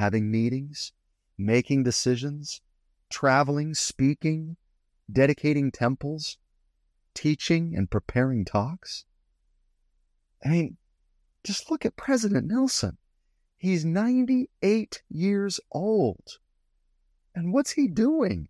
Having 0.00 0.30
meetings, 0.30 0.92
making 1.36 1.82
decisions, 1.82 2.62
traveling, 3.10 3.74
speaking, 3.74 4.56
dedicating 5.12 5.70
temples, 5.70 6.38
teaching 7.12 7.74
and 7.76 7.90
preparing 7.90 8.46
talks? 8.46 9.04
I 10.42 10.48
mean, 10.48 10.78
just 11.44 11.70
look 11.70 11.84
at 11.84 11.96
President 11.96 12.46
Nelson. 12.46 12.96
He's 13.58 13.84
98 13.84 15.02
years 15.10 15.60
old. 15.70 16.38
And 17.34 17.52
what's 17.52 17.72
he 17.72 17.86
doing? 17.86 18.48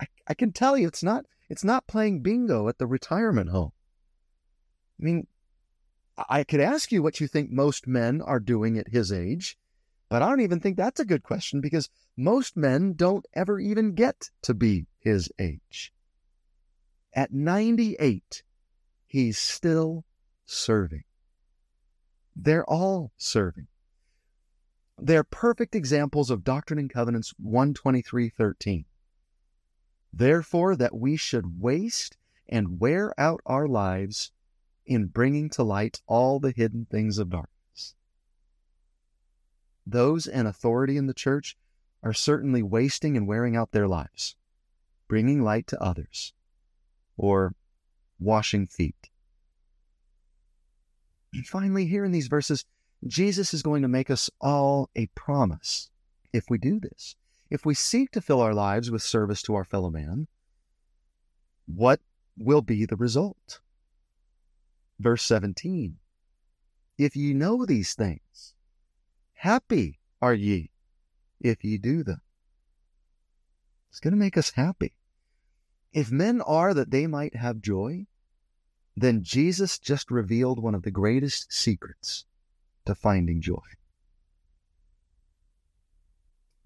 I, 0.00 0.06
I 0.26 0.32
can 0.32 0.50
tell 0.50 0.78
you 0.78 0.88
it's 0.88 1.02
not 1.02 1.26
it's 1.50 1.62
not 1.62 1.86
playing 1.86 2.22
bingo 2.22 2.68
at 2.68 2.78
the 2.78 2.86
retirement 2.86 3.50
home. 3.50 3.72
I 4.98 5.04
mean, 5.04 5.26
I 6.28 6.44
could 6.44 6.60
ask 6.60 6.90
you 6.90 7.02
what 7.02 7.20
you 7.20 7.28
think 7.28 7.50
most 7.50 7.86
men 7.86 8.20
are 8.20 8.40
doing 8.40 8.78
at 8.78 8.88
his 8.88 9.12
age, 9.12 9.58
but 10.08 10.22
I 10.22 10.28
don't 10.28 10.40
even 10.40 10.60
think 10.60 10.76
that's 10.76 11.00
a 11.00 11.04
good 11.04 11.22
question 11.22 11.60
because 11.60 11.90
most 12.16 12.56
men 12.56 12.94
don't 12.94 13.26
ever 13.34 13.60
even 13.60 13.94
get 13.94 14.30
to 14.42 14.54
be 14.54 14.86
his 14.98 15.30
age. 15.38 15.92
At 17.12 17.32
98, 17.32 18.42
he's 19.06 19.38
still 19.38 20.04
serving. 20.44 21.04
They're 22.34 22.68
all 22.68 23.12
serving. 23.16 23.68
They're 24.98 25.24
perfect 25.24 25.74
examples 25.74 26.30
of 26.30 26.44
Doctrine 26.44 26.78
and 26.78 26.90
Covenants 26.90 27.32
123.13. 27.44 28.84
Therefore, 30.12 30.74
that 30.74 30.96
we 30.96 31.16
should 31.16 31.60
waste 31.60 32.16
and 32.48 32.80
wear 32.80 33.12
out 33.18 33.40
our 33.46 33.68
lives 33.68 34.32
in 34.88 35.06
bringing 35.06 35.50
to 35.50 35.62
light 35.62 36.00
all 36.06 36.40
the 36.40 36.50
hidden 36.50 36.86
things 36.90 37.18
of 37.18 37.28
darkness. 37.30 37.94
Those 39.86 40.26
in 40.26 40.46
authority 40.46 40.96
in 40.96 41.06
the 41.06 41.14
church 41.14 41.56
are 42.02 42.14
certainly 42.14 42.62
wasting 42.62 43.16
and 43.16 43.28
wearing 43.28 43.54
out 43.54 43.72
their 43.72 43.86
lives, 43.86 44.34
bringing 45.06 45.42
light 45.42 45.66
to 45.68 45.82
others, 45.82 46.32
or 47.16 47.54
washing 48.18 48.66
feet. 48.66 49.10
And 51.34 51.46
finally, 51.46 51.86
here 51.86 52.04
in 52.04 52.12
these 52.12 52.28
verses, 52.28 52.64
Jesus 53.06 53.52
is 53.52 53.62
going 53.62 53.82
to 53.82 53.88
make 53.88 54.10
us 54.10 54.30
all 54.40 54.88
a 54.96 55.06
promise 55.08 55.90
if 56.32 56.44
we 56.48 56.56
do 56.56 56.80
this. 56.80 57.14
If 57.50 57.66
we 57.66 57.74
seek 57.74 58.10
to 58.12 58.20
fill 58.20 58.40
our 58.40 58.54
lives 58.54 58.90
with 58.90 59.02
service 59.02 59.42
to 59.42 59.54
our 59.54 59.64
fellow 59.64 59.90
man, 59.90 60.28
what 61.66 62.00
will 62.38 62.62
be 62.62 62.86
the 62.86 62.96
result? 62.96 63.60
Verse 65.00 65.22
17 65.24 65.96
If 66.96 67.14
ye 67.14 67.32
know 67.32 67.64
these 67.64 67.94
things, 67.94 68.54
happy 69.34 70.00
are 70.20 70.34
ye 70.34 70.70
if 71.40 71.62
ye 71.62 71.78
do 71.78 72.02
them. 72.02 72.20
It's 73.90 74.00
going 74.00 74.12
to 74.12 74.18
make 74.18 74.36
us 74.36 74.50
happy. 74.50 74.94
If 75.92 76.10
men 76.10 76.40
are 76.40 76.74
that 76.74 76.90
they 76.90 77.06
might 77.06 77.36
have 77.36 77.62
joy, 77.62 78.06
then 78.96 79.22
Jesus 79.22 79.78
just 79.78 80.10
revealed 80.10 80.60
one 80.60 80.74
of 80.74 80.82
the 80.82 80.90
greatest 80.90 81.52
secrets 81.52 82.24
to 82.84 82.94
finding 82.94 83.40
joy. 83.40 83.62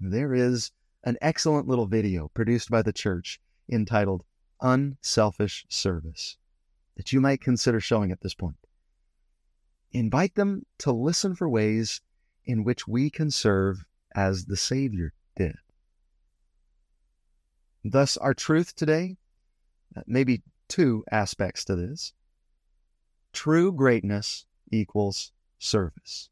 There 0.00 0.34
is 0.34 0.72
an 1.04 1.18
excellent 1.20 1.68
little 1.68 1.86
video 1.86 2.28
produced 2.28 2.70
by 2.70 2.82
the 2.82 2.92
church 2.92 3.40
entitled 3.70 4.24
Unselfish 4.60 5.66
Service 5.68 6.38
that 6.96 7.12
you 7.12 7.20
might 7.20 7.40
consider 7.40 7.80
showing 7.80 8.12
at 8.12 8.20
this 8.20 8.34
point. 8.34 8.56
Invite 9.92 10.34
them 10.34 10.64
to 10.78 10.92
listen 10.92 11.34
for 11.34 11.48
ways 11.48 12.00
in 12.44 12.64
which 12.64 12.88
we 12.88 13.10
can 13.10 13.30
serve 13.30 13.84
as 14.14 14.46
the 14.46 14.56
Savior 14.56 15.12
did. 15.36 15.56
Thus, 17.84 18.16
our 18.16 18.34
truth 18.34 18.74
today, 18.74 19.16
uh, 19.96 20.02
maybe 20.06 20.42
two 20.68 21.04
aspects 21.10 21.64
to 21.66 21.76
this. 21.76 22.12
True 23.32 23.72
greatness 23.72 24.46
equals 24.70 25.32
service, 25.58 26.28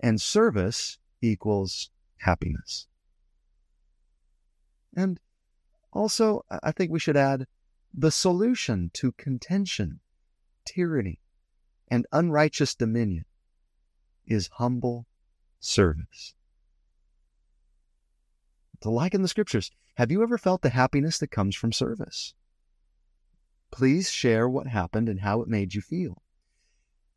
and 0.00 0.20
service 0.20 0.98
equals 1.20 1.90
happiness. 2.18 2.86
And 4.96 5.20
also, 5.92 6.44
I 6.62 6.72
think 6.72 6.90
we 6.90 6.98
should 6.98 7.16
add 7.16 7.46
the 7.94 8.10
solution 8.10 8.90
to 8.94 9.12
contention, 9.12 10.00
tyranny, 10.64 11.20
and 11.88 12.06
unrighteous 12.12 12.74
dominion 12.74 13.24
is 14.26 14.50
humble 14.54 15.06
service. 15.58 16.34
To 18.82 18.90
like 18.90 19.14
in 19.14 19.22
the 19.22 19.28
scriptures, 19.28 19.70
have 19.94 20.12
you 20.12 20.22
ever 20.22 20.38
felt 20.38 20.62
the 20.62 20.70
happiness 20.70 21.18
that 21.18 21.30
comes 21.30 21.56
from 21.56 21.72
service? 21.72 22.34
Please 23.70 24.10
share 24.10 24.48
what 24.48 24.68
happened 24.68 25.08
and 25.08 25.20
how 25.20 25.42
it 25.42 25.48
made 25.48 25.74
you 25.74 25.80
feel. 25.80 26.22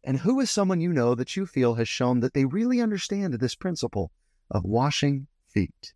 And 0.03 0.19
who 0.19 0.39
is 0.39 0.49
someone 0.49 0.81
you 0.81 0.91
know 0.91 1.13
that 1.13 1.35
you 1.35 1.45
feel 1.45 1.75
has 1.75 1.87
shown 1.87 2.21
that 2.21 2.33
they 2.33 2.45
really 2.45 2.81
understand 2.81 3.35
this 3.35 3.53
principle 3.53 4.11
of 4.49 4.63
washing 4.63 5.27
feet? 5.47 5.93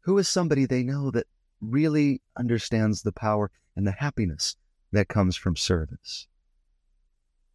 Who 0.00 0.18
is 0.18 0.28
somebody 0.28 0.66
they 0.66 0.82
know 0.82 1.10
that 1.10 1.26
really 1.60 2.20
understands 2.36 3.02
the 3.02 3.12
power 3.12 3.50
and 3.76 3.86
the 3.86 3.92
happiness 3.92 4.56
that 4.92 5.08
comes 5.08 5.36
from 5.36 5.56
service? 5.56 6.26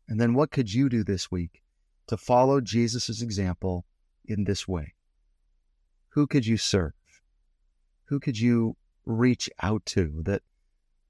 And 0.07 0.19
then 0.19 0.33
what 0.33 0.51
could 0.51 0.73
you 0.73 0.89
do 0.89 1.03
this 1.03 1.31
week 1.31 1.61
to 2.07 2.17
follow 2.17 2.61
Jesus' 2.61 3.21
example 3.21 3.85
in 4.25 4.43
this 4.43 4.67
way? 4.67 4.93
Who 6.09 6.27
could 6.27 6.45
you 6.45 6.57
serve? 6.57 6.93
Who 8.05 8.19
could 8.19 8.39
you 8.39 8.75
reach 9.05 9.49
out 9.61 9.85
to 9.85 10.21
that 10.23 10.41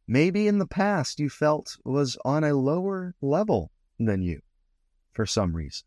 maybe 0.08 0.48
in 0.48 0.58
the 0.58 0.68
past 0.68 1.20
you 1.20 1.30
felt 1.30 1.78
was 1.84 2.18
on 2.26 2.44
a 2.44 2.54
lower 2.54 3.16
level 3.22 3.72
than 4.00 4.22
you 4.22 4.41
for 5.12 5.26
some 5.26 5.56
reason. 5.56 5.86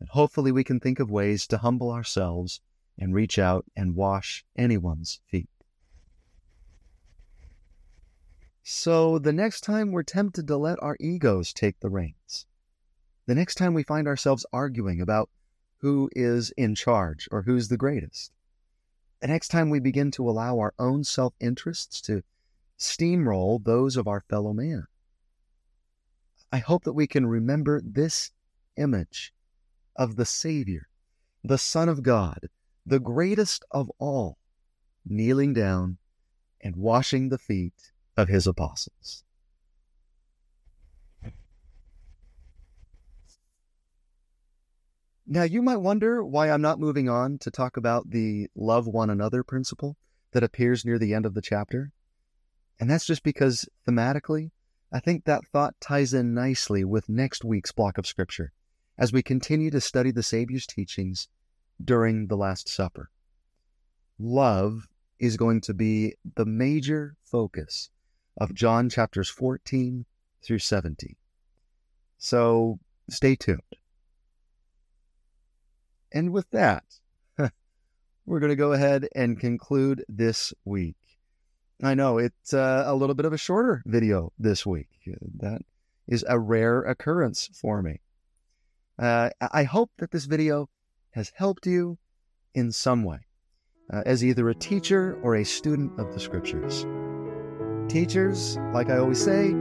And 0.00 0.08
hopefully 0.08 0.52
we 0.52 0.64
can 0.64 0.78
think 0.78 1.00
of 1.00 1.10
ways 1.10 1.46
to 1.48 1.58
humble 1.58 1.90
ourselves 1.90 2.60
and 2.98 3.14
reach 3.14 3.38
out 3.38 3.64
and 3.76 3.96
wash 3.96 4.44
anyone's 4.56 5.20
feet. 5.26 5.48
So 8.70 9.18
the 9.18 9.32
next 9.32 9.62
time 9.62 9.92
we're 9.92 10.02
tempted 10.02 10.46
to 10.46 10.58
let 10.58 10.82
our 10.82 10.98
egos 11.00 11.54
take 11.54 11.80
the 11.80 11.88
reins, 11.88 12.44
the 13.24 13.34
next 13.34 13.54
time 13.54 13.72
we 13.72 13.82
find 13.82 14.06
ourselves 14.06 14.44
arguing 14.52 15.00
about 15.00 15.30
who 15.78 16.10
is 16.14 16.50
in 16.50 16.74
charge 16.74 17.30
or 17.32 17.40
who's 17.40 17.68
the 17.68 17.78
greatest, 17.78 18.30
the 19.20 19.28
next 19.28 19.48
time 19.48 19.70
we 19.70 19.80
begin 19.80 20.10
to 20.10 20.28
allow 20.28 20.58
our 20.58 20.74
own 20.78 21.02
self 21.02 21.32
interests 21.40 22.02
to 22.02 22.22
steamroll 22.78 23.64
those 23.64 23.96
of 23.96 24.06
our 24.06 24.20
fellow 24.20 24.52
man. 24.52 24.86
I 26.52 26.58
hope 26.58 26.84
that 26.84 26.92
we 26.92 27.06
can 27.06 27.24
remember 27.24 27.80
this 27.82 28.32
image 28.76 29.32
of 29.96 30.16
the 30.16 30.26
Savior, 30.26 30.88
the 31.42 31.56
Son 31.56 31.88
of 31.88 32.02
God, 32.02 32.50
the 32.84 33.00
greatest 33.00 33.64
of 33.70 33.90
all, 33.98 34.36
kneeling 35.06 35.54
down 35.54 35.96
and 36.60 36.76
washing 36.76 37.30
the 37.30 37.38
feet 37.38 37.92
of 38.18 38.28
his 38.28 38.48
apostles. 38.48 39.22
Now, 45.24 45.44
you 45.44 45.62
might 45.62 45.76
wonder 45.76 46.24
why 46.24 46.50
I'm 46.50 46.60
not 46.60 46.80
moving 46.80 47.08
on 47.08 47.38
to 47.38 47.50
talk 47.50 47.76
about 47.76 48.10
the 48.10 48.48
love 48.56 48.88
one 48.88 49.08
another 49.08 49.44
principle 49.44 49.96
that 50.32 50.42
appears 50.42 50.84
near 50.84 50.98
the 50.98 51.14
end 51.14 51.26
of 51.26 51.34
the 51.34 51.42
chapter. 51.42 51.92
And 52.80 52.90
that's 52.90 53.06
just 53.06 53.22
because 53.22 53.68
thematically, 53.86 54.50
I 54.90 54.98
think 54.98 55.24
that 55.24 55.46
thought 55.52 55.80
ties 55.80 56.12
in 56.12 56.34
nicely 56.34 56.84
with 56.84 57.08
next 57.08 57.44
week's 57.44 57.72
block 57.72 57.98
of 57.98 58.06
scripture 58.06 58.52
as 58.98 59.12
we 59.12 59.22
continue 59.22 59.70
to 59.70 59.80
study 59.80 60.10
the 60.10 60.22
Savior's 60.24 60.66
teachings 60.66 61.28
during 61.82 62.26
the 62.26 62.36
Last 62.36 62.68
Supper. 62.68 63.10
Love 64.18 64.88
is 65.20 65.36
going 65.36 65.60
to 65.60 65.74
be 65.74 66.14
the 66.34 66.46
major 66.46 67.16
focus 67.22 67.90
of 68.38 68.54
John 68.54 68.88
chapters 68.88 69.28
14 69.28 70.06
through 70.42 70.60
17. 70.60 71.16
So 72.18 72.78
stay 73.10 73.36
tuned. 73.36 73.60
And 76.12 76.32
with 76.32 76.48
that, 76.50 76.84
we're 78.26 78.40
going 78.40 78.50
to 78.50 78.56
go 78.56 78.72
ahead 78.72 79.08
and 79.14 79.38
conclude 79.38 80.04
this 80.08 80.54
week. 80.64 80.96
I 81.82 81.94
know 81.94 82.18
it's 82.18 82.54
uh, 82.54 82.84
a 82.86 82.94
little 82.94 83.14
bit 83.14 83.26
of 83.26 83.32
a 83.32 83.38
shorter 83.38 83.82
video 83.86 84.32
this 84.38 84.66
week. 84.66 84.88
That 85.38 85.62
is 86.08 86.24
a 86.28 86.38
rare 86.38 86.82
occurrence 86.82 87.48
for 87.52 87.82
me. 87.82 88.00
Uh, 88.98 89.30
I 89.52 89.62
hope 89.62 89.90
that 89.98 90.10
this 90.10 90.24
video 90.24 90.68
has 91.12 91.32
helped 91.36 91.66
you 91.66 91.98
in 92.54 92.72
some 92.72 93.04
way 93.04 93.20
uh, 93.92 94.02
as 94.06 94.24
either 94.24 94.48
a 94.48 94.54
teacher 94.54 95.18
or 95.22 95.36
a 95.36 95.44
student 95.44 95.98
of 96.00 96.12
the 96.12 96.20
scriptures. 96.20 96.84
Teachers, 97.88 98.58
like 98.74 98.90
I 98.90 98.98
always 98.98 99.22
say, 99.22 99.54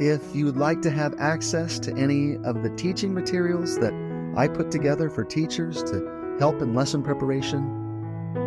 if 0.00 0.34
you'd 0.34 0.56
like 0.56 0.80
to 0.82 0.90
have 0.90 1.14
access 1.18 1.78
to 1.80 1.94
any 1.96 2.36
of 2.44 2.62
the 2.62 2.70
teaching 2.76 3.12
materials 3.12 3.78
that 3.80 3.92
I 4.36 4.48
put 4.48 4.70
together 4.70 5.10
for 5.10 5.24
teachers 5.24 5.82
to 5.84 6.36
help 6.38 6.62
in 6.62 6.74
lesson 6.74 7.02
preparation, 7.02 7.62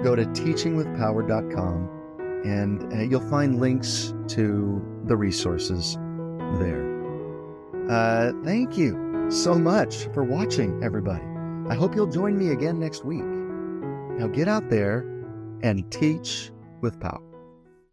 go 0.04 0.16
to 0.16 0.26
teachingwithpower.com 0.26 1.90
and 2.46 2.94
uh, 2.94 3.02
you'll 3.02 3.30
find 3.30 3.60
links 3.60 4.14
to 4.30 4.82
the 5.06 5.16
resources 5.16 5.96
there. 6.58 6.90
Uh, 7.90 8.32
thank 8.44 8.78
you 8.78 9.28
so 9.30 9.54
much 9.56 10.08
for 10.14 10.24
watching, 10.24 10.84
everybody. 10.84 11.24
I 11.70 11.76
hope 11.76 11.96
you'll 11.96 12.08
join 12.08 12.38
me 12.38 12.50
again 12.50 12.80
next 12.80 13.06
week. 13.06 13.24
Now 13.24 14.28
get 14.28 14.48
out 14.48 14.70
there 14.70 15.02
and 15.62 15.90
teach 15.92 16.52
with 16.82 17.00
power. 17.00 17.31